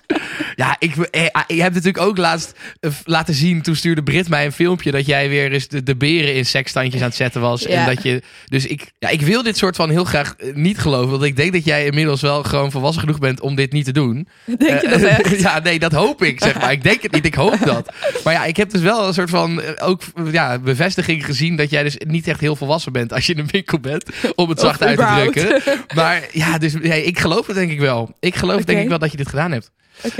Ja, 0.55 0.75
ik, 0.79 0.95
eh, 0.95 1.25
ah, 1.31 1.43
je 1.47 1.61
hebt 1.61 1.73
natuurlijk 1.75 2.03
ook 2.03 2.17
laatst 2.17 2.53
eh, 2.79 2.91
laten 3.03 3.33
zien. 3.33 3.61
Toen 3.61 3.75
stuurde 3.75 4.03
Brit 4.03 4.29
mij 4.29 4.45
een 4.45 4.51
filmpje 4.51 4.91
dat 4.91 5.05
jij 5.05 5.29
weer 5.29 5.51
eens 5.51 5.67
de, 5.67 5.83
de 5.83 5.95
beren 5.95 6.33
in 6.35 6.45
sekstandjes 6.45 7.01
aan 7.01 7.07
het 7.07 7.15
zetten 7.15 7.41
was. 7.41 7.61
Ja. 7.61 7.69
En 7.69 7.95
dat 7.95 8.03
je. 8.03 8.21
Dus 8.45 8.65
ik, 8.65 8.91
ja, 8.99 9.09
ik 9.09 9.21
wil 9.21 9.43
dit 9.43 9.57
soort 9.57 9.75
van 9.75 9.89
heel 9.89 10.03
graag 10.03 10.35
eh, 10.37 10.53
niet 10.53 10.77
geloven. 10.77 11.09
Want 11.09 11.23
ik 11.23 11.35
denk 11.35 11.53
dat 11.53 11.65
jij 11.65 11.85
inmiddels 11.85 12.21
wel 12.21 12.43
gewoon 12.43 12.71
volwassen 12.71 13.01
genoeg 13.01 13.19
bent 13.19 13.41
om 13.41 13.55
dit 13.55 13.71
niet 13.71 13.85
te 13.85 13.91
doen. 13.91 14.27
Denk 14.57 14.81
je 14.81 14.87
Eh, 14.87 14.91
dat 14.91 15.01
echt? 15.01 15.39
ja, 15.41 15.59
nee, 15.59 15.79
dat 15.79 15.91
hoop 15.91 16.23
ik, 16.23 16.39
zeg 16.43 16.59
maar. 16.59 16.71
Ik 16.71 16.83
denk 16.83 17.01
het 17.01 17.11
niet, 17.11 17.25
ik 17.25 17.35
hoop 17.35 17.57
dat. 17.65 17.93
Maar 18.23 18.33
ja, 18.33 18.45
ik 18.45 18.57
heb 18.57 18.69
dus 18.69 18.81
wel 18.81 19.07
een 19.07 19.13
soort 19.13 19.29
van 19.29 19.61
eh, 19.61 19.87
ook 19.87 20.01
ja, 20.31 20.59
bevestiging 20.59 21.25
gezien 21.25 21.55
dat 21.55 21.69
jij 21.69 21.83
dus 21.83 21.95
niet 22.07 22.27
echt 22.27 22.39
heel 22.39 22.55
volwassen 22.55 22.91
bent 22.91 23.13
als 23.13 23.25
je 23.25 23.33
in 23.33 23.39
een 23.39 23.47
winkel 23.51 23.79
bent, 23.79 24.05
om 24.35 24.49
het 24.49 24.59
zacht 24.59 24.83
uit 24.83 24.97
te 24.97 25.31
drukken. 25.33 25.61
Maar 25.95 26.21
ja, 26.31 26.57
dus 26.57 26.73
nee, 26.73 27.03
ik 27.03 27.19
geloof 27.19 27.44
het 27.47 27.55
denk 27.55 27.71
ik 27.71 27.79
wel. 27.79 28.15
Ik 28.19 28.35
geloof 28.35 28.63
denk 28.63 28.79
ik 28.79 28.89
wel 28.89 28.99
dat 28.99 29.11
je 29.11 29.17
dit 29.17 29.29
gedaan 29.29 29.51
hebt. 29.51 29.71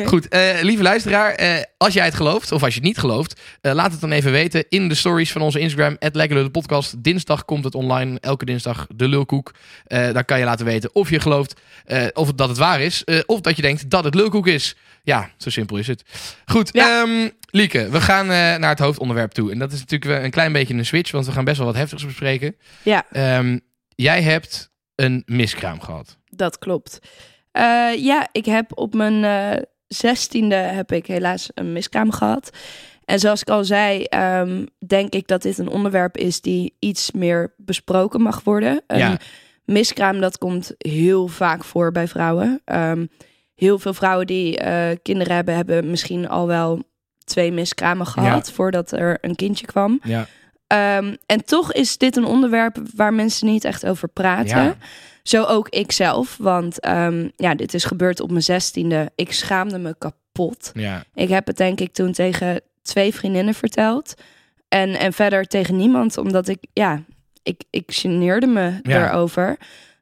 Goed, 0.05 0.27
eh, 0.27 0.61
lieve 0.61 0.83
luisteraar, 0.83 1.31
eh, 1.31 1.63
als 1.77 1.93
jij 1.93 2.05
het 2.05 2.15
gelooft, 2.15 2.51
of 2.51 2.63
als 2.63 2.73
je 2.73 2.79
het 2.79 2.87
niet 2.87 2.97
gelooft, 2.97 3.41
eh, 3.61 3.73
laat 3.73 3.91
het 3.91 4.01
dan 4.01 4.11
even 4.11 4.31
weten 4.31 4.65
in 4.69 4.87
de 4.87 4.95
stories 4.95 5.31
van 5.31 5.41
onze 5.41 5.59
Instagram, 5.59 5.95
het 5.99 6.51
podcast. 6.51 7.03
Dinsdag 7.03 7.45
komt 7.45 7.63
het 7.63 7.75
online, 7.75 8.19
elke 8.19 8.45
dinsdag 8.45 8.87
de 8.95 9.07
lulkoek. 9.07 9.53
Daar 9.87 10.25
kan 10.25 10.39
je 10.39 10.45
laten 10.45 10.65
weten 10.65 10.95
of 10.95 11.09
je 11.09 11.19
gelooft 11.19 11.61
of 12.13 12.33
dat 12.33 12.49
het 12.49 12.57
waar 12.57 12.81
is, 12.81 13.03
of 13.25 13.41
dat 13.41 13.55
je 13.55 13.61
denkt 13.61 13.89
dat 13.89 14.03
het 14.03 14.15
lulkoek 14.15 14.47
is. 14.47 14.75
Ja, 15.03 15.29
zo 15.37 15.49
simpel 15.49 15.77
is 15.77 15.87
het. 15.87 16.03
Goed, 16.45 16.69
Ja. 16.73 17.01
ehm, 17.01 17.29
Lieke, 17.49 17.89
we 17.89 18.01
gaan 18.01 18.27
naar 18.27 18.69
het 18.69 18.79
hoofdonderwerp 18.79 19.31
toe. 19.31 19.51
En 19.51 19.59
dat 19.59 19.71
is 19.71 19.79
natuurlijk 19.79 20.23
een 20.23 20.31
klein 20.31 20.53
beetje 20.53 20.73
een 20.73 20.85
switch, 20.85 21.11
want 21.11 21.25
we 21.25 21.31
gaan 21.31 21.45
best 21.45 21.57
wel 21.57 21.65
wat 21.67 21.75
heftigs 21.75 22.05
bespreken. 22.05 22.55
Ja, 22.83 23.05
Ehm, 23.11 23.59
jij 23.95 24.21
hebt 24.21 24.71
een 24.95 25.23
miskraam 25.25 25.81
gehad. 25.81 26.17
Dat 26.35 26.57
klopt. 26.57 26.99
Eh, 27.51 27.89
ja, 27.97 28.27
ik 28.31 28.45
heb 28.45 28.71
op 28.77 28.93
mijn 28.93 29.23
eh, 29.23 29.61
zestiende 29.87 30.55
heb 30.55 30.91
ik 30.91 31.05
helaas 31.05 31.49
een 31.53 31.73
miskraam 31.73 32.11
gehad. 32.11 32.49
En 33.05 33.19
zoals 33.19 33.41
ik 33.41 33.49
al 33.49 33.63
zei, 33.65 34.03
ehm, 34.03 34.65
denk 34.87 35.13
ik 35.13 35.27
dat 35.27 35.41
dit 35.41 35.57
een 35.57 35.69
onderwerp 35.69 36.17
is 36.17 36.41
die 36.41 36.75
iets 36.79 37.11
meer 37.11 37.53
besproken 37.57 38.21
mag 38.21 38.43
worden. 38.43 38.83
Een 38.87 38.97
Ja. 38.99 39.17
miskraam, 39.65 40.19
dat 40.19 40.37
komt 40.37 40.73
heel 40.77 41.27
vaak 41.27 41.63
voor 41.63 41.91
bij 41.91 42.07
vrouwen. 42.07 42.61
Ehm, 42.65 43.05
heel 43.55 43.79
veel 43.79 43.93
vrouwen 43.93 44.27
die 44.27 44.57
eh, 44.57 44.95
kinderen 45.01 45.35
hebben, 45.35 45.55
hebben 45.55 45.89
misschien 45.89 46.27
al 46.27 46.47
wel 46.47 46.83
twee 47.23 47.51
miskramen 47.51 48.05
gehad 48.07 48.51
voordat 48.51 48.91
er 48.91 49.17
een 49.21 49.35
kindje 49.35 49.65
kwam. 49.65 49.99
Ja. 50.03 50.27
Ehm, 50.67 51.15
en 51.25 51.45
toch 51.45 51.73
is 51.73 51.97
dit 51.97 52.15
een 52.15 52.25
onderwerp 52.25 52.77
waar 52.95 53.13
mensen 53.13 53.47
niet 53.47 53.63
echt 53.65 53.85
over 53.85 54.07
praten. 54.07 54.63
Ja. 54.63 54.75
Zo 55.23 55.43
ook 55.43 55.69
ik 55.69 55.91
zelf, 55.91 56.37
want 56.39 56.79
ehm, 56.79 57.29
ja, 57.35 57.55
dit 57.55 57.73
is 57.73 57.83
gebeurd 57.83 58.19
op 58.19 58.29
mijn 58.29 58.43
zestiende. 58.43 59.11
Ik 59.15 59.31
schaamde 59.33 59.77
me 59.77 59.95
kapot. 59.97 60.71
Ja. 60.73 61.03
Ik 61.13 61.29
heb 61.29 61.47
het 61.47 61.57
denk 61.57 61.79
ik 61.79 61.93
toen 61.93 62.11
tegen 62.11 62.61
twee 62.81 63.13
vriendinnen 63.13 63.53
verteld. 63.53 64.13
En, 64.67 64.99
en 64.99 65.13
verder 65.13 65.45
tegen 65.45 65.75
niemand, 65.75 66.17
omdat 66.17 66.47
ik, 66.47 66.57
ja, 66.73 67.01
ik, 67.43 67.63
ik 67.69 67.83
geneerde 67.91 68.47
me 68.47 68.65
Ja. 68.65 68.79
daarover. 68.83 69.57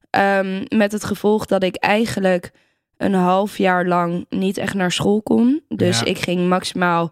Ehm, 0.10 0.66
met 0.70 0.92
het 0.92 1.04
gevolg 1.04 1.46
dat 1.46 1.64
ik 1.64 1.76
eigenlijk 1.76 2.52
een 2.98 3.14
half 3.14 3.58
jaar 3.58 3.86
lang 3.88 4.26
niet 4.30 4.58
echt 4.58 4.74
naar 4.74 4.92
school 4.92 5.22
kon. 5.22 5.62
Dus 5.68 6.00
Ja. 6.00 6.06
ik 6.06 6.18
ging 6.18 6.48
maximaal 6.50 7.12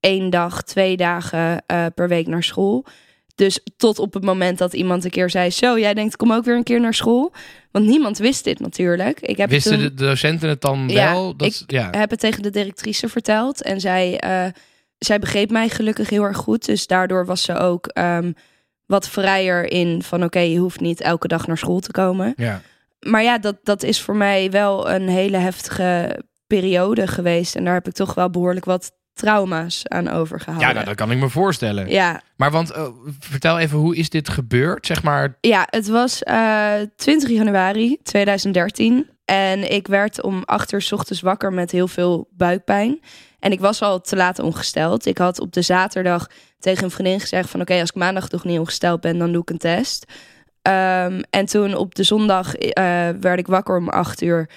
één 0.00 0.30
dag, 0.30 0.62
twee 0.62 0.96
dagen 0.96 1.62
eh, 1.66 1.86
per 1.94 2.08
week 2.08 2.26
naar 2.26 2.42
school. 2.42 2.86
Dus 3.34 3.60
tot 3.76 3.98
op 3.98 4.14
het 4.14 4.24
moment 4.24 4.58
dat 4.58 4.72
iemand 4.72 5.04
een 5.04 5.10
keer 5.10 5.30
zei: 5.30 5.50
Zo, 5.50 5.78
jij 5.78 5.94
denkt, 5.94 6.16
kom 6.16 6.32
ook 6.32 6.44
weer 6.44 6.56
een 6.56 6.62
keer 6.62 6.80
naar 6.80 6.94
school. 6.94 7.32
Want 7.70 7.86
niemand 7.86 8.18
wist 8.18 8.44
dit 8.44 8.60
natuurlijk. 8.60 9.20
Ik 9.20 9.36
heb 9.36 9.50
Wisten 9.50 9.72
toen- 9.72 9.82
de 9.82 9.94
docenten 9.94 10.48
het 10.48 10.60
dan 10.60 10.88
Ja, 10.88 11.12
wel? 11.12 11.36
Dat, 11.36 11.64
ja. 11.66 11.88
heb 11.90 12.10
het 12.10 12.20
tegen 12.20 12.42
de 12.42 12.50
directrice 12.50 13.08
verteld. 13.08 13.62
En 13.62 13.80
zij, 13.80 14.18
eh, 14.18 14.46
zij 14.98 15.18
begreep 15.18 15.50
mij 15.50 15.68
gelukkig 15.68 16.10
heel 16.10 16.22
erg 16.22 16.36
goed. 16.36 16.64
Dus 16.66 16.86
daardoor 16.86 17.26
was 17.26 17.42
ze 17.42 17.58
ook 17.58 17.86
ehm, 17.86 18.32
wat 18.86 19.08
vrijer 19.08 19.70
in 19.70 20.02
van... 20.02 20.24
oké, 20.24 20.38
je 20.38 20.58
hoeft 20.58 20.80
niet 20.80 21.00
elke 21.00 21.28
dag 21.28 21.46
naar 21.46 21.58
school 21.58 21.80
te 21.80 21.90
komen. 21.90 22.32
ja. 22.36 22.60
Maar 23.00 23.22
ja, 23.22 23.38
dat, 23.38 23.56
dat 23.62 23.82
is 23.82 24.00
voor 24.00 24.16
mij 24.16 24.50
wel 24.50 24.90
een 24.90 25.08
hele 25.08 25.36
heftige 25.36 26.20
periode 26.46 27.06
geweest. 27.06 27.54
En 27.56 27.64
daar 27.64 27.74
heb 27.74 27.86
ik 27.86 27.92
toch 27.92 28.14
wel 28.14 28.30
behoorlijk 28.30 28.64
wat 28.64 28.92
trauma's 29.16 29.82
aan 29.88 30.08
overgehouden. 30.08 30.68
Ja, 30.68 30.74
nou, 30.74 30.86
dat 30.86 30.94
kan 30.94 31.10
ik 31.10 31.18
me 31.18 31.28
voorstellen. 31.28 31.88
ja, 31.88 32.22
Maar 32.36 32.50
want, 32.50 32.70
eh, 32.70 32.88
vertel 33.18 33.58
even, 33.58 33.78
hoe 33.78 33.96
is 33.96 34.10
dit 34.10 34.28
gebeurd? 34.28 34.86
Zeg 34.86 35.02
maar, 35.02 35.36
Ja, 35.40 35.66
het 35.70 35.88
was 35.88 36.22
eh 36.22 36.74
20 36.96 37.28
januari 37.30 37.98
2013. 38.02 39.10
En 39.24 39.72
ik 39.72 39.86
werd 39.86 40.22
om 40.22 40.42
8 40.44 40.72
uur 40.72 40.82
's 40.82 40.92
ochtends 40.92 41.20
wakker 41.20 41.52
met 41.52 41.70
heel 41.70 41.88
veel 41.88 42.28
buikpijn. 42.30 43.00
En 43.38 43.52
ik 43.52 43.60
was 43.60 43.82
al 43.82 44.00
te 44.00 44.16
laat 44.16 44.38
ongesteld. 44.38 45.06
Ik 45.06 45.18
had 45.18 45.40
op 45.40 45.52
de 45.52 45.62
zaterdag 45.62 46.26
tegen 46.58 46.84
een 46.84 46.90
vriendin 46.90 47.20
gezegd 47.20 47.50
van... 47.50 47.60
oké, 47.60 47.80
als 47.80 47.88
ik 47.88 47.94
maandag 47.94 48.30
nog 48.30 48.44
niet 48.44 48.58
ongesteld 48.58 49.00
ben, 49.00 49.18
dan 49.18 49.32
doe 49.32 49.42
ik 49.42 49.50
een 49.50 49.58
test. 49.58 50.04
Ehm, 50.62 51.20
en 51.30 51.46
toen 51.46 51.74
op 51.74 51.94
de 51.94 52.02
zondag 52.02 52.54
eh, 52.54 53.08
werd 53.20 53.38
ik 53.38 53.46
wakker 53.46 53.76
om 53.76 53.88
8 53.88 54.22
uur. 54.22 54.50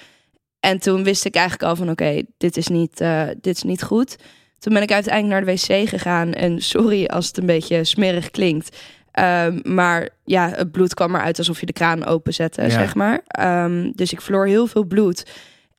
En 0.60 0.78
toen 0.78 1.04
wist 1.04 1.24
ik 1.24 1.34
eigenlijk 1.34 1.70
al 1.70 1.76
van 1.76 1.90
oké, 1.90 2.22
dit 2.36 2.56
is 2.56 2.66
niet, 2.68 3.00
eh, 3.00 3.26
dit 3.40 3.56
is 3.56 3.62
niet 3.62 3.82
goed. 3.82 4.16
Toen 4.60 4.72
ben 4.72 4.82
ik 4.82 4.92
uiteindelijk 4.92 5.46
naar 5.46 5.54
de 5.54 5.60
wc 5.60 5.88
gegaan. 5.88 6.32
En 6.32 6.60
sorry 6.74 7.04
als 7.06 7.26
het 7.26 7.36
een 7.38 7.46
beetje 7.46 7.84
smerig 7.84 8.30
klinkt. 8.30 8.76
Ehm, 9.10 9.58
maar 9.62 10.08
ja, 10.24 10.48
het 10.48 10.70
bloed 10.70 10.94
kwam 10.94 11.14
eruit 11.14 11.38
alsof 11.38 11.60
je 11.60 11.66
de 11.66 11.72
kraan 11.72 12.04
openzette, 12.06 12.62
Ja. 12.62 12.68
zeg 12.68 12.94
maar. 12.94 13.20
Ehm, 13.26 13.90
dus 13.94 14.12
ik 14.12 14.20
verloor 14.20 14.46
heel 14.46 14.66
veel 14.66 14.84
bloed. 14.84 15.26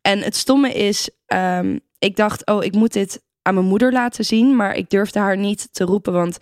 En 0.01 0.19
het 0.19 0.35
stomme 0.35 0.73
is, 0.73 1.09
ehm, 1.25 1.77
ik 1.99 2.15
dacht, 2.15 2.45
oh, 2.45 2.63
ik 2.63 2.73
moet 2.73 2.93
dit 2.93 3.21
aan 3.41 3.53
mijn 3.53 3.65
moeder 3.65 3.91
laten 3.91 4.25
zien. 4.25 4.55
Maar 4.55 4.75
ik 4.75 4.89
durfde 4.89 5.19
haar 5.19 5.37
niet 5.37 5.67
te 5.71 5.83
roepen, 5.83 6.13
want 6.13 6.37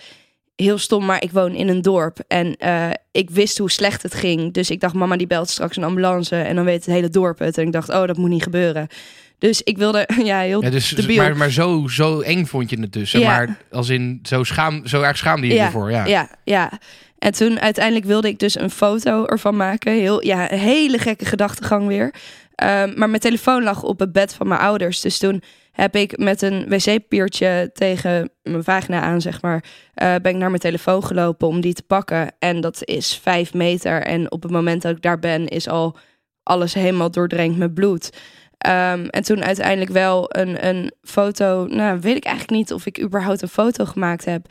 heel 0.55 0.77
stom, 0.77 1.05
maar 1.05 1.23
ik 1.23 1.31
woon 1.31 1.55
in 1.55 1.67
een 1.67 1.81
dorp. 1.81 2.19
En 2.27 2.55
eh, 2.57 2.89
ik 3.11 3.29
wist 3.29 3.57
hoe 3.57 3.71
slecht 3.71 4.03
het 4.03 4.13
ging. 4.13 4.53
Dus 4.53 4.69
ik 4.69 4.79
dacht, 4.79 4.93
mama 4.93 5.17
die 5.17 5.27
belt 5.27 5.49
straks 5.49 5.77
een 5.77 5.83
ambulance 5.83 6.35
en 6.35 6.55
dan 6.55 6.65
weet 6.65 6.85
het 6.85 6.93
hele 6.95 7.09
dorp 7.09 7.39
het. 7.39 7.57
En 7.57 7.65
ik 7.65 7.71
dacht, 7.71 7.89
oh, 7.89 8.05
dat 8.07 8.17
moet 8.17 8.29
niet 8.29 8.43
gebeuren. 8.43 8.87
Dus 9.39 9.61
ik 9.61 9.77
wilde, 9.77 10.09
ja, 10.23 10.39
heel 10.39 10.63
ja, 10.63 10.69
dus, 10.69 10.89
debiel. 10.89 11.17
maar, 11.17 11.37
maar 11.37 11.51
zo, 11.51 11.87
zo 11.87 12.19
eng 12.19 12.45
vond 12.45 12.69
je 12.69 12.79
het 12.79 12.93
dus. 12.93 13.11
Ja. 13.11 13.27
maar, 13.27 13.57
als 13.71 13.89
in, 13.89 14.19
zo, 14.23 14.43
schaam, 14.43 14.87
zo 14.87 15.01
erg 15.01 15.17
schaamde 15.17 15.47
je 15.47 15.53
je 15.53 15.59
ervoor. 15.59 15.91
Ja. 15.91 16.05
Ja, 16.05 16.29
ja. 16.43 16.71
En 17.17 17.31
toen 17.31 17.59
uiteindelijk 17.59 18.05
wilde 18.05 18.27
ik 18.27 18.39
dus 18.39 18.59
een 18.59 18.69
foto 18.69 19.25
ervan 19.25 19.55
maken. 19.55 19.93
Heel, 19.93 20.25
ja, 20.25 20.51
een 20.51 20.59
hele 20.59 20.97
gekke 20.97 21.25
gedachtegang 21.25 21.87
weer. 21.87 22.13
Ehm, 22.55 22.91
maar 22.95 23.09
mijn 23.09 23.21
telefoon 23.21 23.63
lag 23.63 23.83
op 23.83 23.99
het 23.99 24.11
bed 24.11 24.33
van 24.33 24.47
mijn 24.47 24.59
ouders. 24.59 25.01
Dus 25.01 25.17
toen 25.17 25.43
heb 25.71 25.95
ik 25.95 26.17
met 26.17 26.41
een 26.41 26.65
wc-papiertje 26.69 27.69
tegen 27.73 28.29
mijn 28.43 28.63
vagina 28.63 29.01
aan, 29.01 29.21
zeg 29.21 29.41
maar, 29.41 29.63
eh, 29.93 30.15
ben 30.21 30.31
ik 30.31 30.37
naar 30.37 30.49
mijn 30.49 30.61
telefoon 30.61 31.03
gelopen 31.03 31.47
om 31.47 31.61
die 31.61 31.73
te 31.73 31.83
pakken. 31.83 32.31
En 32.39 32.61
dat 32.61 32.81
is 32.83 33.19
vijf 33.23 33.53
meter. 33.53 34.01
En 34.01 34.31
op 34.31 34.43
het 34.43 34.51
moment 34.51 34.81
dat 34.81 34.95
ik 34.95 35.01
daar 35.01 35.19
ben, 35.19 35.47
is 35.47 35.67
al 35.67 35.97
alles 36.43 36.73
helemaal 36.73 37.11
doordrenkt 37.11 37.57
met 37.57 37.73
bloed. 37.73 38.09
Ehm, 38.59 39.05
en 39.05 39.23
toen 39.23 39.43
uiteindelijk 39.43 39.91
wel 39.91 40.25
een, 40.27 40.67
een 40.67 40.91
foto. 41.01 41.65
Nou, 41.69 41.99
weet 41.99 42.15
ik 42.15 42.23
eigenlijk 42.23 42.57
niet 42.57 42.73
of 42.73 42.85
ik 42.85 43.01
überhaupt 43.01 43.41
een 43.41 43.47
foto 43.47 43.85
gemaakt 43.85 44.25
heb. 44.25 44.45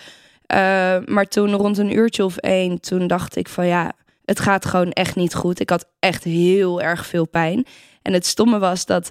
Uh, 0.55 0.59
maar 1.05 1.25
toen 1.25 1.53
rond 1.55 1.79
een 1.79 1.97
uurtje 1.97 2.25
of 2.25 2.37
één, 2.37 2.81
toen 2.81 3.07
dacht 3.07 3.37
ik 3.37 3.49
van 3.49 3.67
ja, 3.67 3.93
het 4.25 4.41
gaat 4.41 4.67
gewoon 4.67 4.91
echt 4.91 5.17
niet 5.17 5.35
goed. 5.35 5.61
Ik 5.61 5.71
had 5.71 5.89
echt 5.99 6.25
heel 6.25 6.83
erg 6.83 7.07
veel 7.07 7.29
pijn. 7.29 7.67
En 8.03 8.13
het 8.13 8.27
stomme 8.27 8.59
was 8.59 8.87
dat 8.87 9.11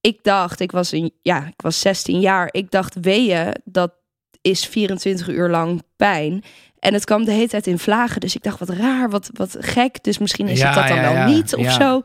ik 0.00 0.18
dacht, 0.22 0.60
ik 0.60 0.72
was, 0.72 0.92
een, 0.92 1.12
ja, 1.22 1.46
ik 1.46 1.62
was 1.62 1.80
16 1.80 2.20
jaar. 2.20 2.48
Ik 2.50 2.70
dacht, 2.70 2.94
weeën, 3.00 3.54
dat 3.64 3.92
is 4.40 4.66
24 4.66 5.28
uur 5.28 5.48
lang 5.48 5.82
pijn. 5.96 6.42
En 6.78 6.94
het 6.94 7.04
kwam 7.04 7.24
de 7.24 7.32
hele 7.32 7.48
tijd 7.48 7.66
in 7.66 7.78
vlagen. 7.78 8.20
Dus 8.20 8.34
ik 8.34 8.42
dacht, 8.42 8.58
wat 8.58 8.68
raar, 8.68 9.10
wat, 9.10 9.30
wat 9.32 9.56
gek. 9.60 10.04
Dus 10.04 10.18
misschien 10.18 10.48
is 10.48 10.58
Ja, 10.58 10.66
het 10.66 10.74
dat 10.74 10.88
dan 10.88 10.96
ja, 10.96 11.02
wel 11.02 11.12
ja. 11.12 11.26
niet 11.26 11.54
of 11.54 11.72
zo. 11.72 12.02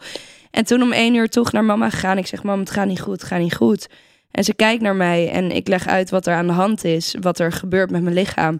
En 0.53 0.65
toen 0.65 0.81
om 0.81 0.91
één 0.91 1.15
uur 1.15 1.29
toch 1.29 1.51
naar 1.51 1.63
mama 1.63 1.89
gegaan. 1.89 2.17
Ik 2.17 2.27
zeg, 2.27 2.43
mam, 2.43 2.59
het 2.59 2.69
gaat 2.69 2.87
niet 2.87 3.01
goed, 3.01 3.13
het 3.21 3.23
gaat 3.29 3.39
niet 3.39 3.55
goed. 3.55 3.87
En 4.31 4.43
ze 4.43 4.53
kijkt 4.53 4.81
naar 4.81 4.95
mij 4.95 5.29
en 5.29 5.51
ik 5.51 5.67
leg 5.67 5.87
uit 5.87 6.09
wat 6.09 6.27
er 6.27 6.33
aan 6.33 6.47
de 6.47 6.53
hand 6.53 6.83
is. 6.83 7.15
Wat 7.21 7.39
er 7.39 7.51
gebeurt 7.51 7.91
met 7.91 8.01
mijn 8.03 8.15
lichaam. 8.15 8.59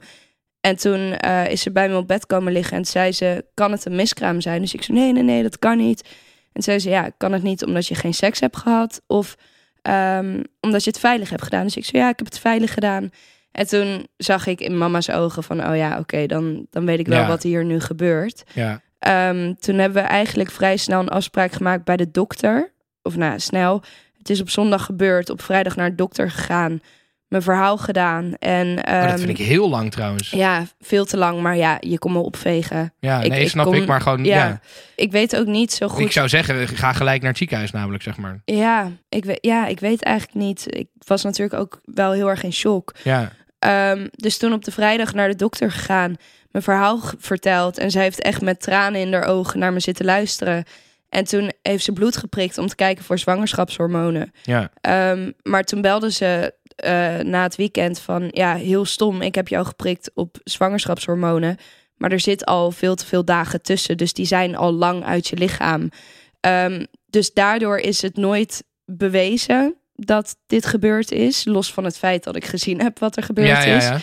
En 0.61 0.75
toen 0.75 0.99
eh, 1.17 1.49
is 1.49 1.61
ze 1.61 1.71
bij 1.71 1.89
me 1.89 1.97
op 1.97 2.07
bed 2.07 2.25
komen 2.25 2.53
liggen 2.53 2.77
en 2.77 2.85
zei 2.85 3.11
ze, 3.11 3.45
kan 3.53 3.71
het 3.71 3.85
een 3.85 3.95
miskraam 3.95 4.41
zijn? 4.41 4.61
Dus 4.61 4.73
ik 4.73 4.83
zei, 4.83 4.97
nee, 4.97 5.11
nee, 5.11 5.23
nee, 5.23 5.43
dat 5.43 5.59
kan 5.59 5.77
niet. 5.77 6.09
En 6.53 6.61
zei 6.61 6.79
ze, 6.79 6.89
ja, 6.89 7.09
kan 7.17 7.31
het 7.31 7.43
niet 7.43 7.65
omdat 7.65 7.87
je 7.87 7.95
geen 7.95 8.13
seks 8.13 8.39
hebt 8.39 8.57
gehad? 8.57 9.01
Of 9.07 9.35
ehm, 9.81 10.43
omdat 10.61 10.83
je 10.83 10.89
het 10.89 10.99
veilig 10.99 11.29
hebt 11.29 11.43
gedaan? 11.43 11.63
Dus 11.63 11.77
ik 11.77 11.85
zei, 11.85 12.03
ja, 12.03 12.09
ik 12.09 12.17
heb 12.17 12.27
het 12.27 12.39
veilig 12.39 12.73
gedaan. 12.73 13.09
En 13.51 13.67
toen 13.67 14.07
zag 14.17 14.47
ik 14.47 14.61
in 14.61 14.77
mama's 14.77 15.09
ogen 15.09 15.43
van, 15.43 15.67
oh 15.69 15.75
ja, 15.75 15.99
oké, 15.99 16.25
dan, 16.25 16.67
dan 16.69 16.85
weet 16.85 16.99
ik 16.99 17.07
wel 17.07 17.19
Ja. 17.19 17.27
wat 17.27 17.43
hier 17.43 17.65
nu 17.65 17.79
gebeurt. 17.79 18.43
Ja. 18.53 18.81
Ehm, 19.03 19.53
toen 19.59 19.77
hebben 19.77 20.03
we 20.03 20.07
eigenlijk 20.09 20.51
vrij 20.51 20.77
snel 20.77 20.99
een 20.99 21.09
afspraak 21.09 21.51
gemaakt 21.51 21.83
bij 21.83 21.97
de 21.97 22.11
dokter. 22.11 22.71
Of 23.01 23.15
nou, 23.15 23.39
snel. 23.39 23.81
Het 24.17 24.29
is 24.29 24.41
op 24.41 24.49
zondag 24.49 24.85
gebeurd. 24.85 25.29
Op 25.29 25.41
vrijdag 25.41 25.75
naar 25.75 25.89
de 25.89 25.95
dokter 25.95 26.31
gegaan. 26.31 26.79
Mijn 27.27 27.43
verhaal 27.45 27.77
gedaan. 27.77 28.33
En 28.39 28.67
Oh, 28.67 28.75
dat 28.75 28.85
ehm, 28.85 29.17
vind 29.17 29.29
ik 29.29 29.45
heel 29.45 29.69
lang 29.69 29.91
trouwens. 29.91 30.29
Ja, 30.29 30.37
ja, 30.57 30.65
veel 30.81 31.05
te 31.05 31.17
lang. 31.17 31.41
Maar 31.41 31.55
ja, 31.57 31.77
je 31.79 31.97
kon 31.99 32.11
me 32.11 32.19
opvegen. 32.19 32.93
ik- 32.99 33.09
nee, 33.29 33.41
ik 33.41 33.49
snap 33.49 33.65
kom- 33.65 33.73
ik. 33.75 33.87
Maar 33.87 34.01
gewoon, 34.01 34.23
Ja, 34.23 34.35
ja. 34.47 34.59
Ik 34.95 35.11
weet 35.11 35.35
ook 35.35 35.45
niet 35.47 35.71
zo 35.73 35.87
goed. 35.87 36.01
Ik 36.05 36.11
zou 36.11 36.27
zeggen, 36.29 36.67
ga 36.67 36.93
gelijk 36.93 37.19
naar 37.19 37.29
het 37.29 37.37
ziekenhuis 37.37 37.71
namelijk, 37.71 38.03
zeg 38.03 38.17
maar. 38.17 38.41
Ja, 38.45 38.91
ik 39.09 39.25
weet, 39.25 39.37
ja, 39.41 39.67
ik 39.67 39.79
weet 39.79 40.03
eigenlijk 40.03 40.37
niet. 40.37 40.65
Ik 40.67 40.87
was 41.07 41.23
natuurlijk 41.23 41.59
ook 41.59 41.81
wel 41.85 42.11
heel 42.11 42.29
erg 42.29 42.43
in 42.43 42.53
shock. 42.53 42.93
Ja, 43.03 43.31
Ehm, 43.59 44.07
dus 44.11 44.37
toen 44.37 44.53
op 44.53 44.63
de 44.65 44.71
vrijdag 44.71 45.13
naar 45.13 45.27
de 45.29 45.35
dokter 45.35 45.71
gegaan, 45.71 46.15
mijn 46.53 46.65
verhaal 46.65 46.99
verteld. 47.17 47.77
En 47.77 47.91
zij 47.91 48.01
heeft 48.01 48.21
echt 48.21 48.41
met 48.41 48.61
tranen 48.61 49.01
in 49.01 49.13
haar 49.13 49.25
ogen 49.25 49.59
naar 49.59 49.73
me 49.73 49.79
zitten 49.79 50.05
luisteren. 50.05 50.63
En 51.09 51.23
toen 51.23 51.51
heeft 51.61 51.83
ze 51.83 51.91
bloed 51.91 52.17
geprikt 52.17 52.57
om 52.57 52.67
te 52.67 52.75
kijken 52.75 53.03
voor 53.03 53.19
zwangerschapshormonen. 53.19 54.31
ja. 54.43 54.71
Ehm, 54.81 55.31
maar 55.43 55.63
toen 55.63 55.81
belde 55.81 56.11
ze 56.11 56.53
eh, 56.75 57.17
na 57.19 57.43
het 57.43 57.55
weekend 57.55 57.99
van... 57.99 58.27
ja, 58.31 58.55
heel 58.55 58.85
stom, 58.85 59.21
ik 59.21 59.35
heb 59.35 59.47
jou 59.47 59.65
geprikt 59.65 60.11
op 60.13 60.37
zwangerschapshormonen... 60.43 61.57
maar 61.97 62.11
er 62.11 62.19
zit 62.19 62.45
al 62.45 62.71
veel 62.71 62.95
te 62.95 63.05
veel 63.05 63.25
dagen 63.25 63.61
tussen... 63.61 63.97
dus 63.97 64.13
die 64.13 64.25
zijn 64.25 64.55
al 64.55 64.71
lang 64.71 65.03
uit 65.03 65.27
je 65.27 65.37
lichaam. 65.37 65.89
Ehm, 66.39 66.85
dus 67.09 67.33
daardoor 67.33 67.77
is 67.77 68.01
het 68.01 68.15
nooit 68.15 68.63
bewezen 68.85 69.75
dat 69.95 70.35
dit 70.47 70.65
gebeurd 70.65 71.11
is. 71.11 71.45
Los 71.45 71.73
van 71.73 71.83
het 71.83 71.97
feit 71.97 72.23
dat 72.23 72.35
ik 72.35 72.45
gezien 72.45 72.81
heb 72.81 72.99
wat 72.99 73.17
er 73.17 73.23
gebeurd 73.23 73.47
ja, 73.47 73.63
is. 73.63 73.83
ja. 73.83 73.99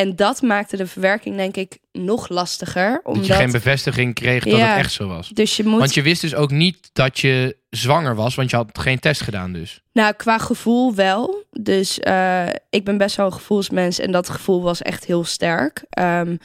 En 0.00 0.16
dat 0.16 0.42
maakte 0.42 0.76
de 0.76 0.86
verwerking, 0.86 1.36
denk 1.36 1.56
ik, 1.56 1.78
nog 1.92 2.28
lastiger. 2.28 3.00
Omdat, 3.04 3.26
Dat 3.26 3.26
je 3.36 3.42
geen 3.42 3.52
bevestiging 3.52 4.14
kreeg 4.14 4.44
dat 4.44 4.56
Ja. 4.58 4.68
het 4.68 4.78
echt 4.78 4.92
zo 4.92 5.06
was. 5.08 5.28
dus 5.28 5.56
je 5.56 5.64
moet, 5.64 5.78
Want 5.78 5.94
je 5.94 6.02
wist 6.02 6.20
dus 6.20 6.34
ook 6.34 6.50
niet 6.50 6.90
dat 6.92 7.18
je 7.18 7.56
zwanger 7.70 8.14
was, 8.14 8.34
want 8.34 8.50
je 8.50 8.56
had 8.56 8.78
geen 8.78 8.98
test 8.98 9.20
gedaan 9.20 9.52
dus. 9.52 9.82
nou, 9.92 10.12
qua 10.12 10.38
gevoel 10.38 10.94
wel. 10.94 11.44
Dus 11.50 11.98
eh, 12.00 12.46
ik 12.70 12.84
ben 12.84 12.98
best 12.98 13.16
wel 13.16 13.26
een 13.26 13.32
gevoelsmens 13.32 13.98
en 13.98 14.12
dat 14.12 14.28
gevoel 14.28 14.62
was 14.62 14.82
echt 14.82 15.04
heel 15.04 15.24
sterk. 15.24 15.84
Ehm, 15.90 16.36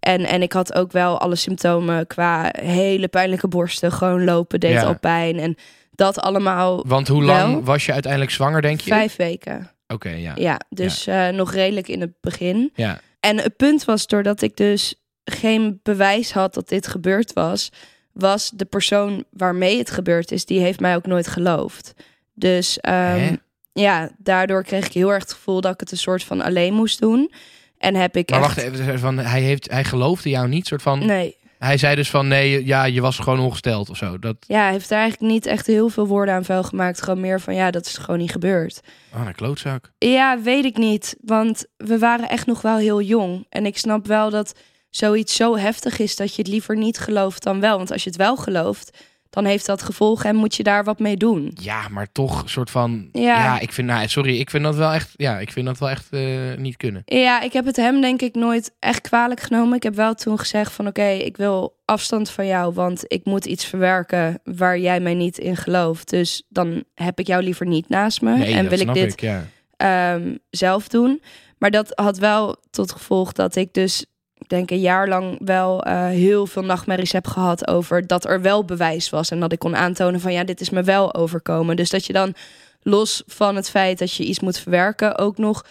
en, 0.00 0.24
en 0.24 0.42
ik 0.42 0.52
had 0.52 0.74
ook 0.74 0.92
wel 0.92 1.18
alle 1.20 1.36
symptomen 1.36 2.06
qua 2.06 2.52
hele 2.60 3.08
pijnlijke 3.08 3.48
borsten, 3.48 3.92
gewoon 3.92 4.24
lopen 4.24 4.60
deed 4.60 4.72
Ja. 4.72 4.82
al 4.82 4.98
pijn. 4.98 5.38
En 5.38 5.56
dat 5.94 6.18
allemaal 6.20 6.84
Want 6.86 7.08
hoe 7.08 7.22
lang 7.22 7.52
Wel. 7.52 7.64
was 7.64 7.86
je 7.86 7.92
uiteindelijk 7.92 8.32
zwanger, 8.32 8.62
denk 8.62 8.80
je? 8.80 8.90
vijf 8.90 9.16
weken. 9.16 9.70
Oké, 9.92 10.10
ja. 10.10 10.32
Ja, 10.34 10.60
dus 10.68 11.06
eh, 11.06 11.28
nog 11.28 11.52
redelijk 11.52 11.88
in 11.88 12.00
het 12.00 12.12
begin. 12.20 12.70
Ja. 12.74 13.00
En 13.20 13.38
het 13.38 13.56
punt 13.56 13.84
was, 13.84 14.06
doordat 14.06 14.42
ik 14.42 14.56
dus 14.56 14.94
geen 15.24 15.80
bewijs 15.82 16.32
had 16.32 16.54
dat 16.54 16.68
dit 16.68 16.86
gebeurd 16.86 17.32
was, 17.32 17.70
was 18.12 18.50
de 18.54 18.64
persoon 18.64 19.24
waarmee 19.30 19.78
het 19.78 19.90
gebeurd 19.90 20.32
is, 20.32 20.44
die 20.44 20.60
heeft 20.60 20.80
mij 20.80 20.96
ook 20.96 21.06
nooit 21.06 21.26
geloofd. 21.26 21.94
Dus 22.34 22.80
ehm, 22.80 23.36
ja, 23.72 24.10
daardoor 24.18 24.64
kreeg 24.64 24.86
ik 24.86 24.92
heel 24.92 25.12
erg 25.12 25.22
het 25.22 25.32
gevoel 25.32 25.60
dat 25.60 25.74
ik 25.74 25.80
het 25.80 25.90
een 25.90 25.98
soort 25.98 26.24
van 26.24 26.40
alleen 26.40 26.74
moest 26.74 27.00
doen. 27.00 27.32
En 27.78 27.94
heb 27.94 28.16
ik 28.16 28.30
Maar 28.30 28.42
echt... 28.42 28.54
wacht 28.54 28.66
even, 28.66 28.98
van, 28.98 29.18
hij, 29.18 29.40
heeft, 29.40 29.70
hij 29.70 29.84
geloofde 29.84 30.28
jou 30.28 30.48
niet, 30.48 30.66
soort 30.66 30.82
van... 30.82 31.06
Nee, 31.06 31.36
Hij 31.62 31.76
zei 31.76 31.94
dus 31.94 32.10
van, 32.10 32.28
nee, 32.28 32.66
ja, 32.66 32.84
je 32.84 33.00
was 33.00 33.18
gewoon 33.18 33.40
ongesteld 33.40 33.90
of 33.90 33.96
zo. 33.96 34.18
Dat, 34.18 34.36
ja, 34.46 34.62
hij 34.62 34.72
heeft 34.72 34.88
daar 34.88 35.00
eigenlijk 35.00 35.32
niet 35.32 35.46
echt 35.46 35.66
heel 35.66 35.88
veel 35.88 36.06
woorden 36.06 36.34
aan 36.34 36.44
vuil 36.44 36.62
gemaakt. 36.62 37.02
Gewoon 37.02 37.20
meer 37.20 37.40
van, 37.40 37.54
ja, 37.54 37.70
dat 37.70 37.86
is 37.86 37.96
gewoon 37.96 38.18
niet 38.20 38.30
gebeurd. 38.30 38.80
oh, 39.14 39.26
een 39.26 39.34
klootzak. 39.34 39.92
Ja, 39.98 40.40
weet 40.40 40.64
ik 40.64 40.76
niet. 40.76 41.16
Want 41.20 41.64
we 41.76 41.98
waren 41.98 42.28
echt 42.28 42.46
nog 42.46 42.62
wel 42.62 42.76
heel 42.76 43.00
jong. 43.00 43.46
En 43.48 43.66
ik 43.66 43.78
snap 43.78 44.06
wel 44.06 44.30
dat 44.30 44.58
zoiets 44.90 45.36
zo 45.36 45.56
heftig 45.56 45.98
is 45.98 46.16
dat 46.16 46.34
je 46.34 46.42
het 46.42 46.50
liever 46.50 46.76
niet 46.76 46.98
gelooft 46.98 47.42
dan 47.42 47.60
wel. 47.60 47.76
Want 47.76 47.90
als 47.90 48.02
je 48.02 48.08
het 48.08 48.18
wel 48.18 48.36
gelooft, 48.36 48.98
dan 49.32 49.44
heeft 49.44 49.66
dat 49.66 49.82
gevolgen 49.82 50.28
en 50.30 50.36
moet 50.36 50.54
je 50.54 50.62
daar 50.62 50.84
wat 50.84 50.98
mee 50.98 51.16
doen. 51.16 51.56
Ja, 51.60 51.88
maar 51.88 52.12
toch, 52.12 52.42
soort 52.50 52.70
van... 52.70 53.08
Ja. 53.12 53.22
Ja, 53.22 53.58
ik 53.60 53.72
vind, 53.72 53.88
nou, 53.88 54.08
sorry, 54.08 54.38
ik 54.38 54.50
vind 54.50 54.64
dat 54.64 54.76
wel 54.76 54.92
echt, 54.92 55.10
ja, 55.16 55.38
ik 55.38 55.52
vind 55.52 55.66
dat 55.66 55.78
wel 55.78 55.90
echt 55.90 56.06
eh, 56.10 56.20
niet 56.56 56.76
kunnen. 56.76 57.02
Ja, 57.04 57.40
ik 57.40 57.52
heb 57.52 57.64
het 57.64 57.76
hem 57.76 58.00
denk 58.00 58.22
ik 58.22 58.34
nooit 58.34 58.74
echt 58.78 59.00
kwalijk 59.00 59.40
genomen. 59.40 59.76
Ik 59.76 59.82
heb 59.82 59.94
wel 59.94 60.14
toen 60.14 60.38
gezegd 60.38 60.72
van 60.72 60.86
oké, 60.86 61.06
ik 61.08 61.36
wil 61.36 61.80
afstand 61.84 62.30
van 62.30 62.46
jou, 62.46 62.74
want 62.74 63.04
ik 63.06 63.24
moet 63.24 63.44
iets 63.44 63.64
verwerken 63.64 64.40
waar 64.44 64.78
jij 64.78 65.00
mij 65.00 65.14
niet 65.14 65.38
in 65.38 65.56
gelooft. 65.56 66.10
Dus 66.10 66.42
dan 66.48 66.84
heb 66.94 67.18
ik 67.18 67.26
jou 67.26 67.42
liever 67.42 67.66
niet 67.66 67.88
naast 67.88 68.20
me 68.20 68.36
Nee, 68.36 68.54
en 68.54 68.68
wil 68.68 68.80
ik 68.80 68.94
dit 68.94 69.12
ik, 69.12 69.20
ja. 69.20 69.44
ehm, 69.76 70.36
zelf 70.50 70.88
doen. 70.88 71.22
Maar 71.58 71.70
dat 71.70 71.92
had 71.94 72.18
wel 72.18 72.56
tot 72.70 72.92
gevolg 72.92 73.32
dat 73.32 73.56
ik 73.56 73.72
dus, 73.72 74.06
denk 74.52 74.70
een 74.70 74.80
jaar 74.80 75.08
lang 75.08 75.40
wel 75.44 75.82
eh, 75.82 76.06
heel 76.06 76.46
veel 76.46 76.62
nachtmerries 76.62 77.12
heb 77.12 77.26
gehad 77.26 77.68
over 77.68 78.06
dat 78.06 78.24
er 78.24 78.42
wel 78.42 78.64
bewijs 78.64 79.10
was. 79.10 79.30
En 79.30 79.40
dat 79.40 79.52
ik 79.52 79.58
kon 79.58 79.76
aantonen 79.76 80.20
van 80.20 80.32
ja, 80.32 80.44
dit 80.44 80.60
is 80.60 80.70
me 80.70 80.82
wel 80.82 81.14
overkomen. 81.14 81.76
Dus 81.76 81.90
dat 81.90 82.06
je 82.06 82.12
dan 82.12 82.34
los 82.82 83.22
van 83.26 83.56
het 83.56 83.70
feit 83.70 83.98
dat 83.98 84.14
je 84.14 84.24
iets 84.24 84.40
moet 84.40 84.58
verwerken, 84.58 85.18
ook 85.18 85.38
nog 85.38 85.66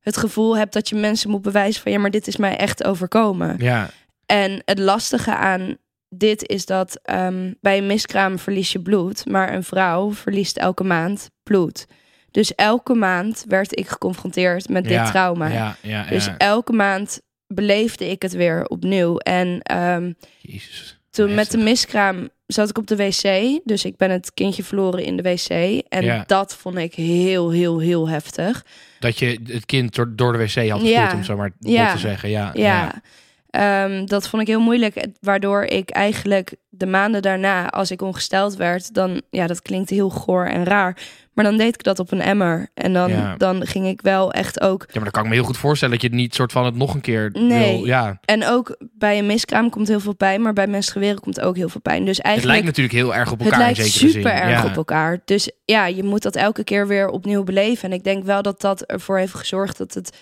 het 0.00 0.16
gevoel 0.16 0.56
hebt 0.56 0.72
dat 0.72 0.88
je 0.88 0.94
mensen 0.94 1.30
moet 1.30 1.42
bewijzen 1.42 1.82
van 1.82 1.92
ja, 1.92 1.98
maar 1.98 2.10
dit 2.10 2.26
is 2.26 2.36
mij 2.36 2.56
echt 2.56 2.84
overkomen. 2.84 3.56
Ja, 3.58 3.90
En 4.26 4.62
het 4.64 4.78
lastige 4.78 5.36
aan 5.36 5.76
dit 6.08 6.48
is 6.48 6.66
dat 6.66 7.00
ehm, 7.02 7.52
bij 7.60 7.78
een 7.78 7.86
miskraam 7.86 8.38
verlies 8.38 8.72
je 8.72 8.80
bloed, 8.80 9.26
maar 9.26 9.54
een 9.54 9.64
vrouw 9.64 10.12
verliest 10.12 10.56
elke 10.56 10.84
maand 10.84 11.30
bloed. 11.42 11.86
Dus 12.30 12.54
elke 12.54 12.94
maand 12.94 13.44
werd 13.48 13.78
ik 13.78 13.88
geconfronteerd 13.88 14.68
met 14.68 14.82
dit 14.82 14.92
ja, 14.92 15.10
trauma. 15.10 15.46
Ja, 15.46 15.76
ja, 15.80 16.04
Dus 16.04 16.30
elke 16.38 16.72
maand 16.72 17.20
beleefde 17.54 18.10
ik 18.10 18.22
het 18.22 18.32
weer 18.32 18.66
opnieuw. 18.66 19.16
En 19.18 19.60
ehm, 19.62 20.12
Jezus. 20.40 20.98
toen 21.10 21.34
met 21.34 21.50
de 21.50 21.58
miskraam 21.58 22.28
zat 22.46 22.68
ik 22.68 22.78
op 22.78 22.86
de 22.86 22.96
wc. 22.96 23.60
Dus 23.64 23.84
ik 23.84 23.96
ben 23.96 24.10
het 24.10 24.34
kindje 24.34 24.62
verloren 24.64 25.04
in 25.04 25.16
de 25.16 25.22
wc. 25.22 25.48
En 25.88 26.04
Ja. 26.04 26.24
dat 26.26 26.54
vond 26.56 26.76
ik 26.76 26.94
heel, 26.94 27.50
heel, 27.50 27.78
heel 27.78 28.08
heftig. 28.08 28.64
Dat 28.98 29.18
je 29.18 29.40
het 29.46 29.66
kind 29.66 29.94
door, 29.94 30.12
door 30.16 30.32
de 30.32 30.38
wc 30.38 30.54
had 30.54 30.64
gevoeld, 30.64 30.88
Ja. 30.88 31.14
om 31.14 31.24
zo 31.24 31.36
maar 31.36 31.52
Ja. 31.58 31.92
te 31.92 31.98
zeggen. 31.98 32.28
Ja, 32.30 32.50
Ja, 32.54 33.02
Ehm, 33.50 34.04
dat 34.06 34.28
vond 34.28 34.42
ik 34.42 34.48
heel 34.48 34.60
moeilijk. 34.60 35.06
Waardoor 35.20 35.62
ik 35.64 35.90
eigenlijk 35.90 36.54
de 36.68 36.86
maanden 36.86 37.22
daarna, 37.22 37.70
als 37.70 37.90
ik 37.90 38.02
ongesteld 38.02 38.56
werd, 38.56 38.94
dan, 38.94 39.22
ja, 39.30 39.46
dat 39.46 39.62
klinkt 39.62 39.90
heel 39.90 40.08
goor 40.10 40.46
en 40.46 40.64
raar. 40.64 40.96
Maar 41.32 41.44
dan 41.44 41.56
deed 41.56 41.74
ik 41.74 41.82
dat 41.82 41.98
op 41.98 42.12
een 42.12 42.20
emmer. 42.20 42.68
En 42.74 42.92
dan, 42.92 43.10
Ja. 43.10 43.36
dan 43.36 43.66
ging 43.66 43.86
ik 43.86 44.00
wel 44.00 44.32
echt 44.32 44.60
ook. 44.60 44.80
Ja, 44.80 44.86
maar 44.94 45.02
dan 45.02 45.12
kan 45.12 45.22
ik 45.22 45.28
me 45.28 45.34
heel 45.34 45.44
goed 45.44 45.56
voorstellen 45.56 45.94
dat 45.94 46.02
je 46.02 46.08
het 46.08 46.16
niet 46.16 46.34
soort 46.34 46.52
van 46.52 46.64
het 46.64 46.74
nog 46.76 46.94
een 46.94 47.00
keer 47.00 47.30
Nee. 47.32 47.76
wil. 47.76 47.86
Ja, 47.86 48.18
En 48.24 48.46
ook 48.46 48.76
bij 48.98 49.18
een 49.18 49.26
miskraam 49.26 49.70
komt 49.70 49.88
heel 49.88 50.00
veel 50.00 50.14
pijn, 50.14 50.42
maar 50.42 50.52
bij 50.52 50.66
menstrueren 50.66 51.20
komt 51.20 51.40
ook 51.40 51.56
heel 51.56 51.68
veel 51.68 51.80
pijn. 51.80 52.04
Dus 52.04 52.16
het 52.16 52.26
eigenlijk. 52.26 52.54
lijkt 52.60 52.76
natuurlijk 52.76 53.04
heel 53.04 53.14
erg 53.14 53.32
op 53.32 53.38
Het 53.38 53.46
elkaar 53.46 53.60
lijkt 53.64 53.78
in 53.78 53.84
zekere 53.84 54.10
super 54.10 54.32
erg 54.32 54.62
ja. 54.62 54.66
op 54.66 54.76
elkaar. 54.76 55.20
Dus 55.24 55.50
ja, 55.64 55.86
je 55.86 56.02
moet 56.02 56.22
dat 56.22 56.36
elke 56.36 56.64
keer 56.64 56.86
weer 56.86 57.08
opnieuw 57.08 57.42
beleven. 57.42 57.90
En 57.90 57.96
ik 57.96 58.04
denk 58.04 58.24
wel 58.24 58.42
dat 58.42 58.60
dat 58.60 58.82
ervoor 58.82 59.18
heeft 59.18 59.34
gezorgd 59.34 59.78
dat 59.78 59.94
het 59.94 60.16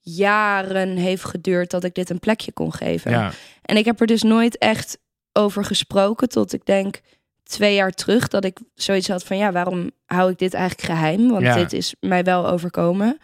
jaren 0.00 0.96
heeft 0.96 1.24
geduurd 1.24 1.70
dat 1.70 1.84
ik 1.84 1.94
dit 1.94 2.10
een 2.10 2.20
plekje 2.20 2.52
kon 2.52 2.72
geven. 2.72 3.10
Ja. 3.10 3.30
En 3.62 3.76
ik 3.76 3.84
heb 3.84 4.00
er 4.00 4.06
dus 4.06 4.22
nooit 4.22 4.58
echt 4.58 4.98
over 5.32 5.64
gesproken 5.64 6.28
tot 6.28 6.52
ik 6.52 6.64
denk 6.66 7.00
twee 7.54 7.74
jaar 7.74 7.90
terug 7.90 8.28
dat 8.28 8.44
ik 8.44 8.58
zoiets 8.74 9.08
had 9.08 9.24
van 9.24 9.36
ja, 9.36 9.52
waarom 9.52 9.90
hou 10.06 10.30
ik 10.30 10.38
dit 10.38 10.54
eigenlijk 10.54 10.88
geheim? 10.90 11.28
Want 11.30 11.42
Ja. 11.42 11.54
dit 11.54 11.72
is 11.72 11.94
mij 12.00 12.24
wel 12.24 12.48
overkomen. 12.48 13.18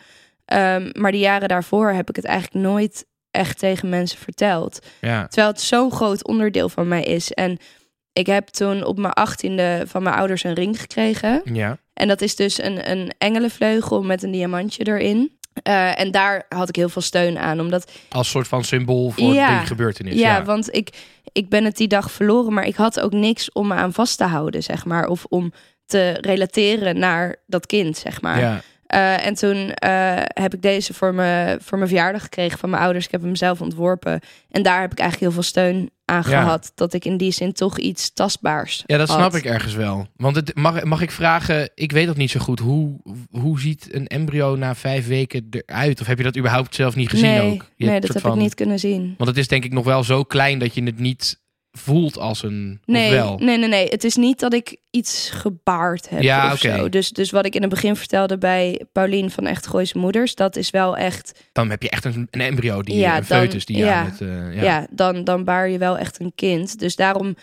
Ehm, 0.44 0.90
maar 0.92 1.12
de 1.12 1.18
jaren 1.18 1.48
daarvoor 1.48 1.90
heb 1.92 2.08
ik 2.08 2.16
het 2.16 2.24
eigenlijk 2.24 2.64
nooit 2.66 3.06
echt 3.30 3.58
tegen 3.58 3.88
mensen 3.88 4.18
verteld. 4.18 4.78
Ja. 5.00 5.26
Terwijl 5.26 5.48
het 5.52 5.60
zo'n 5.60 5.92
groot 5.92 6.24
onderdeel 6.26 6.68
van 6.68 6.88
mij 6.88 7.02
is. 7.02 7.32
En 7.32 7.58
ik 8.12 8.26
heb 8.26 8.46
toen 8.48 8.84
op 8.84 8.98
mijn 8.98 9.12
achttiende 9.12 9.82
van 9.86 10.02
mijn 10.02 10.14
ouders 10.16 10.44
een 10.44 10.54
ring 10.54 10.80
gekregen. 10.80 11.40
Ja. 11.44 11.78
En 11.94 12.08
dat 12.08 12.20
is 12.20 12.36
dus 12.36 12.62
een, 12.62 12.90
een 12.90 13.12
engelenvleugel 13.18 14.02
met 14.02 14.22
een 14.22 14.30
diamantje 14.30 14.86
erin. 14.86 15.38
Eh, 15.62 16.00
en 16.00 16.10
daar 16.10 16.44
had 16.48 16.68
ik 16.68 16.76
heel 16.76 16.88
veel 16.88 17.02
steun 17.02 17.38
aan. 17.38 17.60
Omdat 17.60 17.90
Als 18.08 18.30
soort 18.30 18.48
van 18.48 18.64
symbool 18.64 19.10
voor 19.10 19.32
Ja. 19.32 19.58
die 19.58 19.66
gebeurtenis. 19.66 20.14
ja, 20.14 20.36
Ja, 20.36 20.44
want 20.44 20.74
ik, 20.74 20.88
ik 21.32 21.48
ben 21.48 21.64
het 21.64 21.76
die 21.76 21.88
dag 21.88 22.10
verloren, 22.10 22.52
maar 22.52 22.66
ik 22.66 22.74
had 22.76 23.00
ook 23.00 23.12
niks 23.12 23.52
om 23.52 23.66
me 23.66 23.74
aan 23.74 23.92
vast 23.92 24.18
te 24.18 24.24
houden, 24.24 24.62
zeg 24.62 24.84
maar. 24.84 25.06
Of 25.08 25.24
om 25.28 25.52
te 25.86 26.10
relateren 26.20 26.98
naar 26.98 27.36
dat 27.46 27.66
kind, 27.66 27.96
zeg 27.96 28.20
maar. 28.20 28.38
ja. 28.40 28.60
Eh, 28.86 29.26
en 29.26 29.34
toen 29.34 29.72
eh, 29.74 30.14
heb 30.16 30.54
ik 30.54 30.62
deze 30.62 30.94
voor, 30.94 31.14
me, 31.14 31.56
voor 31.62 31.78
mijn 31.78 31.90
verjaardag 31.90 32.22
gekregen 32.22 32.58
van 32.58 32.70
mijn 32.70 32.82
ouders. 32.82 33.04
Ik 33.04 33.10
heb 33.10 33.22
hem 33.22 33.36
zelf 33.36 33.60
ontworpen. 33.60 34.20
En 34.50 34.62
daar 34.62 34.80
heb 34.80 34.92
ik 34.92 34.98
eigenlijk 34.98 35.32
heel 35.32 35.42
veel 35.42 35.50
steun 35.50 35.90
aan 36.10 36.24
Ja. 36.28 36.40
gehad. 36.42 36.72
Dat 36.74 36.92
ik 36.94 37.04
in 37.04 37.16
die 37.16 37.30
zin 37.32 37.52
toch 37.52 37.78
iets 37.78 38.12
tastbaars 38.12 38.82
Ja, 38.86 38.96
dat 38.98 39.08
had. 39.08 39.18
snap 39.18 39.34
ik 39.34 39.44
ergens 39.44 39.74
wel. 39.74 40.06
Want 40.16 40.36
het, 40.36 40.54
mag, 40.54 40.84
mag 40.84 41.00
ik 41.00 41.10
vragen, 41.10 41.70
ik 41.74 41.92
weet 41.92 42.06
dat 42.06 42.16
niet 42.16 42.30
zo 42.30 42.40
goed. 42.40 42.58
Hoe, 42.60 43.00
hoe 43.30 43.60
ziet 43.60 43.88
een 43.94 44.06
embryo 44.06 44.56
na 44.56 44.74
vijf 44.74 45.06
weken 45.06 45.46
eruit? 45.50 46.00
Of 46.00 46.06
heb 46.06 46.18
je 46.18 46.24
dat 46.24 46.36
überhaupt 46.36 46.74
zelf 46.74 46.96
niet 46.96 47.08
gezien 47.10 47.30
nee, 47.30 47.52
ook? 47.52 47.70
Je 47.76 47.86
nee, 47.86 48.00
dat 48.00 48.12
heb 48.12 48.22
van- 48.22 48.32
ik 48.34 48.38
niet 48.38 48.54
kunnen 48.54 48.78
zien. 48.78 49.14
Want 49.18 49.28
het 49.30 49.38
is 49.38 49.48
denk 49.48 49.64
ik 49.64 49.72
nog 49.72 49.84
wel 49.84 50.04
zo 50.04 50.22
klein 50.24 50.58
dat 50.58 50.74
je 50.74 50.82
het 50.82 50.98
niet 50.98 51.40
voelt 51.72 52.18
als 52.18 52.42
een... 52.42 52.80
Nee, 52.84 53.10
wel? 53.10 53.38
nee, 53.38 53.58
nee, 53.58 53.68
nee. 53.68 53.86
Het 53.88 54.04
is 54.04 54.16
niet 54.16 54.40
dat 54.40 54.52
ik 54.52 54.76
iets 54.90 55.30
gebaard 55.30 56.08
heb 56.08 56.22
Ja, 56.22 56.46
of 56.52 56.64
oké. 56.64 56.76
zo. 56.76 56.88
Dus, 56.88 57.10
dus 57.10 57.30
wat 57.30 57.46
ik 57.46 57.54
in 57.54 57.60
het 57.60 57.70
begin 57.70 57.96
vertelde 57.96 58.38
bij 58.38 58.84
Paulien 58.92 59.30
van 59.30 59.46
Echt 59.46 59.66
Gooise 59.66 59.98
Moeders, 59.98 60.34
dat 60.34 60.56
is 60.56 60.70
wel 60.70 60.96
echt, 60.96 61.44
Dan 61.52 61.70
heb 61.70 61.82
je 61.82 61.90
echt 61.90 62.04
een, 62.04 62.28
een 62.30 62.40
embryo, 62.40 62.82
die, 62.82 62.96
Ja, 62.96 63.16
een 63.16 63.24
dan- 63.28 63.40
foetus 63.40 63.64
die 63.66 63.76
je 63.76 63.84
ja. 63.84 64.00
aan 64.00 64.06
het... 64.06 64.20
eh, 64.20 64.54
ja, 64.54 64.62
ja. 64.62 64.86
dan, 64.90 65.24
dan 65.24 65.44
baar 65.44 65.68
je 65.68 65.78
wel 65.78 65.98
echt 65.98 66.20
een 66.20 66.32
kind. 66.34 66.78
Dus 66.78 66.96
daarom 66.96 67.36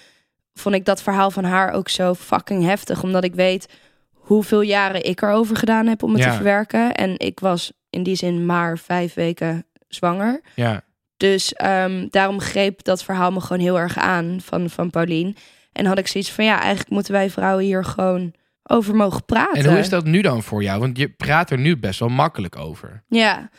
vond 0.54 0.76
ik 0.76 0.86
dat 0.86 1.02
verhaal 1.02 1.32
van 1.32 1.44
haar 1.44 1.72
ook 1.72 1.90
zo 1.90 2.14
fucking 2.14 2.64
heftig. 2.64 3.04
Omdat 3.04 3.24
ik 3.24 3.36
weet 3.36 3.68
hoeveel 4.12 4.62
jaren 4.62 5.04
ik 5.06 5.22
erover 5.22 5.56
gedaan 5.56 5.88
heb 5.88 6.04
om 6.04 6.14
het 6.14 6.24
Ja. 6.24 6.30
te 6.30 6.36
verwerken. 6.36 6.94
En 6.96 7.14
ik 7.20 7.40
was 7.40 7.72
in 7.90 8.04
die 8.04 8.16
zin 8.16 8.46
maar 8.46 8.78
vijf 8.78 9.14
weken 9.14 9.66
zwanger. 9.88 10.42
ja. 10.56 10.86
Dus 11.18 11.54
ehm, 11.54 12.08
daarom 12.10 12.40
greep 12.40 12.84
dat 12.84 13.04
verhaal 13.04 13.32
me 13.32 13.42
gewoon 13.42 13.62
heel 13.62 13.80
erg 13.80 13.98
aan 13.98 14.40
van, 14.44 14.70
van 14.70 14.90
Paulien. 14.90 15.36
En 15.72 15.86
had 15.86 15.98
ik 15.98 16.08
zoiets 16.08 16.32
van, 16.32 16.46
ja, 16.46 16.60
eigenlijk 16.60 16.90
moeten 16.90 17.14
wij 17.14 17.30
vrouwen 17.30 17.64
hier 17.64 17.86
gewoon 17.86 18.34
over 18.64 18.96
mogen 18.96 19.26
praten. 19.26 19.64
En 19.64 19.70
hoe 19.70 19.80
is 19.80 19.90
dat 19.90 20.06
nu 20.06 20.22
dan 20.22 20.44
voor 20.44 20.64
jou? 20.64 20.80
Want 20.80 20.98
je 20.98 21.10
praat 21.10 21.50
er 21.50 21.58
nu 21.58 21.78
best 21.78 22.00
wel 22.00 22.10
makkelijk 22.10 22.56
over. 22.56 23.04
Ja. 23.08 23.50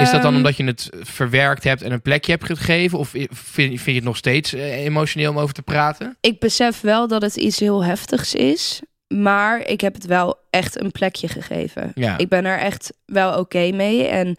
Is 0.00 0.10
dat 0.10 0.22
dan 0.22 0.30
Ehm, 0.30 0.36
omdat 0.36 0.56
je 0.56 0.64
het 0.64 0.88
verwerkt 1.00 1.64
hebt 1.64 1.82
en 1.82 1.92
een 1.92 2.02
plekje 2.02 2.32
hebt 2.32 2.44
gegeven? 2.44 2.98
Of 2.98 3.08
vind, 3.08 3.30
vind 3.52 3.84
je 3.84 3.94
het 3.94 4.04
nog 4.04 4.16
steeds 4.16 4.52
eh, 4.52 4.84
emotioneel 4.84 5.30
om 5.30 5.38
over 5.38 5.54
te 5.54 5.62
praten? 5.62 6.16
Ik 6.20 6.40
besef 6.40 6.80
wel 6.80 7.08
dat 7.08 7.22
het 7.22 7.36
iets 7.36 7.58
heel 7.58 7.84
heftigs 7.84 8.34
is. 8.34 8.82
Maar 9.08 9.66
ik 9.66 9.80
heb 9.80 9.94
het 9.94 10.06
wel 10.06 10.38
echt 10.50 10.80
een 10.80 10.92
plekje 10.92 11.28
gegeven. 11.28 11.92
Ja. 11.94 12.18
Ik 12.18 12.28
ben 12.28 12.44
er 12.44 12.58
echt 12.58 12.92
wel 13.06 13.38
oké 13.38 13.70
mee. 13.70 14.06
En 14.06 14.36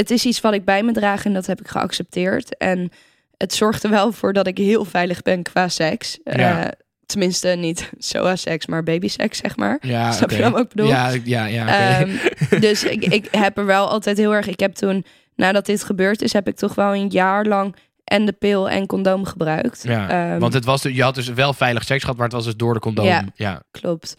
het 0.00 0.10
is 0.10 0.24
iets 0.24 0.40
wat 0.40 0.54
ik 0.54 0.64
bij 0.64 0.82
me 0.82 0.92
draag 0.92 1.24
en 1.24 1.32
dat 1.32 1.46
heb 1.46 1.60
ik 1.60 1.68
geaccepteerd. 1.68 2.56
En 2.56 2.90
het 3.36 3.54
zorgt 3.54 3.84
er 3.84 3.90
wel 3.90 4.12
voor 4.12 4.32
dat 4.32 4.46
ik 4.46 4.58
heel 4.58 4.84
veilig 4.84 5.22
ben 5.22 5.42
qua 5.42 5.68
seks. 5.68 6.18
Ja. 6.24 6.64
Eh, 6.64 6.68
Tenminste, 7.06 7.48
niet 7.48 7.90
SOA-seks, 7.98 8.66
maar 8.66 8.82
babyseks, 8.82 9.38
zeg 9.38 9.56
maar. 9.56 9.78
Ja, 9.80 10.12
Snap 10.12 10.30
je 10.30 10.34
oké. 10.36 10.44
dan 10.44 10.52
wat 10.52 10.62
ik 10.62 10.68
bedoel? 10.68 10.88
Ja, 10.88 11.12
ja, 11.24 11.44
ja. 11.44 11.98
Ehm, 12.00 12.10
dus 12.60 12.84
ik, 12.84 13.04
ik 13.04 13.28
heb 13.30 13.58
er 13.58 13.66
wel 13.66 13.88
altijd 13.88 14.16
heel 14.16 14.34
erg... 14.34 14.46
Ik 14.46 14.60
heb 14.60 14.74
toen, 14.74 15.04
nadat 15.34 15.66
dit 15.66 15.84
gebeurd 15.84 16.22
is, 16.22 16.32
heb 16.32 16.48
ik 16.48 16.56
toch 16.56 16.74
wel 16.74 16.94
een 16.94 17.08
jaar 17.08 17.44
lang... 17.44 17.76
en 18.04 18.24
de 18.26 18.32
pil 18.32 18.70
en 18.70 18.86
condoom 18.86 19.24
gebruikt. 19.24 19.82
ja, 19.82 20.08
Ehm, 20.30 20.38
want 20.38 20.52
het 20.54 20.64
was, 20.64 20.82
je 20.82 21.02
had 21.02 21.14
dus 21.14 21.28
wel 21.28 21.52
veilig 21.52 21.84
seks 21.84 22.00
gehad, 22.00 22.16
maar 22.16 22.26
het 22.26 22.34
was 22.34 22.44
dus 22.44 22.56
door 22.56 22.74
de 22.74 22.80
condoom. 22.80 23.06
Ja. 23.06 23.24
ja. 23.34 23.62
Klopt. 23.70 24.16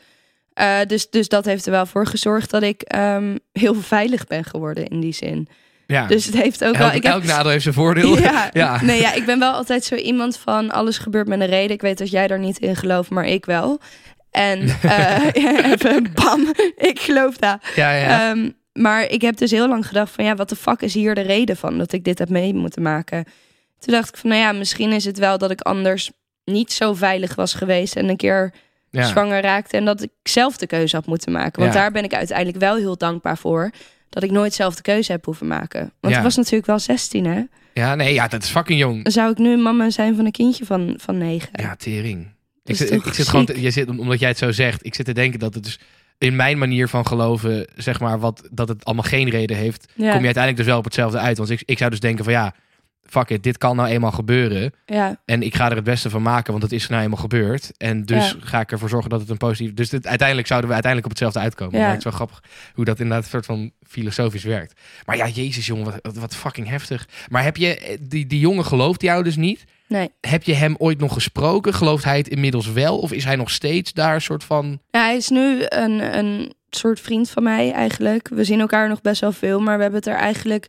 Eh, 0.54 0.78
dus, 0.88 1.10
dus 1.10 1.28
dat 1.28 1.46
heeft 1.46 1.66
er 1.66 1.72
wel 1.72 1.86
voor 1.86 2.06
gezorgd 2.06 2.50
dat 2.50 2.64
ik 2.64 2.82
ehm, 2.82 3.38
heel 3.52 3.76
veilig 3.76 4.28
ben 4.28 4.44
geworden 4.44 4.88
in 4.88 5.00
die 5.00 5.14
zin. 5.14 5.48
Ja. 5.94 6.08
Dus 6.08 6.26
het 6.26 6.36
heeft 6.36 6.64
ook 6.64 6.76
wel... 6.76 6.90
elk, 6.90 7.04
heb, 7.04 7.14
elk 7.14 7.24
nadeel 7.24 7.52
heeft 7.52 7.64
zijn 7.64 7.76
voordeel. 7.76 8.18
ja, 8.18 8.50
Ja. 8.54 8.82
Nee, 8.82 9.02
ja, 9.02 9.14
ik 9.14 9.26
ben 9.26 9.40
wel 9.40 9.52
altijd 9.52 9.84
zo 9.84 9.96
iemand 9.96 10.38
van 10.38 10.72
alles 10.72 10.98
gebeurt 10.98 11.28
met 11.28 11.40
een 11.40 11.48
reden. 11.48 11.72
Ik 11.72 11.82
weet 11.82 11.98
dat 11.98 12.10
jij 12.10 12.28
daar 12.28 12.40
niet 12.40 12.58
in 12.58 12.76
gelooft, 12.76 13.10
maar 13.10 13.26
ik 13.26 13.46
wel. 13.46 13.80
En 14.32 14.60
eh, 14.82 15.26
even 15.72 16.12
bam, 16.14 16.54
ik 16.78 17.00
geloof 17.00 17.38
dat. 17.38 17.60
ja, 17.76 17.92
ja. 17.92 18.30
Ehm, 18.30 18.50
maar 18.74 19.10
ik 19.10 19.22
heb 19.22 19.38
dus 19.38 19.52
heel 19.52 19.68
lang 19.68 19.88
gedacht 19.88 20.12
van 20.12 20.26
ja, 20.26 20.36
wat 20.36 20.50
de 20.50 20.56
fuck 20.56 20.82
is 20.82 20.94
hier 20.94 21.16
de 21.16 21.22
reden 21.22 21.58
van 21.58 21.78
dat 21.78 21.92
ik 21.92 22.04
dit 22.04 22.20
heb 22.20 22.30
mee 22.30 22.54
moeten 22.54 22.82
maken? 22.82 23.26
Toen 23.80 23.94
dacht 23.94 24.10
ik 24.10 24.18
van 24.18 24.30
nou 24.30 24.42
ja, 24.42 24.52
misschien 24.52 24.92
is 24.92 25.06
het 25.06 25.18
wel 25.18 25.38
dat 25.38 25.52
ik 25.52 25.62
anders 25.62 26.12
niet 26.46 26.72
zo 26.72 26.94
veilig 26.94 27.36
was 27.36 27.54
geweest 27.54 27.96
en 27.96 28.10
een 28.10 28.18
keer 28.18 28.54
ja. 28.90 29.04
zwanger 29.04 29.42
raakte 29.42 29.78
en 29.78 29.86
dat 29.86 30.02
ik 30.02 30.12
zelf 30.24 30.58
de 30.58 30.68
keuze 30.68 30.96
had 30.96 31.06
moeten 31.06 31.32
maken. 31.32 31.62
Want 31.62 31.74
daar 31.74 31.92
ben 31.92 32.04
ik 32.04 32.14
uiteindelijk 32.14 32.58
wel 32.58 32.76
heel 32.76 32.98
dankbaar 32.98 33.38
voor. 33.38 33.72
Dat 34.10 34.24
ik 34.24 34.32
nooit 34.32 34.54
zelf 34.54 34.76
de 34.76 34.82
keuze 34.82 35.12
heb 35.12 35.26
hoeven 35.26 35.48
maken. 35.48 35.92
Want 36.00 36.14
Ja. 36.14 36.20
ik 36.20 36.26
was 36.26 36.36
natuurlijk 36.36 36.66
wel 36.66 36.80
16, 36.80 37.26
hè? 37.26 37.42
ja, 37.74 37.96
nee, 37.96 38.14
ja, 38.14 38.28
dat 38.28 38.44
is 38.44 38.50
fucking 38.50 38.80
jong. 38.80 39.04
Dan 39.04 39.12
zou 39.12 39.32
ik 39.32 39.38
nu 39.38 39.58
mama 39.58 39.90
zijn 39.90 40.16
van 40.16 40.26
een 40.26 40.32
kindje 40.32 40.66
van, 40.66 40.94
van 40.98 41.18
9. 41.18 41.50
Ja, 41.52 41.76
tering. 41.76 42.28
Ik 42.64 42.76
zit, 42.76 42.92
ik 42.92 43.14
zit 43.14 43.28
gewoon, 43.28 43.46
te- 43.46 43.62
je 43.62 43.72
zit, 43.72 43.90
omdat 43.90 44.20
jij 44.20 44.30
het 44.30 44.38
zo 44.38 44.52
zegt, 44.52 44.86
ik 44.86 44.96
zit 44.96 45.06
te 45.06 45.14
denken 45.14 45.40
dat 45.40 45.54
het 45.54 45.64
dus 45.64 45.80
in 46.18 46.36
mijn 46.36 46.58
manier 46.58 46.88
van 46.88 47.08
geloven, 47.08 47.68
zeg 47.76 48.00
maar, 48.00 48.20
wat, 48.20 48.48
dat 48.52 48.68
het 48.68 48.86
allemaal 48.86 49.04
geen 49.04 49.30
reden 49.30 49.58
heeft, 49.58 49.86
Ja. 49.96 50.10
kom 50.12 50.20
je 50.20 50.26
uiteindelijk 50.26 50.58
dus 50.58 50.66
wel 50.66 50.78
op 50.78 50.84
hetzelfde 50.84 51.18
uit. 51.18 51.38
Want 51.38 51.50
ik, 51.50 51.62
ik 51.66 51.78
zou 51.78 51.90
dus 51.90 52.00
denken 52.00 52.24
van 52.24 52.34
ja, 52.34 52.54
fuck 53.10 53.30
it, 53.30 53.44
dit 53.44 53.58
kan 53.58 53.76
nou 53.76 53.90
eenmaal 53.90 54.12
gebeuren. 54.12 54.74
Ja, 54.86 55.20
En 55.26 55.42
ik 55.44 55.56
ga 55.56 55.70
er 55.70 55.76
het 55.76 55.84
beste 55.84 56.10
van 56.10 56.22
maken, 56.22 56.52
want 56.52 56.64
het 56.64 56.72
is 56.72 56.88
nou 56.88 57.04
eenmaal 57.04 57.18
gebeurd. 57.20 57.72
En 57.78 58.06
dus 58.06 58.30
Ja. 58.32 58.36
ga 58.40 58.60
ik 58.60 58.72
ervoor 58.72 58.90
zorgen 58.90 59.10
dat 59.10 59.20
het 59.20 59.30
een 59.30 59.38
positief... 59.38 59.74
Dus 59.74 59.90
dit, 59.90 60.08
uiteindelijk 60.08 60.48
zouden 60.48 60.70
we 60.70 60.76
uiteindelijk 60.76 61.14
op 61.14 61.20
hetzelfde 61.20 61.48
uitkomen. 61.50 61.74
Ja. 61.76 61.80
Maar 61.80 61.90
het 61.90 61.98
is 61.98 62.04
wel 62.04 62.14
grappig 62.14 62.44
hoe 62.74 62.86
dat 62.86 63.00
inderdaad 63.00 63.24
een 63.24 63.30
soort 63.30 63.46
van 63.46 63.72
filosofisch 63.88 64.44
werkt. 64.44 64.80
Maar 65.06 65.18
ja, 65.18 65.28
jezus 65.28 65.66
jongen, 65.66 65.86
wat, 65.86 66.00
wat, 66.02 66.16
wat 66.16 66.36
fucking 66.36 66.68
heftig. 66.68 67.08
Maar 67.30 67.44
heb 67.44 67.58
je, 67.58 67.78
eh, 67.80 67.98
die, 68.02 68.28
die 68.28 68.40
jongen 68.40 68.66
gelooft 68.66 69.02
jou 69.02 69.24
dus 69.24 69.36
niet? 69.36 69.64
nee. 69.88 70.10
Heb 70.22 70.44
je 70.44 70.54
hem 70.54 70.76
ooit 70.78 71.00
nog 71.00 71.14
gesproken? 71.14 71.74
Gelooft 71.74 72.04
hij 72.04 72.18
het 72.18 72.28
inmiddels 72.28 72.72
wel? 72.72 72.98
Of 73.00 73.12
is 73.12 73.24
hij 73.26 73.36
nog 73.36 73.50
steeds 73.50 73.94
daar 73.94 74.14
een 74.14 74.22
soort 74.22 74.44
van... 74.44 74.80
Ja, 74.92 75.04
hij 75.04 75.16
is 75.16 75.30
nu 75.30 75.62
een, 75.66 76.18
een 76.18 76.54
soort 76.70 77.00
vriend 77.00 77.30
van 77.30 77.44
mij 77.44 77.72
eigenlijk. 77.72 78.28
We 78.30 78.44
zien 78.44 78.60
elkaar 78.60 78.90
nog 78.90 79.02
best 79.02 79.22
wel 79.22 79.32
veel, 79.32 79.60
maar 79.60 79.76
we 79.76 79.82
hebben 79.82 80.00
het 80.00 80.10
er 80.10 80.16
eigenlijk 80.18 80.68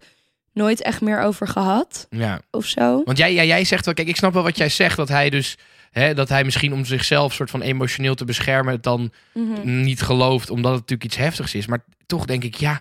nooit 0.63 0.83
echt 0.83 1.01
meer 1.01 1.21
over 1.21 1.49
gehad 1.49 2.07
Ja, 2.11 2.41
of 2.51 2.65
zo. 2.67 3.03
want 3.05 3.19
jij, 3.19 3.35
jij, 3.35 3.47
jij 3.47 3.65
zegt 3.65 3.85
wel... 3.85 3.95
Kijk, 3.95 4.09
ik 4.09 4.17
snap 4.17 4.33
wel 4.33 4.43
wat 4.43 4.57
jij 4.57 4.69
zegt, 4.69 4.97
dat 4.97 5.09
hij 5.09 5.31
dus... 5.31 5.59
Hè, 5.91 6.15
dat 6.15 6.29
hij 6.29 6.45
misschien 6.45 6.73
om 6.73 6.85
zichzelf 6.85 7.33
soort 7.33 7.51
van 7.51 7.63
emotioneel 7.63 8.15
te 8.15 8.25
beschermen... 8.25 8.73
het 8.73 8.83
dan 8.83 9.13
Mhm. 9.35 9.83
niet 9.83 10.03
gelooft, 10.03 10.51
omdat 10.51 10.71
het 10.73 10.81
natuurlijk 10.81 11.11
iets 11.11 11.17
heftigs 11.17 11.55
is. 11.55 11.67
Maar 11.67 11.85
toch 12.07 12.25
denk 12.25 12.45
ik, 12.45 12.55
ja, 12.55 12.81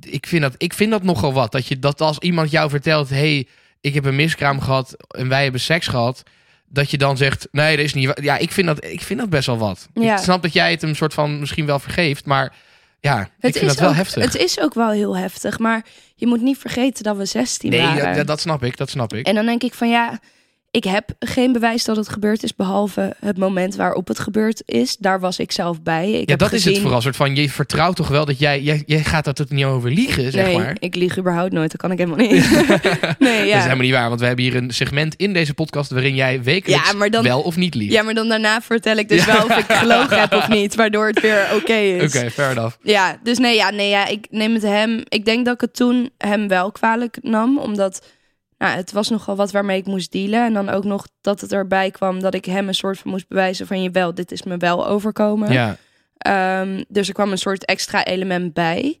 ik 0.00 0.26
vind 0.26 0.42
dat, 0.42 0.54
ik 0.56 0.72
vind 0.72 0.90
dat 0.90 1.02
nogal 1.02 1.32
wat. 1.32 1.52
Dat, 1.52 1.66
je, 1.66 1.78
dat 1.78 2.00
als 2.00 2.18
iemand 2.18 2.50
jou 2.50 2.70
vertelt, 2.70 3.08
hey, 3.08 3.46
ik 3.80 3.94
heb 3.94 4.04
een 4.04 4.16
miskraam 4.16 4.60
gehad 4.60 4.96
en 5.08 5.28
wij 5.28 5.42
hebben 5.42 5.60
seks 5.60 5.86
gehad, 5.86 6.22
dat 6.68 6.90
je 6.90 6.98
dan 6.98 7.16
zegt, 7.16 7.48
nee, 7.52 7.76
dat 7.76 7.84
is 7.84 7.94
niet. 7.94 8.12
Ja, 8.22 8.38
ik 8.38 8.52
vind 8.52 8.66
dat, 8.66 8.84
ik 8.84 9.00
vind 9.00 9.20
dat 9.20 9.30
best 9.30 9.46
wel 9.46 9.58
wat. 9.58 9.88
Ja. 9.94 10.16
Ik 10.16 10.22
snap 10.22 10.42
dat 10.42 10.52
jij 10.52 10.70
het 10.70 10.82
hem 10.82 10.94
soort 10.94 11.14
van 11.14 11.38
misschien 11.40 11.66
wel 11.66 11.78
vergeeft, 11.78 12.24
maar 12.26 12.54
ja, 13.06 13.20
ik 13.20 13.28
Het 13.40 13.52
vind 13.58 13.64
is 13.64 13.70
dat 13.70 13.80
wel 13.80 13.88
ook, 13.88 13.94
heftig. 13.94 14.22
Het 14.22 14.36
is 14.36 14.60
ook 14.60 14.74
wel 14.74 14.90
heel 14.90 15.16
heftig, 15.16 15.58
maar 15.58 15.84
je 16.14 16.26
moet 16.26 16.40
niet 16.40 16.58
vergeten 16.58 17.04
dat 17.04 17.16
we 17.16 17.24
16 17.24 17.70
nee, 17.70 17.80
waren. 17.80 18.16
dat, 18.16 18.26
dat 18.26 18.40
snap 18.40 18.62
ik, 18.62 18.76
dat 18.76 18.90
snap 18.90 19.14
ik. 19.14 19.26
En 19.26 19.34
dan 19.34 19.46
denk 19.46 19.62
ik 19.62 19.74
van 19.74 19.88
ja, 19.88 20.20
ik 20.76 20.84
heb 20.84 21.10
geen 21.18 21.52
bewijs 21.52 21.84
dat 21.84 21.96
het 21.96 22.08
gebeurd 22.08 22.42
is, 22.42 22.54
behalve 22.54 23.14
het 23.20 23.38
moment 23.38 23.76
waarop 23.76 24.08
het 24.08 24.18
gebeurd 24.18 24.62
is. 24.66 24.96
Daar 24.96 25.20
was 25.20 25.38
ik 25.38 25.52
zelf 25.52 25.82
bij. 25.82 26.10
Ik 26.10 26.14
ja, 26.20 26.24
heb 26.26 26.38
dat 26.38 26.52
is 26.52 26.64
het 26.64 26.78
vooral. 26.78 27.00
Soort 27.00 27.16
van, 27.16 27.36
je 27.36 27.50
vertrouwt 27.50 27.96
toch 27.96 28.08
wel 28.08 28.24
dat 28.24 28.38
jij, 28.38 28.60
jij, 28.62 28.82
jij 28.86 29.04
gaat 29.04 29.24
dat 29.24 29.38
er 29.38 29.46
niet 29.48 29.64
over 29.64 29.90
liegen, 29.90 30.32
zeg 30.32 30.44
nee, 30.44 30.58
maar. 30.58 30.76
ik 30.78 30.94
lieg 30.94 31.18
überhaupt 31.18 31.52
nooit. 31.52 31.70
Dat 31.70 31.80
kan 31.80 31.90
ik 31.90 31.98
helemaal 31.98 32.18
niet. 32.26 32.50
nee, 32.50 33.36
Dat 33.36 33.44
is 33.44 33.48
ja. 33.48 33.60
helemaal 33.60 33.76
niet 33.76 33.92
waar, 33.92 34.08
want 34.08 34.20
we 34.20 34.26
hebben 34.26 34.44
hier 34.44 34.56
een 34.56 34.70
segment 34.70 35.14
in 35.14 35.32
deze 35.32 35.54
podcast 35.54 35.90
waarin 35.90 36.14
jij 36.14 36.42
wekelijks 36.42 36.90
Ja, 36.90 36.96
maar 36.96 37.10
dan- 37.10 37.22
wel 37.24 37.40
of 37.40 37.56
niet 37.56 37.74
liegt. 37.74 37.92
ja, 37.92 38.02
maar 38.02 38.14
dan 38.14 38.28
daarna 38.28 38.60
vertel 38.62 38.96
ik 38.96 39.08
dus 39.08 39.24
wel 39.24 39.44
of 39.44 39.56
ik 39.58 39.72
gelogen 39.72 40.20
heb 40.20 40.32
of 40.32 40.48
niet, 40.48 40.74
waardoor 40.74 41.06
het 41.06 41.20
weer 41.20 41.46
oké 41.54 41.72
is. 41.74 42.02
Oké, 42.16 42.30
fair 42.30 42.50
enough. 42.50 42.76
Ja, 42.82 43.18
dus 43.22 43.38
nee, 43.38 43.54
ja, 43.54 43.70
nee, 43.70 43.88
ja, 43.88 44.06
ik 44.06 44.26
neem 44.30 44.52
het 44.54 44.62
hem. 44.62 45.02
Ik 45.08 45.24
denk 45.24 45.44
dat 45.44 45.54
ik 45.54 45.60
het 45.60 45.74
toen 45.74 46.10
hem 46.18 46.48
wel 46.48 46.72
kwalijk 46.72 47.18
nam, 47.22 47.58
omdat 47.58 48.02
nou, 48.58 48.76
het 48.76 48.92
was 48.92 49.08
nogal 49.08 49.36
wat 49.36 49.50
waarmee 49.52 49.78
ik 49.78 49.86
moest 49.86 50.12
dealen. 50.12 50.44
En 50.44 50.52
dan 50.52 50.68
ook 50.68 50.84
nog 50.84 51.06
dat 51.20 51.40
het 51.40 51.52
erbij 51.52 51.90
kwam 51.90 52.20
dat 52.20 52.34
ik 52.34 52.44
hem 52.44 52.68
een 52.68 52.74
soort 52.74 52.98
van 52.98 53.10
moest 53.10 53.28
bewijzen 53.28 53.66
van 53.66 53.82
je 53.82 53.90
wel, 53.90 54.14
dit 54.14 54.32
is 54.32 54.42
me 54.42 54.56
wel 54.56 54.86
overkomen. 54.86 55.52
Ja, 55.52 55.76
Ehm, 56.16 56.82
dus 56.88 57.08
er 57.08 57.14
kwam 57.14 57.30
een 57.30 57.38
soort 57.38 57.64
extra 57.64 58.04
element 58.04 58.52
bij. 58.52 58.98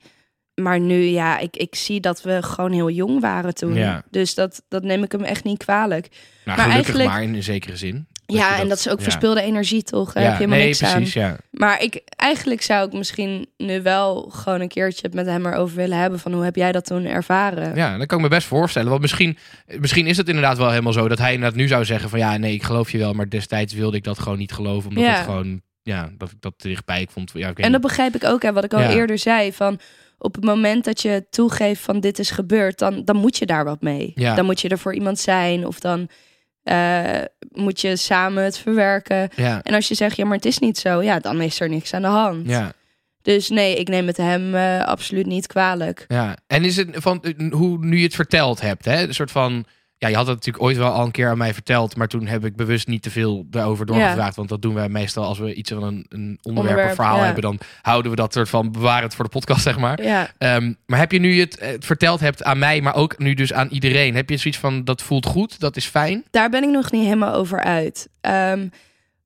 Maar 0.54 0.80
nu, 0.80 1.02
ja, 1.02 1.38
ik, 1.38 1.56
ik 1.56 1.74
zie 1.74 2.00
dat 2.00 2.22
we 2.22 2.42
gewoon 2.42 2.72
heel 2.72 2.90
jong 2.90 3.20
waren 3.20 3.54
toen. 3.54 3.74
Ja. 3.74 4.02
Dus 4.10 4.34
dat, 4.34 4.62
dat 4.68 4.82
neem 4.82 5.02
ik 5.02 5.12
hem 5.12 5.22
echt 5.22 5.44
niet 5.44 5.58
kwalijk. 5.64 6.08
nou, 6.10 6.20
Maar 6.44 6.54
gelukkig 6.56 6.74
eigenlijk- 6.74 7.08
maar 7.08 7.22
in 7.22 7.34
een 7.34 7.42
zekere 7.42 7.76
zin. 7.76 8.06
Ja, 8.26 8.58
en 8.58 8.68
dat 8.68 8.78
is 8.78 8.88
ook 8.88 8.98
ja. 8.98 9.04
verspilde 9.04 9.40
energie, 9.40 9.82
toch? 9.82 10.12
Daar 10.12 10.22
Ja, 10.22 10.28
heb 10.28 10.38
je 10.38 10.44
helemaal 10.44 10.58
nee, 10.58 10.66
niks 10.78 10.92
precies, 10.92 11.16
aan. 11.16 11.22
ja. 11.28 11.36
Maar 11.50 11.82
ik, 11.82 12.02
eigenlijk 12.16 12.62
zou 12.62 12.86
ik 12.86 12.92
misschien 12.92 13.46
nu 13.56 13.82
wel 13.82 14.30
gewoon 14.34 14.60
een 14.60 14.68
keertje 14.68 15.00
het 15.02 15.14
met 15.14 15.26
hem 15.26 15.46
erover 15.46 15.76
willen 15.76 15.98
hebben. 15.98 16.18
Van 16.18 16.32
hoe 16.32 16.44
heb 16.44 16.56
jij 16.56 16.72
dat 16.72 16.84
toen 16.86 17.04
ervaren? 17.04 17.74
Ja, 17.74 17.96
dat 17.98 18.06
kan 18.06 18.18
ik 18.18 18.24
me 18.24 18.30
best 18.30 18.46
voorstellen. 18.46 18.88
Want 18.88 19.00
misschien, 19.00 19.38
misschien 19.78 20.06
is 20.06 20.16
het 20.16 20.28
inderdaad 20.28 20.58
wel 20.58 20.70
helemaal 20.70 20.92
zo 20.92 21.08
dat 21.08 21.18
hij 21.18 21.32
inderdaad 21.32 21.58
nu 21.58 21.68
zou 21.68 21.84
zeggen 21.84 22.10
van 22.10 22.18
ja, 22.18 22.36
nee, 22.36 22.54
ik 22.54 22.62
geloof 22.62 22.90
je 22.90 22.98
wel, 22.98 23.12
maar 23.12 23.28
destijds 23.28 23.74
wilde 23.74 23.96
ik 23.96 24.04
dat 24.04 24.18
gewoon 24.18 24.38
niet 24.38 24.52
geloven. 24.52 24.88
Omdat 24.88 25.04
het 25.06 25.24
gewoon, 25.24 25.60
ja, 25.82 26.10
dat 26.18 26.30
ik 26.30 26.40
dat 26.40 26.54
dichtbij 26.56 27.00
ik 27.00 27.10
vond. 27.10 27.30
Ja, 27.34 27.48
ik 27.48 27.58
En 27.58 27.72
dat 27.72 27.80
begrijp 27.80 28.14
ik 28.14 28.24
ook, 28.24 28.42
hè, 28.42 28.52
wat 28.52 28.64
ik 28.64 28.74
al 28.74 28.80
eerder 28.82 29.18
zei. 29.18 29.52
Van 29.52 29.78
op 30.18 30.34
het 30.34 30.44
moment 30.44 30.84
dat 30.84 31.02
je 31.02 31.26
toegeeft 31.30 31.80
van 31.82 32.00
dit 32.00 32.18
is 32.18 32.30
gebeurd, 32.30 32.78
dan, 32.78 33.04
dan 33.04 33.16
moet 33.16 33.36
je 33.36 33.46
daar 33.46 33.64
wat 33.64 33.80
mee. 33.82 34.12
Dan 34.14 34.44
moet 34.44 34.60
je 34.60 34.68
er 34.68 34.78
voor 34.78 34.94
iemand 34.94 35.18
zijn 35.18 35.66
of 35.66 35.80
dan 35.80 36.08
eh, 36.66 37.22
moet 37.52 37.80
je 37.80 37.96
samen 37.96 38.44
het 38.44 38.58
verwerken. 38.58 39.28
ja, 39.36 39.60
En 39.62 39.74
als 39.74 39.88
je 39.88 39.94
zegt, 39.94 40.16
ja, 40.16 40.24
maar 40.24 40.36
het 40.36 40.44
is 40.44 40.58
niet 40.58 40.78
zo, 40.78 41.02
ja, 41.02 41.18
dan 41.18 41.40
is 41.40 41.60
er 41.60 41.68
niks 41.68 41.94
aan 41.94 42.02
de 42.02 42.08
hand. 42.08 42.48
ja, 42.48 42.72
Dus 43.22 43.48
nee, 43.48 43.76
ik 43.76 43.88
neem 43.88 44.06
het 44.06 44.16
hem 44.16 44.54
eh, 44.54 44.82
absoluut 44.84 45.26
niet 45.26 45.46
kwalijk. 45.46 46.04
ja. 46.08 46.36
En 46.46 46.64
is 46.64 46.76
het 46.76 46.88
van 46.92 47.22
eh, 47.22 47.50
hoe 47.52 47.78
nu 47.84 47.96
je 47.96 48.04
het 48.04 48.14
verteld 48.14 48.60
hebt, 48.60 48.84
hè? 48.84 49.02
Een 49.06 49.14
soort 49.14 49.30
van. 49.30 49.64
Ja, 49.98 50.08
je 50.08 50.16
had 50.16 50.26
het 50.26 50.34
natuurlijk 50.34 50.64
ooit 50.64 50.76
wel 50.76 50.90
al 50.90 51.04
een 51.04 51.10
keer 51.10 51.28
aan 51.28 51.38
mij 51.38 51.54
verteld, 51.54 51.96
maar 51.96 52.08
toen 52.08 52.26
heb 52.26 52.44
ik 52.44 52.56
bewust 52.56 52.86
niet 52.86 53.02
te 53.02 53.10
veel 53.10 53.46
daarover 53.50 53.86
doorgevraagd. 53.86 54.36
Want 54.36 54.48
dat 54.48 54.62
doen 54.62 54.74
wij 54.74 54.88
meestal 54.88 55.24
als 55.24 55.38
we 55.38 55.54
iets 55.54 55.70
van 55.70 55.82
een, 55.82 56.06
een 56.08 56.38
onderwerp, 56.42 56.44
Onderwerp, 56.56 56.88
of 56.88 56.94
verhaal 56.94 57.18
ja. 57.18 57.24
hebben, 57.24 57.42
dan 57.42 57.58
houden 57.82 58.10
we 58.10 58.16
dat 58.16 58.32
soort 58.32 58.48
van 58.48 58.72
bewaren 58.72 59.02
het 59.02 59.14
voor 59.14 59.24
de 59.24 59.30
podcast, 59.30 59.62
zeg 59.62 59.78
maar. 59.78 60.02
Ja, 60.02 60.30
Ehm, 60.38 60.72
maar 60.86 60.98
heb 60.98 61.12
je 61.12 61.18
nu 61.18 61.40
het, 61.40 61.60
het 61.60 61.84
verteld 61.84 62.20
hebt 62.20 62.42
aan 62.42 62.58
mij, 62.58 62.80
maar 62.80 62.94
ook 62.94 63.18
nu 63.18 63.34
dus 63.34 63.52
aan 63.52 63.68
iedereen, 63.68 64.14
heb 64.14 64.30
je 64.30 64.36
zoiets 64.36 64.60
van 64.60 64.84
dat 64.84 65.02
voelt 65.02 65.26
goed, 65.26 65.60
dat 65.60 65.76
is 65.76 65.86
fijn? 65.86 66.24
daar 66.30 66.50
ben 66.50 66.62
ik 66.62 66.70
nog 66.70 66.90
niet 66.90 67.04
helemaal 67.04 67.34
over 67.34 67.60
uit. 67.62 68.08
Ehm, 68.20 68.68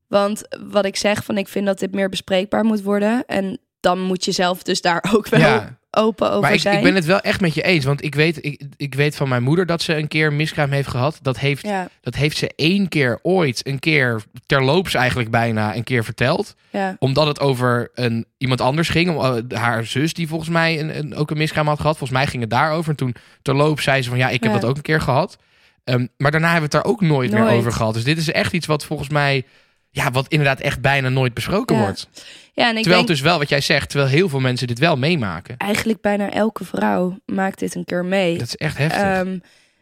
want 0.08 0.42
wat 0.70 0.84
ik 0.84 0.96
zeg, 0.96 1.24
van 1.24 1.38
ik 1.38 1.48
vind 1.48 1.66
dat 1.66 1.78
dit 1.78 1.94
meer 1.94 2.08
bespreekbaar 2.08 2.64
moet 2.64 2.82
worden. 2.82 3.24
En 3.26 3.58
dan 3.80 4.00
moet 4.00 4.24
je 4.24 4.32
zelf 4.32 4.62
dus 4.62 4.80
daar 4.80 5.04
ook 5.14 5.28
wel 5.28 5.40
Ja. 5.40 5.78
Open 5.90 6.28
over 6.28 6.40
Maar 6.40 6.52
ik, 6.52 6.60
zijn. 6.60 6.76
ik 6.76 6.82
ben 6.82 6.94
het 6.94 7.04
wel 7.04 7.20
echt 7.20 7.40
met 7.40 7.54
je 7.54 7.62
eens, 7.62 7.84
want 7.84 8.04
ik 8.04 8.14
weet, 8.14 8.44
ik, 8.44 8.62
ik 8.76 8.94
weet 8.94 9.16
van 9.16 9.28
mijn 9.28 9.42
moeder 9.42 9.66
dat 9.66 9.82
ze 9.82 9.96
een 9.96 10.08
keer 10.08 10.32
miskraam 10.32 10.70
heeft 10.70 10.88
gehad. 10.88 11.18
Dat 11.22 11.38
heeft, 11.38 11.62
Ja, 11.66 11.88
dat 12.00 12.14
heeft 12.14 12.36
ze 12.36 12.50
één 12.56 12.88
keer 12.88 13.18
ooit, 13.22 13.66
een 13.66 13.78
keer 13.78 14.22
terloops 14.46 14.94
eigenlijk 14.94 15.30
bijna, 15.30 15.76
een 15.76 15.84
keer 15.84 16.04
verteld. 16.04 16.54
ja, 16.70 16.96
Omdat 16.98 17.26
het 17.26 17.40
over 17.40 17.90
een, 17.94 18.26
iemand 18.38 18.60
anders 18.60 18.88
ging, 18.88 19.16
om, 19.16 19.24
eh, 19.48 19.58
haar 19.58 19.84
zus 19.84 20.14
die 20.14 20.28
volgens 20.28 20.50
mij 20.50 20.80
een, 20.80 20.98
een, 20.98 21.14
ook 21.14 21.30
een 21.30 21.38
miskraam 21.38 21.66
had 21.66 21.80
gehad. 21.80 21.98
Volgens 21.98 22.18
mij 22.18 22.26
ging 22.28 22.42
het 22.42 22.50
daarover. 22.50 22.90
En 22.90 22.96
toen 22.96 23.14
terloops 23.42 23.84
zei 23.84 24.02
ze 24.02 24.08
van 24.08 24.18
ja, 24.18 24.28
ik 24.28 24.42
heb 24.42 24.52
Ja. 24.52 24.58
dat 24.58 24.70
ook 24.70 24.76
een 24.76 24.82
keer 24.82 25.00
gehad. 25.00 25.38
Ehm, 25.84 26.06
maar 26.16 26.30
daarna 26.30 26.50
hebben 26.52 26.70
we 26.70 26.76
het 26.76 26.84
daar 26.84 26.92
ook 26.92 27.00
nooit, 27.00 27.30
meer 27.32 27.48
over 27.50 27.72
gehad. 27.72 27.94
Dus 27.94 28.04
dit 28.04 28.18
is 28.18 28.30
echt 28.32 28.52
iets 28.52 28.66
wat 28.66 28.84
volgens 28.84 29.08
mij, 29.08 29.44
ja, 29.90 30.10
wat 30.10 30.28
inderdaad 30.28 30.60
echt 30.60 30.80
bijna 30.80 31.08
nooit 31.08 31.34
besproken 31.34 31.76
Ja. 31.76 31.82
wordt. 31.82 32.08
ja, 32.52 32.62
en 32.68 32.68
ik 32.76 32.82
Terwijl 32.82 32.96
denk 32.96 33.06
dus 33.06 33.20
wel, 33.20 33.38
wat 33.38 33.48
jij 33.48 33.60
zegt, 33.60 33.88
terwijl 33.90 34.10
heel 34.10 34.28
veel 34.28 34.40
mensen 34.40 34.66
dit 34.66 34.78
wel 34.78 34.96
meemaken. 34.96 35.56
eigenlijk 35.56 36.00
bijna 36.00 36.30
elke 36.30 36.64
vrouw 36.64 37.18
maakt 37.26 37.58
dit 37.58 37.74
een 37.74 37.84
keer 37.84 38.04
mee. 38.04 38.38
Dat 38.38 38.46
is 38.46 38.56
echt 38.56 38.76
heftig. 38.78 39.02
Ehm, 39.02 39.38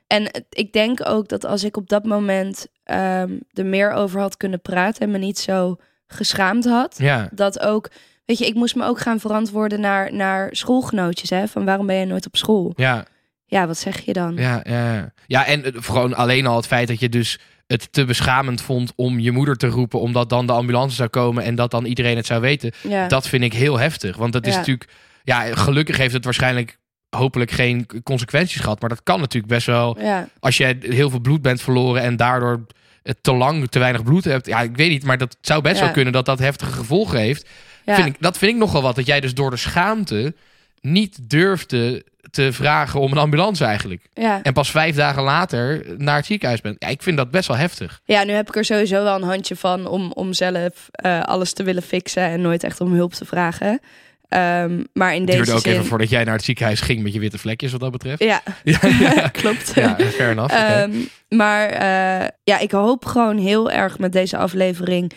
en 0.07 0.45
ik 0.51 0.73
denk 0.73 1.09
ook 1.09 1.29
dat 1.29 1.45
als 1.45 1.65
ik 1.65 1.77
op 1.77 1.89
dat 1.89 2.05
moment 2.05 2.67
ehm, 2.85 3.31
er 3.53 3.67
meer 3.67 3.93
over 3.93 4.21
had 4.21 4.37
kunnen 4.37 4.61
praten 4.61 5.03
en 5.03 5.11
me 5.11 5.19
niet 5.19 5.39
zo 5.39 5.77
geschaamd 6.07 6.65
had, 6.65 6.95
ja, 6.99 7.29
dat 7.33 7.61
ook, 7.61 7.91
weet 8.25 8.39
je, 8.39 8.47
ik 8.47 8.55
moest 8.55 8.75
me 8.77 8.85
ook 8.85 9.01
gaan 9.01 9.21
verantwoorden 9.21 9.81
naar, 9.81 10.13
naar 10.15 10.49
schoolgenootjes, 10.51 11.31
hè, 11.31 11.49
van 11.49 11.65
waarom 11.65 11.87
ben 11.87 11.97
je 11.97 12.05
nooit 12.07 12.27
op 12.27 12.37
school? 12.37 12.73
ja, 12.77 13.05
Ja, 13.47 13.67
wat 13.67 13.79
zeg 13.79 14.01
je 14.01 14.13
dan? 14.13 14.35
ja, 14.37 14.61
ja. 14.65 15.13
Ja, 15.27 15.47
en 15.47 15.63
gewoon 15.83 16.15
alleen 16.15 16.47
al 16.47 16.57
het 16.57 16.67
feit 16.67 16.89
dat 16.89 17.01
je 17.01 17.09
dus 17.09 17.39
het 17.69 17.93
te 17.93 18.05
beschamend 18.05 18.61
vond 18.61 18.93
om 18.97 19.19
je 19.19 19.31
moeder 19.31 19.57
te 19.57 19.67
roepen, 19.67 20.01
omdat 20.01 20.29
dan 20.29 20.47
de 20.47 20.53
ambulance 20.53 20.97
zou 20.97 21.09
komen 21.09 21.45
en 21.45 21.55
dat 21.55 21.71
dan 21.71 21.85
iedereen 21.85 22.17
het 22.17 22.27
zou 22.27 22.41
weten. 22.41 22.73
Ja. 22.89 23.09
Dat 23.09 23.29
vind 23.29 23.43
ik 23.45 23.53
heel 23.53 23.79
heftig. 23.79 24.17
Want 24.17 24.33
dat 24.33 24.47
is 24.47 24.53
Ja. 24.53 24.59
natuurlijk, 24.59 24.91
ja, 25.25 25.55
gelukkig 25.55 25.97
heeft 25.97 26.15
het 26.15 26.25
waarschijnlijk 26.25 26.79
hopelijk 27.11 27.51
geen 27.51 27.87
consequenties 28.03 28.61
gehad. 28.61 28.81
Maar 28.81 28.89
dat 28.89 29.03
kan 29.03 29.21
natuurlijk 29.21 29.53
best 29.53 29.67
wel 29.67 30.01
ja. 30.01 30.29
als 30.41 30.57
je 30.57 30.77
heel 30.81 31.11
veel 31.11 31.21
bloed 31.21 31.43
bent 31.43 31.61
verloren 31.61 32.03
en 32.03 32.17
daardoor 32.17 32.67
het 33.03 33.23
te 33.23 33.33
lang 33.33 33.69
te 33.69 33.79
weinig 33.79 34.03
bloed 34.03 34.25
hebt. 34.25 34.47
Ja, 34.47 34.61
ik 34.61 34.77
weet 34.77 34.91
niet, 34.91 35.05
maar 35.05 35.19
dat 35.19 35.37
zou 35.41 35.63
best 35.63 35.81
wel 35.81 35.91
kunnen 35.91 36.13
dat 36.13 36.27
dat 36.27 36.39
heftige 36.39 36.73
gevolgen 36.73 37.19
heeft. 37.19 37.49
Ja. 37.85 37.95
Vind 37.95 38.07
ik, 38.07 38.17
dat 38.21 38.39
vind 38.39 38.53
ik 38.53 38.59
nogal 38.59 38.83
wat. 38.83 38.97
Dat 38.97 39.07
jij 39.07 39.21
dus 39.21 39.35
door 39.35 39.51
de 39.51 39.57
schaamte 39.57 40.35
niet 40.81 41.19
durfde 41.23 42.05
te 42.31 42.53
vragen 42.53 43.01
om 43.01 43.13
een 43.13 43.19
ambulance 43.19 43.65
eigenlijk. 43.65 44.09
Ja. 44.15 44.43
En 44.43 44.53
pas 44.53 44.71
vijf 44.71 44.97
dagen 44.97 45.23
later 45.23 45.85
naar 45.97 46.17
het 46.17 46.27
ziekenhuis 46.27 46.61
bent. 46.61 46.77
Ja, 46.79 46.89
ik 46.89 47.03
vind 47.03 47.17
dat 47.17 47.31
best 47.31 47.49
wel 47.49 47.57
heftig. 47.57 48.01
ja, 48.05 48.25
nu 48.25 48.33
heb 48.33 48.49
ik 48.49 48.57
er 48.57 48.65
sowieso 48.65 49.03
wel 49.03 49.15
een 49.17 49.23
handje 49.23 49.57
van 49.57 49.87
om, 49.87 50.13
om 50.13 50.33
zelf 50.33 50.89
eh, 50.91 51.23
alles 51.23 51.53
te 51.53 51.63
willen 51.63 51.83
fixen 51.83 52.23
en 52.23 52.41
nooit 52.41 52.65
echt 52.65 52.81
om 52.81 52.93
hulp 52.93 53.13
te 53.13 53.25
vragen. 53.25 53.81
Ehm, 54.29 54.83
maar 54.93 55.15
in 55.15 55.25
deze 55.25 55.37
duurde 55.37 55.53
ook 55.53 55.61
zin... 55.61 55.73
even 55.73 55.85
voordat 55.85 56.11
jij 56.11 56.25
naar 56.25 56.35
het 56.35 56.45
ziekenhuis 56.45 56.81
ging 56.81 57.03
met 57.03 57.13
je 57.13 57.21
witte 57.21 57.39
vlekjes 57.39 57.73
wat 57.73 57.81
dat 57.81 57.91
betreft. 57.91 58.23
Ja, 58.23 58.43
Ja, 58.65 58.79
ja. 59.01 59.29
klopt. 59.43 59.73
ja 59.75 59.97
fair 59.97 60.31
enough. 60.31 60.55
Ehm, 60.55 60.93
maar 61.29 61.69
eh, 61.69 62.29
ja, 62.45 62.59
ik 62.59 62.71
hoop 62.71 63.05
gewoon 63.05 63.39
heel 63.39 63.71
erg 63.71 63.99
met 63.99 64.13
deze 64.13 64.37
aflevering 64.37 65.13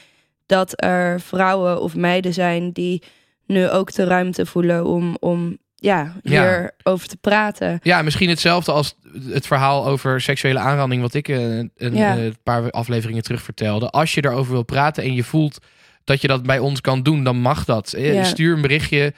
dat 0.46 0.74
er 0.84 1.22
vrouwen 1.22 1.82
of 1.82 1.96
meiden 1.96 2.34
zijn 2.34 2.72
die 2.72 3.04
nu 3.46 3.70
ook 3.70 3.94
de 3.94 4.04
ruimte 4.04 4.46
voelen 4.46 4.86
om, 4.86 5.18
om 5.20 5.58
ja, 5.82 6.14
Ja. 6.24 6.42
hierover 6.84 7.08
te 7.08 7.18
praten. 7.18 7.80
Ja, 7.84 8.02
misschien 8.02 8.30
hetzelfde 8.30 8.72
als 8.72 8.96
het 9.30 9.48
verhaal 9.48 9.88
over 9.88 10.22
seksuele 10.22 10.60
aanranding, 10.60 11.02
wat 11.02 11.14
ik 11.14 11.28
eh, 11.28 11.58
een, 11.58 11.72
Ja. 11.78 12.18
eh, 12.18 12.32
paar 12.44 12.70
afleveringen 12.72 13.24
terug 13.24 13.42
vertelde. 13.42 13.90
Als 13.90 14.14
je 14.14 14.26
erover 14.26 14.52
wil 14.52 14.64
praten 14.64 15.04
en 15.04 15.14
je 15.14 15.24
voelt 15.24 15.58
dat 16.04 16.22
je 16.22 16.28
dat 16.28 16.44
bij 16.44 16.60
ons 16.60 16.82
kan 16.82 17.04
doen, 17.04 17.24
dan 17.24 17.38
mag 17.38 17.66
dat. 17.66 17.94
Eh, 17.94 18.14
Ja. 18.14 18.24
Stuur 18.24 18.56
een 18.56 18.62
berichtje 18.62 19.14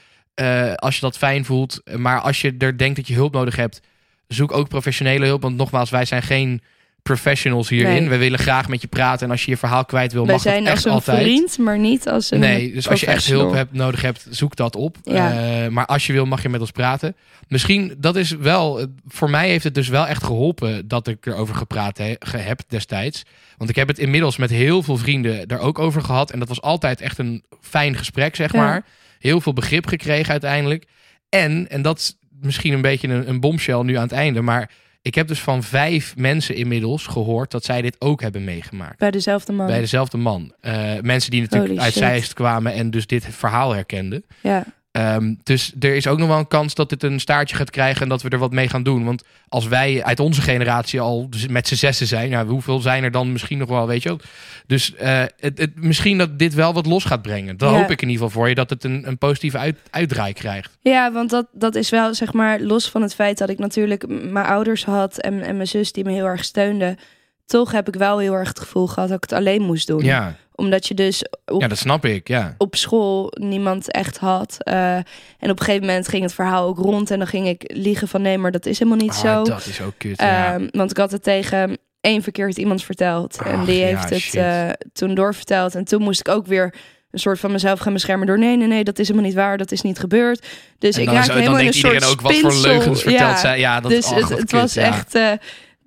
als 0.76 0.95
je 0.95 1.01
dat 1.01 1.18
fijn 1.18 1.45
voelt. 1.45 1.82
Maar 1.97 2.20
als 2.20 2.41
je 2.41 2.55
er 2.57 2.78
denkt 2.78 2.95
dat 2.95 3.07
je 3.07 3.14
hulp 3.14 3.34
nodig 3.34 3.55
hebt, 3.55 3.80
zoek 4.28 4.51
ook 4.51 4.70
professionele 4.70 5.26
hulp. 5.26 5.41
Want 5.41 5.55
nogmaals, 5.57 5.89
wij 5.89 6.05
zijn 6.05 6.22
geen 6.22 6.61
professionals 7.04 7.70
hierin. 7.70 7.99
Nee. 8.01 8.10
We 8.10 8.18
willen 8.18 8.39
graag 8.39 8.68
met 8.68 8.82
je 8.82 8.88
praten. 8.88 9.26
En 9.26 9.32
als 9.32 9.45
je 9.45 9.51
je 9.51 9.58
verhaal 9.58 9.86
kwijt 9.86 10.14
wil, 10.14 10.26
Wij 10.26 10.34
mag 10.34 10.43
dat 10.43 10.51
zijn 10.54 10.66
echt 10.66 10.76
als 10.76 10.86
een 10.86 10.91
altijd. 10.91 11.22
vriend, 11.22 11.58
maar 11.58 11.80
niet 11.80 12.08
als 12.08 12.32
een 12.32 12.39
Nee, 12.39 12.74
dus 12.74 12.89
als 12.89 12.99
je 12.99 13.06
echt 13.06 13.26
hulp 13.28 13.54
hebt, 13.54 13.74
nodig 13.74 14.01
hebt, 14.01 14.26
zoek 14.30 14.56
dat 14.56 14.76
op. 14.76 14.97
Ja. 15.04 15.32
Eh, 15.64 15.68
maar 15.68 15.86
als 15.86 16.08
je 16.08 16.14
wil, 16.14 16.26
mag 16.26 16.41
je 16.41 16.49
met 16.49 16.60
ons 16.62 16.72
praten. 16.72 17.16
Misschien, 17.47 17.95
dat 17.97 18.16
is 18.16 18.30
wel, 18.32 18.80
eh, 18.80 18.86
voor 19.08 19.30
mij 19.30 19.49
heeft 19.49 19.64
het 19.64 19.76
dus 19.76 19.88
wel 19.88 20.08
echt 20.08 20.24
geholpen 20.24 20.88
dat 20.88 21.08
ik 21.08 21.26
erover 21.26 21.56
gepraat 21.56 21.97
he- 21.97 22.16
ge- 22.20 22.38
heb 22.38 22.62
destijds. 22.68 23.24
Want 23.58 23.70
ik 23.70 23.76
heb 23.76 23.88
het 23.88 23.99
inmiddels 23.99 24.38
met 24.38 24.49
heel 24.49 24.84
veel 24.84 24.97
vrienden 24.97 25.45
er 25.47 25.60
ook 25.60 25.80
over 25.80 26.01
gehad. 26.01 26.32
En 26.32 26.39
dat 26.39 26.47
was 26.47 26.62
altijd 26.62 27.01
echt 27.01 27.18
een 27.18 27.43
fijn 27.62 27.95
gesprek, 27.97 28.36
zeg 28.36 28.51
Ja. 28.54 28.60
maar. 28.62 28.86
Heel 29.20 29.41
veel 29.41 29.54
begrip 29.54 29.86
gekregen 29.88 30.32
uiteindelijk. 30.32 30.86
En, 31.30 31.70
en 31.70 31.82
dat 31.82 31.97
is 31.99 32.16
misschien 32.41 32.74
een 32.74 32.82
beetje 32.82 33.08
een, 33.08 33.30
een 33.30 33.39
bombshell 33.39 33.82
nu 33.82 33.95
aan 33.95 34.04
het 34.04 34.12
einde, 34.12 34.41
maar 34.41 34.70
ik 35.04 35.16
heb 35.16 35.28
dus 35.28 35.41
van 35.41 35.64
vijf 35.64 36.16
mensen 36.16 36.56
inmiddels 36.56 37.08
gehoord 37.08 37.51
dat 37.51 37.64
zij 37.64 37.82
dit 37.82 37.95
ook 37.99 38.22
hebben 38.22 38.43
meegemaakt. 38.43 38.97
Bij 38.97 39.12
dezelfde 39.12 39.51
man. 39.51 39.68
Bij 39.68 39.80
dezelfde 39.80 40.18
man. 40.18 40.54
Eh, 40.60 40.93
mensen 41.01 41.32
die 41.32 41.41
natuurlijk 41.41 41.70
Holy 41.70 41.84
uit 41.84 41.93
shit. 41.93 42.04
Zeist 42.04 42.34
kwamen 42.34 42.74
en 42.74 42.91
dus 42.91 43.08
dit 43.08 43.26
verhaal 43.30 43.74
herkenden. 43.74 44.26
Ja, 44.41 44.66
Ehm, 44.93 45.33
dus 45.43 45.73
er 45.79 45.95
is 45.95 46.07
ook 46.07 46.17
nog 46.17 46.27
wel 46.27 46.37
een 46.37 46.47
kans 46.47 46.73
dat 46.73 46.89
dit 46.89 47.03
een 47.03 47.19
staartje 47.19 47.55
gaat 47.55 47.69
krijgen 47.69 48.01
en 48.01 48.09
dat 48.09 48.21
we 48.21 48.29
er 48.29 48.37
wat 48.37 48.51
mee 48.51 48.69
gaan 48.69 48.83
doen. 48.83 49.05
Want 49.05 49.23
als 49.47 49.67
wij 49.67 50.03
uit 50.03 50.19
onze 50.19 50.41
generatie 50.41 50.99
al 50.99 51.29
met 51.49 51.67
z'n 51.67 51.75
zessen 51.75 52.07
zijn, 52.07 52.29
nou, 52.29 52.47
hoeveel 52.47 52.79
zijn 52.79 53.03
er 53.03 53.11
dan 53.11 53.31
misschien 53.31 53.57
nog 53.57 53.69
wel, 53.69 53.87
weet 53.87 54.03
je 54.03 54.09
wel? 54.09 54.19
Dus 54.67 54.95
eh, 54.95 55.23
het, 55.39 55.57
het, 55.57 55.71
misschien 55.75 56.17
dat 56.17 56.39
dit 56.39 56.53
wel 56.53 56.73
wat 56.73 56.85
los 56.85 57.03
gaat 57.03 57.21
brengen. 57.21 57.57
Dan 57.57 57.71
Ja. 57.73 57.79
hoop 57.79 57.91
ik 57.91 58.01
in 58.01 58.09
ieder 58.09 58.23
geval 58.25 58.39
voor 58.41 58.49
je 58.49 58.55
dat 58.55 58.69
het 58.69 58.83
een, 58.83 59.07
een 59.07 59.17
positieve 59.17 59.57
uit, 59.57 59.77
uitdraai 59.89 60.33
krijgt. 60.33 60.77
ja 60.81 61.11
want 61.11 61.29
dat, 61.29 61.47
dat 61.51 61.75
is 61.75 61.89
wel, 61.89 62.13
zeg 62.13 62.33
maar, 62.33 62.59
los 62.59 62.89
van 62.89 63.01
het 63.01 63.15
feit 63.15 63.37
dat 63.37 63.49
ik 63.49 63.59
natuurlijk 63.59 64.07
mijn 64.07 64.45
ouders 64.45 64.85
had 64.85 65.17
en, 65.17 65.41
en 65.41 65.55
mijn 65.55 65.67
zus 65.67 65.91
die 65.91 66.03
me 66.03 66.11
heel 66.11 66.25
erg 66.25 66.43
steunde. 66.43 66.97
Toch 67.45 67.71
heb 67.71 67.87
ik 67.87 67.95
wel 67.95 68.19
heel 68.19 68.33
erg 68.33 68.47
het 68.47 68.59
gevoel 68.59 68.87
gehad 68.87 69.09
dat 69.09 69.17
ik 69.23 69.29
het 69.29 69.39
alleen 69.39 69.61
moest 69.61 69.87
doen. 69.87 70.03
Ja, 70.03 70.35
Omdat 70.56 70.88
je 70.88 70.93
dus 70.93 71.24
op, 71.45 71.62
ja 71.62 71.68
dat 71.68 71.78
snap 71.78 72.06
ik. 72.06 72.28
Ja. 72.28 72.56
op 72.58 72.76
school 72.76 73.32
niemand 73.39 73.91
echt 73.91 74.18
had. 74.18 74.56
Eh, 74.60 74.95
en 74.95 75.04
op 75.39 75.60
een 75.60 75.66
gegeven 75.66 75.86
moment 75.88 76.08
ging 76.08 76.24
het 76.24 76.34
verhaal 76.34 76.68
ook 76.68 76.78
rond. 76.78 77.12
En 77.12 77.18
dan 77.18 77.28
ging 77.28 77.47
ik 77.47 77.64
liegen 77.74 78.08
van 78.08 78.22
nee, 78.22 78.38
maar 78.38 78.51
dat 78.51 78.66
is 78.66 78.80
helemaal 78.80 78.99
niet 79.01 79.12
Ah, 79.12 79.20
zo. 79.20 79.43
dat 79.43 79.66
is 79.66 79.82
ook 79.82 79.93
kut. 79.97 80.20
ja. 80.22 80.54
Ehm, 80.54 80.68
want 80.72 80.91
ik 80.91 80.97
had 80.97 81.12
het 81.12 81.24
tegen 81.24 81.78
één 82.01 82.22
verkeerd 82.24 82.58
iemand 82.58 82.84
verteld. 82.84 83.38
en 83.45 83.66
die 83.66 83.80
ja, 83.80 83.86
heeft 83.86 84.10
het 84.10 84.36
eh, 84.36 84.70
toen 84.93 85.16
doorverteld. 85.16 85.76
En 85.76 85.86
toen 85.86 86.01
moest 86.01 86.20
ik 86.20 86.28
ook 86.28 86.45
weer 86.47 86.74
een 87.12 87.20
soort 87.20 87.39
van 87.39 87.51
mezelf 87.51 87.80
gaan 87.80 87.93
beschermen 87.93 88.28
door 88.28 88.39
nee, 88.39 88.58
nee, 88.58 88.68
nee, 88.68 88.84
dat 88.84 88.99
is 88.99 89.08
helemaal 89.08 89.28
niet 89.30 89.38
waar, 89.38 89.58
dat 89.58 89.72
is 89.72 89.82
niet 89.82 89.99
gebeurd. 89.99 90.45
Dus 90.80 90.97
ik 90.97 91.10
raakte 91.10 91.32
helemaal 91.34 91.60
in 91.60 91.68
een 91.68 91.74
soort 91.74 92.06
ook 92.06 92.22
wat 92.22 92.34
voor 92.34 92.51
spinsel. 92.51 92.72
leugens 92.72 93.01
vertelt 93.01 93.30
Ja, 93.32 93.38
zij. 93.38 93.60
Ja, 93.60 93.80
dat 93.80 93.91
dus 93.91 94.10
het, 94.10 94.20
wat 94.22 94.30
het 94.30 94.39
kut, 94.39 94.51
was 94.51 94.74
ja. 94.74 94.82
echt. 94.84 95.16
eh, 95.16 95.32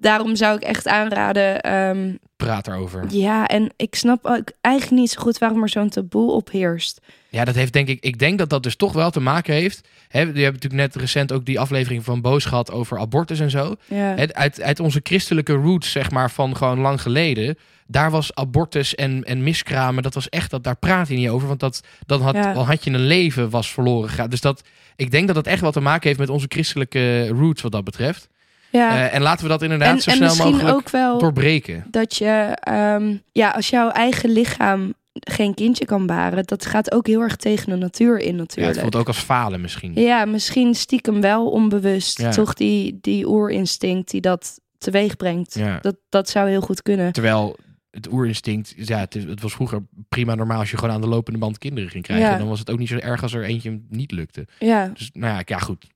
daarom 0.07 0.37
zou 0.37 0.57
ik 0.57 0.63
echt 0.63 0.87
aanraden. 0.89 1.61
ehm, 1.61 2.15
Praat 2.37 2.67
erover. 2.67 3.05
ja, 3.09 3.47
en 3.47 3.73
ik 3.77 3.95
snap 3.95 4.25
ook 4.25 4.49
eigenlijk 4.61 5.01
niet 5.01 5.11
zo 5.11 5.21
goed 5.21 5.39
waarom 5.39 5.63
er 5.63 5.69
zo'n 5.69 5.89
taboe 5.89 6.31
op 6.33 6.51
heerst. 6.51 7.01
Ja, 7.29 7.45
dat 7.45 7.55
heeft 7.55 7.73
denk 7.73 7.89
ik. 7.89 8.05
Ik 8.05 8.19
denk 8.19 8.39
dat 8.39 8.51
dat 8.51 8.63
dus 8.63 8.77
toch 8.77 8.93
wel 8.93 9.11
te 9.11 9.21
maken 9.21 9.55
heeft. 9.55 9.89
Hè, 10.09 10.21
je 10.21 10.25
hebt 10.27 10.53
natuurlijk 10.63 10.75
net 10.83 10.95
recent 10.97 11.33
ook 11.33 11.45
die 11.45 11.61
aflevering 11.61 12.05
van 12.05 12.21
Boos 12.21 12.45
gehad 12.45 12.71
over 12.73 12.99
abortus 12.99 13.41
en 13.41 13.51
zo. 13.51 13.75
Ja, 13.87 14.15
uit, 14.33 14.61
uit 14.63 14.81
onze 14.81 15.01
christelijke 15.03 15.53
roots, 15.53 15.91
zeg 15.91 16.11
maar, 16.11 16.31
van 16.31 16.57
gewoon 16.57 16.79
lang 16.79 17.03
geleden. 17.03 17.59
Daar 17.87 18.11
was 18.11 18.35
abortus 18.35 18.95
en, 18.95 19.25
en 19.25 19.43
miskramen, 19.43 20.03
dat 20.03 20.15
was 20.15 20.29
echt, 20.29 20.51
dat, 20.51 20.65
daar 20.65 20.77
praat 20.77 21.09
je 21.09 21.15
niet 21.17 21.29
over. 21.29 21.49
Want 21.49 21.61
dat, 21.61 21.81
dan 22.07 22.21
had, 22.21 22.35
Ja. 22.35 22.53
dan 22.53 22.65
had 22.65 22.85
je 22.85 22.91
een 22.91 23.07
leven 23.07 23.51
was 23.51 23.71
verloren 23.73 24.09
gegaan. 24.09 24.31
Dus 24.31 24.41
dat, 24.41 24.63
ik 24.97 25.11
denk 25.11 25.27
dat 25.27 25.37
dat 25.37 25.47
echt 25.47 25.61
wat 25.61 25.73
te 25.73 25.81
maken 25.81 26.07
heeft 26.07 26.19
met 26.21 26.29
onze 26.31 26.47
christelijke 26.49 27.29
roots 27.29 27.63
wat 27.63 27.73
dat 27.73 27.85
betreft. 27.85 28.29
Ja. 28.77 28.97
Eh, 28.97 29.15
en 29.15 29.23
laten 29.23 29.45
we 29.45 29.51
dat 29.51 29.63
inderdaad 29.63 29.95
en, 29.95 30.01
zo 30.01 30.11
en 30.11 30.31
snel 30.31 30.51
mogelijk 30.51 30.77
ook 30.77 30.91
wel 30.91 31.19
doorbreken. 31.19 31.85
dat 31.91 32.17
je, 32.17 32.57
ehm, 32.61 33.17
ja, 33.33 33.51
als 33.51 33.69
jouw 33.69 33.91
eigen 33.91 34.31
lichaam 34.31 34.95
geen 35.21 35.55
kindje 35.55 35.85
kan 35.85 36.07
baren, 36.07 36.45
dat 36.45 36.67
gaat 36.67 36.93
ook 36.93 37.07
heel 37.07 37.21
erg 37.21 37.37
tegen 37.37 37.71
de 37.71 37.77
natuur 37.77 38.19
in 38.19 38.25
Ja, 38.25 38.31
het 38.31 38.37
natuurlijk. 38.39 38.81
voelt 38.81 38.97
ook 38.97 39.07
als 39.07 39.19
falen 39.19 39.61
misschien. 39.61 39.93
Ja, 39.95 40.25
misschien 40.25 40.75
stiekem 40.75 41.21
wel 41.21 41.51
onbewust. 41.51 42.21
Ja. 42.21 42.31
Toch 42.31 42.55
die, 42.55 42.99
die 43.01 43.29
oerinstinct 43.29 44.11
die 44.11 44.21
dat 44.21 44.61
teweeg 44.79 45.17
brengt. 45.17 45.55
Ja. 45.55 45.79
Dat, 45.81 45.97
dat 46.09 46.29
zou 46.29 46.49
heel 46.49 46.61
goed 46.61 46.83
kunnen. 46.83 47.13
Terwijl 47.13 47.57
het 47.91 48.13
oerinstinct, 48.13 48.75
ja, 48.77 48.99
het, 48.99 49.41
was 49.41 49.53
vroeger 49.53 49.83
prima 50.09 50.35
normaal 50.35 50.59
als 50.59 50.71
je 50.71 50.79
gewoon 50.79 50.95
aan 50.95 51.01
de 51.01 51.07
lopende 51.09 51.39
band 51.39 51.59
kinderen 51.59 51.91
ging 51.91 52.05
krijgen. 52.05 52.31
Ja. 52.31 52.39
Dan 52.39 52.49
was 52.49 52.59
het 52.59 52.71
ook 52.71 52.79
niet 52.79 52.89
zo 52.89 52.97
erg 52.97 53.23
als 53.23 53.35
er 53.35 53.45
eentje 53.45 53.81
niet 53.89 54.11
lukte. 54.13 54.47
Ja, 54.59 54.91
Dus 54.95 55.11
nou 55.13 55.35
ja, 55.35 55.43
ja 55.45 55.59
goed. 55.59 55.87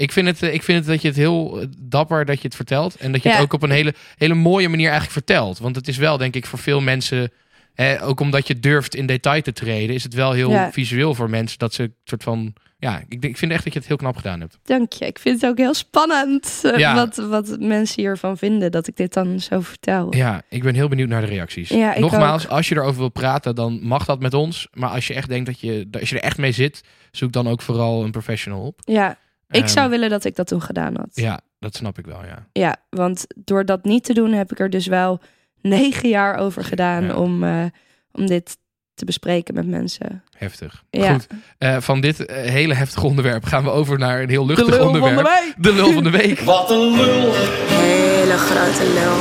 Ik 0.00 0.12
vind, 0.12 0.26
het, 0.26 0.42
eh, 0.42 0.54
ik 0.54 0.62
vind 0.62 0.78
het 0.78 0.86
dat 0.86 1.02
je 1.02 1.08
het 1.08 1.16
heel 1.16 1.60
eh, 1.60 1.66
dapper 1.78 2.24
dat 2.24 2.36
je 2.40 2.46
het 2.46 2.56
vertelt. 2.56 2.94
En 2.94 3.12
dat 3.12 3.22
je 3.22 3.28
het 3.28 3.40
ook 3.40 3.52
op 3.52 3.62
een 3.62 3.70
hele, 3.70 3.94
hele 4.16 4.34
mooie 4.34 4.68
manier 4.68 4.90
eigenlijk 4.90 5.12
vertelt. 5.12 5.58
Want 5.58 5.76
het 5.76 5.88
is 5.88 5.96
wel, 5.96 6.16
denk 6.16 6.34
ik, 6.34 6.46
voor 6.46 6.58
veel 6.58 6.80
mensen. 6.80 7.30
Hè, 7.74 8.02
ook 8.04 8.20
omdat 8.20 8.46
je 8.46 8.58
durft 8.60 8.94
in 8.94 9.06
detail 9.06 9.42
te 9.42 9.52
treden, 9.52 9.94
is 9.94 10.02
het 10.02 10.14
wel 10.14 10.32
heel 10.32 10.50
Ja. 10.50 10.72
visueel 10.72 11.14
voor 11.14 11.30
mensen. 11.30 11.58
Dat 11.58 11.74
ze 11.74 11.82
een 11.82 11.94
soort 12.04 12.22
van. 12.22 12.54
Ja, 12.78 13.02
ik, 13.08 13.24
ik 13.24 13.36
vind 13.36 13.52
echt 13.52 13.64
dat 13.64 13.72
je 13.72 13.78
het 13.78 13.88
heel 13.88 13.96
knap 13.96 14.16
gedaan 14.16 14.40
hebt. 14.40 14.58
dank 14.64 14.92
je. 14.92 15.06
Ik 15.06 15.18
vind 15.18 15.40
het 15.40 15.50
ook 15.50 15.58
heel 15.58 15.74
spannend 15.74 16.60
eh, 16.64 16.78
Ja. 16.78 16.94
wat, 16.94 17.16
wat 17.16 17.56
mensen 17.60 18.02
hiervan 18.02 18.36
vinden 18.38 18.70
dat 18.70 18.86
ik 18.88 18.96
dit 18.96 19.12
dan 19.12 19.40
zo 19.40 19.60
vertel. 19.60 20.14
Ja, 20.16 20.42
ik 20.48 20.62
ben 20.62 20.74
heel 20.74 20.88
benieuwd 20.88 21.08
naar 21.08 21.20
de 21.20 21.26
reacties. 21.26 21.70
Nogmaals, 21.98 22.48
als 22.48 22.68
je 22.68 22.74
erover 22.74 22.98
wil 22.98 23.08
praten, 23.08 23.54
dan 23.54 23.80
mag 23.82 24.04
dat 24.04 24.20
met 24.20 24.34
ons. 24.34 24.68
Maar 24.72 24.90
als 24.90 25.06
je 25.06 25.14
echt 25.14 25.28
denkt 25.28 25.46
dat 25.46 25.60
je, 25.60 25.88
als 26.00 26.08
je 26.10 26.16
er 26.16 26.22
echt 26.22 26.38
mee 26.38 26.52
zit, 26.52 26.80
zoek 27.10 27.32
dan 27.32 27.48
ook 27.48 27.62
vooral 27.62 28.04
een 28.04 28.10
professional 28.10 28.60
op. 28.62 28.80
Ja, 28.84 29.16
ik 29.50 29.60
Ehm, 29.62 29.66
zou 29.68 29.90
willen 29.90 30.10
dat 30.10 30.24
ik 30.24 30.36
dat 30.36 30.46
toen 30.46 30.62
gedaan 30.62 30.96
had. 30.96 31.08
Ja, 31.12 31.40
dat 31.58 31.74
snap 31.76 31.98
ik 31.98 32.06
wel, 32.06 32.24
ja. 32.24 32.46
Ja, 32.52 32.76
want 32.90 33.26
door 33.36 33.64
dat 33.64 33.84
niet 33.84 34.04
te 34.04 34.14
doen 34.14 34.32
heb 34.32 34.52
ik 34.52 34.60
er 34.60 34.70
dus 34.70 34.86
wel 34.86 35.20
negen 35.62 36.08
jaar 36.08 36.36
over 36.36 36.64
gedaan 36.64 37.04
Ja. 37.04 37.14
om, 37.16 37.44
eh, 37.44 37.64
om 38.12 38.26
dit 38.26 38.56
te 38.94 39.04
bespreken 39.04 39.54
met 39.54 39.66
mensen. 39.66 40.22
Heftig. 40.36 40.82
Ja. 40.90 41.12
Goed, 41.12 41.26
eh, 41.58 41.76
van 41.80 42.00
dit 42.00 42.26
eh, 42.26 42.50
hele 42.50 42.74
heftige 42.74 43.06
onderwerp 43.06 43.44
gaan 43.44 43.64
we 43.64 43.70
over 43.70 43.98
naar 43.98 44.22
een 44.22 44.28
heel 44.28 44.46
De 44.46 44.52
luchtig 44.52 44.68
lul 44.68 44.78
van 44.78 44.86
onderwerp. 44.86 45.16
de 45.16 45.22
week! 45.44 45.54
De 45.56 45.72
lul 45.74 45.92
van 45.92 46.02
de 46.02 46.10
week. 46.10 46.40
Wat 46.54 46.70
een 46.70 46.96
lul, 46.96 47.32
Hele 47.68 48.36
grote 48.36 48.92
lul. 48.94 49.16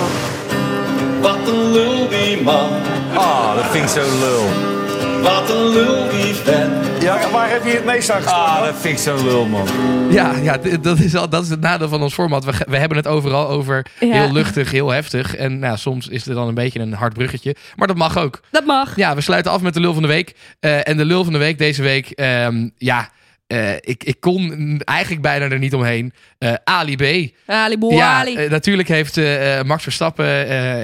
wat 1.22 1.48
een 1.48 1.72
lul 1.72 2.08
die 2.10 2.42
man. 2.42 2.70
Ah, 3.16 3.56
dat 3.56 3.66
vind 3.66 3.84
ik 3.84 3.90
zo 3.90 4.20
lul. 4.20 4.77
Wat 5.22 5.50
een 5.50 5.68
lul 5.68 6.10
die 6.10 6.34
vent. 6.34 7.02
Ja, 7.02 7.30
waar 7.32 7.50
heb 7.50 7.66
je 7.66 7.72
het 7.72 7.86
meest 7.86 8.10
aan 8.12 8.26
Ah, 8.26 8.66
dat 8.66 8.76
vind 8.76 8.94
ik 8.98 9.04
zo 9.04 9.24
lul, 9.24 9.46
man. 9.46 9.68
Ja, 10.10 10.36
ja 10.36 10.58
dat, 10.82 11.00
is 11.00 11.16
al, 11.16 11.30
dat 11.30 11.44
is 11.44 11.50
het 11.50 11.60
nadeel 11.60 11.88
van 11.90 12.02
ons 12.02 12.14
format. 12.14 12.46
We, 12.46 12.52
we 12.68 12.78
hebben 12.78 12.98
het 12.98 13.08
overal 13.08 13.48
over 13.50 13.86
Ja. 14.00 14.08
heel 14.22 14.32
luchtig, 14.32 14.72
heel 14.72 14.90
heftig. 14.90 15.36
En 15.36 15.60
nou, 15.60 15.78
soms 15.78 16.08
is 16.08 16.28
er 16.28 16.36
dan 16.36 16.48
een 16.48 16.54
beetje 16.54 16.80
een 16.80 16.94
hard 16.94 17.14
bruggetje. 17.14 17.56
Maar 17.76 17.88
dat 17.88 17.98
mag 17.98 18.18
ook. 18.18 18.40
Dat 18.52 18.66
mag. 18.66 18.96
Ja, 18.96 19.16
we 19.16 19.22
sluiten 19.22 19.52
af 19.52 19.62
met 19.62 19.74
de 19.74 19.80
lul 19.80 19.94
van 19.94 20.02
de 20.02 20.08
week. 20.08 20.36
Eh, 20.60 20.88
en 20.88 20.98
de 20.98 21.06
lul 21.06 21.24
van 21.24 21.34
de 21.34 21.40
week 21.40 21.58
deze 21.58 21.82
week, 21.82 22.10
ehm, 22.10 22.70
ja, 22.78 23.10
eh, 23.48 23.74
ik, 23.74 24.04
ik 24.04 24.20
kon 24.20 24.82
eigenlijk 24.84 25.22
bijna 25.22 25.50
er 25.50 25.60
niet 25.60 25.74
omheen. 25.74 26.14
Eh, 26.38 26.54
Ali 26.64 26.96
B. 26.96 27.32
Ali 27.46 27.76
Ja, 27.80 28.26
eh, 28.26 28.50
natuurlijk 28.50 28.88
heeft 28.88 29.20
Max 29.66 29.84
Verstappen 29.84 30.26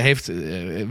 heeft, 0.01 0.29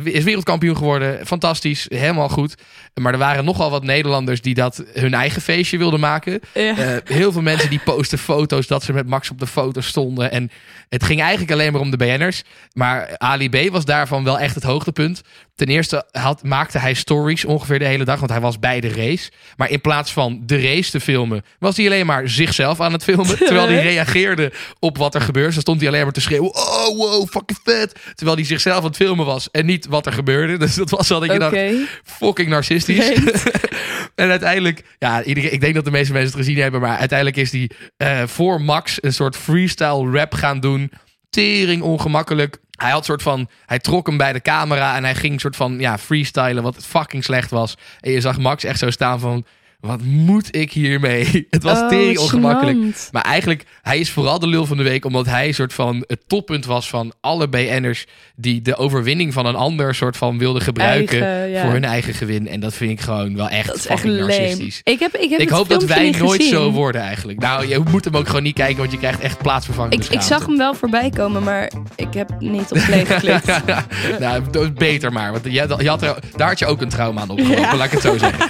is 0.02 0.24
wereldkampioen 0.24 0.76
geworden. 0.76 1.26
Fantastisch, 1.26 1.86
helemaal 1.88 2.28
goed. 2.28 2.54
Maar 2.94 3.12
er 3.12 3.18
waren 3.18 3.44
nogal 3.44 3.70
wat 3.70 3.84
Nederlanders 3.84 4.40
die 4.40 4.54
dat 4.54 4.84
hun 4.92 5.14
eigen 5.14 5.42
feestje 5.42 5.78
wilden 5.78 6.00
maken. 6.00 6.40
Ja. 6.54 7.00
Heel 7.04 7.32
veel 7.32 7.42
mensen 7.42 7.70
die 7.70 7.80
posten 7.84 8.18
foto's 8.18 8.66
dat 8.66 8.82
ze 8.82 8.92
met 8.92 9.06
Max 9.06 9.30
op 9.30 9.38
de 9.38 9.46
foto 9.46 9.80
stonden. 9.80 10.30
En 10.30 10.50
het 10.88 11.04
ging 11.04 11.20
eigenlijk 11.20 11.52
alleen 11.52 11.72
maar 11.72 11.80
om 11.80 11.90
de 11.90 11.96
BN'ers. 11.96 12.42
Maar 12.72 13.14
Ali 13.18 13.48
B 13.48 13.70
was 13.70 13.84
daarvan 13.84 14.24
wel 14.24 14.38
echt 14.38 14.54
het 14.54 14.64
hoogtepunt. 14.64 15.22
Ten 15.55 15.66
eerste 15.66 16.07
had, 16.11 16.42
maakte 16.42 16.78
hij 16.78 16.94
stories 16.94 17.44
ongeveer 17.44 17.78
de 17.78 17.84
hele 17.84 18.05
dag, 18.05 18.18
want 18.18 18.30
hij 18.30 18.40
was 18.40 18.59
bij 18.59 18.80
de 18.80 18.88
race. 18.88 19.30
Maar 19.57 19.70
in 19.70 19.80
plaats 19.80 20.12
van 20.12 20.42
de 20.46 20.61
race 20.61 20.90
te 20.90 21.00
filmen, 21.00 21.42
was 21.59 21.76
hij 21.76 21.86
alleen 21.86 22.07
maar 22.07 22.28
zichzelf 22.28 22.80
aan 22.80 22.92
het 22.92 23.05
filmen. 23.05 23.38
terwijl 23.46 23.68
hij 23.68 23.82
reageerde 23.82 24.53
op 24.78 24.98
wat 24.98 25.14
er 25.14 25.20
gebeurde. 25.20 25.53
Dan 25.53 25.61
stond 25.61 25.80
hij 25.80 25.88
alleen 25.88 26.03
maar 26.03 26.12
te 26.12 26.20
schreeuwen, 26.20 26.55
oh 26.55 26.96
wow, 26.96 27.28
fucking 27.28 27.59
vet. 27.64 27.94
Terwijl 28.14 28.36
hij 28.36 28.46
zichzelf 28.46 28.78
aan 28.78 28.84
het 28.84 28.96
filmen 28.96 29.26
was 29.26 29.50
en 29.50 29.66
niet 29.66 29.86
wat 29.86 30.07
er 30.07 30.12
gebeurde. 30.12 30.57
Dus 30.62 30.74
dat 30.74 30.90
was 30.90 31.11
al 31.11 31.20
dat 31.20 31.32
je 31.32 31.38
dacht, 31.38 31.57
fucking 32.05 32.48
narcistisch. 32.48 33.12
En 34.14 34.30
uiteindelijk, 34.30 34.84
ja, 34.98 35.22
iedereen, 35.22 35.53
ik 35.53 35.61
denk 35.61 35.74
dat 35.74 35.84
de 35.84 35.90
meeste 35.90 36.12
mensen 36.12 36.30
het 36.30 36.46
gezien 36.46 36.62
hebben, 36.62 36.80
maar 36.80 36.96
uiteindelijk 36.96 37.38
is 37.38 37.53
hij 37.53 37.70
eh, 37.96 38.22
voor 38.26 38.61
Max 38.61 38.98
een 39.00 39.12
soort 39.12 39.36
freestyle 39.36 40.11
rap 40.11 40.34
gaan 40.34 40.61
doen. 40.61 40.92
Tering 41.30 41.82
ongemakkelijk. 41.82 42.59
Hij 42.78 42.90
had 42.90 43.04
soort 43.04 43.22
van, 43.22 43.48
hij 43.66 43.78
trok 43.78 44.06
hem 44.06 44.16
bij 44.16 44.32
de 44.32 44.40
camera 44.40 44.96
en 44.96 45.04
hij 45.04 45.14
ging 45.14 45.40
soort 45.40 45.56
van, 45.56 45.78
ja, 45.78 45.98
freestylen 45.98 46.62
wat 46.62 46.86
fucking 46.86 47.24
slecht 47.24 47.50
was. 47.50 47.76
En 48.00 48.10
je 48.10 48.20
zag 48.20 48.38
Max 48.38 48.64
echt 48.64 48.78
zo 48.78 48.90
staan 48.90 49.20
van, 49.20 49.44
wat 49.83 50.03
moet 50.03 50.57
ik 50.57 50.72
hiermee? 50.72 51.24
Het 51.51 51.62
was 51.62 51.80
Oh, 51.80 51.89
tering 51.89 52.16
wat 52.16 52.24
ongemakkelijk. 52.24 53.09
Maar 53.12 53.22
eigenlijk, 53.22 53.64
hij 53.83 53.99
is 53.99 54.11
vooral 54.11 54.39
de 54.39 54.47
lul 54.47 54.66
van 54.66 54.76
de 54.76 54.83
week, 54.83 55.05
omdat 55.05 55.26
hij 55.26 55.47
een 55.47 55.55
soort 55.55 55.72
van 55.72 56.05
het 56.07 56.20
toppunt 56.26 56.64
was 56.64 56.89
van 56.89 57.12
alle 57.20 57.49
BN'ers 57.49 58.07
die 58.37 58.62
de 58.62 58.76
overwinning 58.76 59.33
van 59.33 59.47
een 59.47 59.55
ander 59.55 59.95
soort 59.95 60.16
van 60.16 60.39
wilden 60.39 60.62
gebruiken 60.62 61.22
Eigen, 61.22 61.51
ja. 61.51 61.62
voor 61.62 61.72
hun 61.72 61.85
eigen 61.85 62.14
gewin. 62.14 62.49
En 62.49 62.61
dat 62.61 62.74
vind 62.74 62.91
ik 62.91 63.01
gewoon 63.01 63.37
wel 63.37 63.49
echt 63.49 63.66
Dat 63.66 63.76
is 63.76 63.87
echt 63.87 64.05
narcistisch. 64.05 64.80
Ik, 64.85 65.01
heb, 65.01 65.16
ik, 65.16 65.30
heb 65.30 65.41
Ik 65.41 65.49
het 65.49 65.57
hoop 65.57 65.68
dat 65.68 65.85
wij 65.85 66.11
nooit 66.11 66.37
gezien. 66.37 66.53
zo 66.53 66.70
worden 66.70 67.01
eigenlijk. 67.01 67.39
Nou, 67.39 67.68
je 67.68 67.83
moet 67.91 68.05
hem 68.05 68.16
ook 68.16 68.26
gewoon 68.26 68.43
niet 68.43 68.55
kijken, 68.55 68.76
want 68.76 68.93
je 68.93 68.99
krijgt 68.99 69.20
echt 69.20 69.39
plaatsvervangende 69.39 70.05
Ik, 70.05 70.12
ik 70.12 70.20
zag 70.20 70.47
hem 70.47 70.57
wel 70.57 70.74
voorbij 70.74 71.11
komen, 71.11 71.43
maar 71.43 71.72
ik 71.97 72.14
heb 72.14 72.30
niet 72.39 72.72
op 72.72 72.83
play 72.87 73.05
geklikt. 73.05 73.47
nou, 74.20 74.70
beter 74.70 75.12
maar. 75.12 75.33
Want 75.33 75.45
je, 75.45 75.51
je 75.51 75.89
had 75.89 76.03
er, 76.03 76.18
daar 76.37 76.49
had 76.49 76.59
je 76.59 76.66
ook 76.66 76.80
een 76.80 76.89
trauma 76.89 77.20
aan 77.20 77.30
opgelopen, 77.30 77.76
laat 77.76 77.87
ik 77.87 77.93
het 77.93 78.03
zo 78.03 78.18
zeggen. 78.18 78.49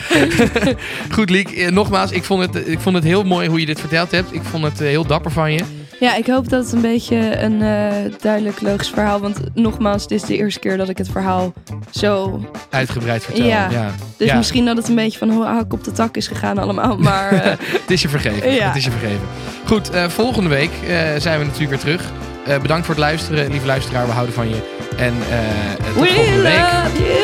Goed, 1.10 1.20
Liek. 1.30 1.50
eh, 1.50 1.70
Nogmaals, 1.70 2.10
ik 2.10 2.24
vond, 2.24 2.42
het, 2.54 2.68
ik 2.68 2.80
vond 2.80 2.94
het 2.94 3.04
heel 3.04 3.24
mooi 3.24 3.48
hoe 3.48 3.60
je 3.60 3.66
dit 3.66 3.80
verteld 3.80 4.10
hebt. 4.10 4.34
Ik 4.34 4.42
vond 4.42 4.64
het 4.64 4.80
eh, 4.80 4.86
heel 4.88 5.06
dapper 5.06 5.30
van 5.30 5.52
je. 5.52 5.60
Ja, 6.00 6.14
ik 6.16 6.26
hoop 6.26 6.48
dat 6.48 6.64
het 6.64 6.72
een 6.72 6.80
beetje 6.80 7.16
een 7.42 7.62
eh, 7.62 7.92
duidelijk 8.20 8.60
logisch 8.60 8.88
verhaal... 8.88 9.20
Want 9.20 9.38
nogmaals, 9.54 10.08
dit 10.08 10.22
is 10.22 10.28
de 10.28 10.36
eerste 10.36 10.60
keer 10.60 10.76
dat 10.76 10.88
ik 10.88 10.98
het 10.98 11.08
verhaal 11.10 11.52
zo... 11.90 12.40
Uitgebreid 12.70 13.24
vertellen. 13.24 13.48
Ja. 13.48 13.70
Ja. 13.70 13.90
Dus 14.16 14.28
Ja. 14.28 14.36
misschien 14.36 14.64
dat 14.64 14.76
het 14.76 14.88
een 14.88 14.94
beetje 14.94 15.18
van 15.18 15.30
hoe 15.30 15.64
op 15.68 15.84
de 15.84 15.92
tak 15.92 16.16
is 16.16 16.26
gegaan 16.26 16.58
allemaal. 16.58 16.96
Maar 16.96 17.30
Het 17.80 17.90
is 17.90 18.02
je 18.02 18.08
vergeven. 18.08 18.52
Ja. 18.52 18.66
Het 18.66 18.76
is 18.76 18.84
je 18.84 18.90
vergeven. 18.90 19.20
Goed, 19.66 19.90
volgende 20.08 20.48
week 20.48 20.70
zijn 21.18 21.38
we 21.38 21.44
natuurlijk 21.44 21.70
weer 21.70 21.78
terug. 21.78 22.02
Bedankt 22.62 22.86
voor 22.86 22.94
het 22.94 23.04
luisteren, 23.04 23.50
lieve 23.50 23.66
luisteraar. 23.66 24.06
We 24.06 24.12
houden 24.12 24.34
van 24.34 24.48
je. 24.48 24.56
En 24.96 25.14
tot 25.94 26.02
we 26.02 26.06
volgende 26.06 26.42
week. 26.42 27.21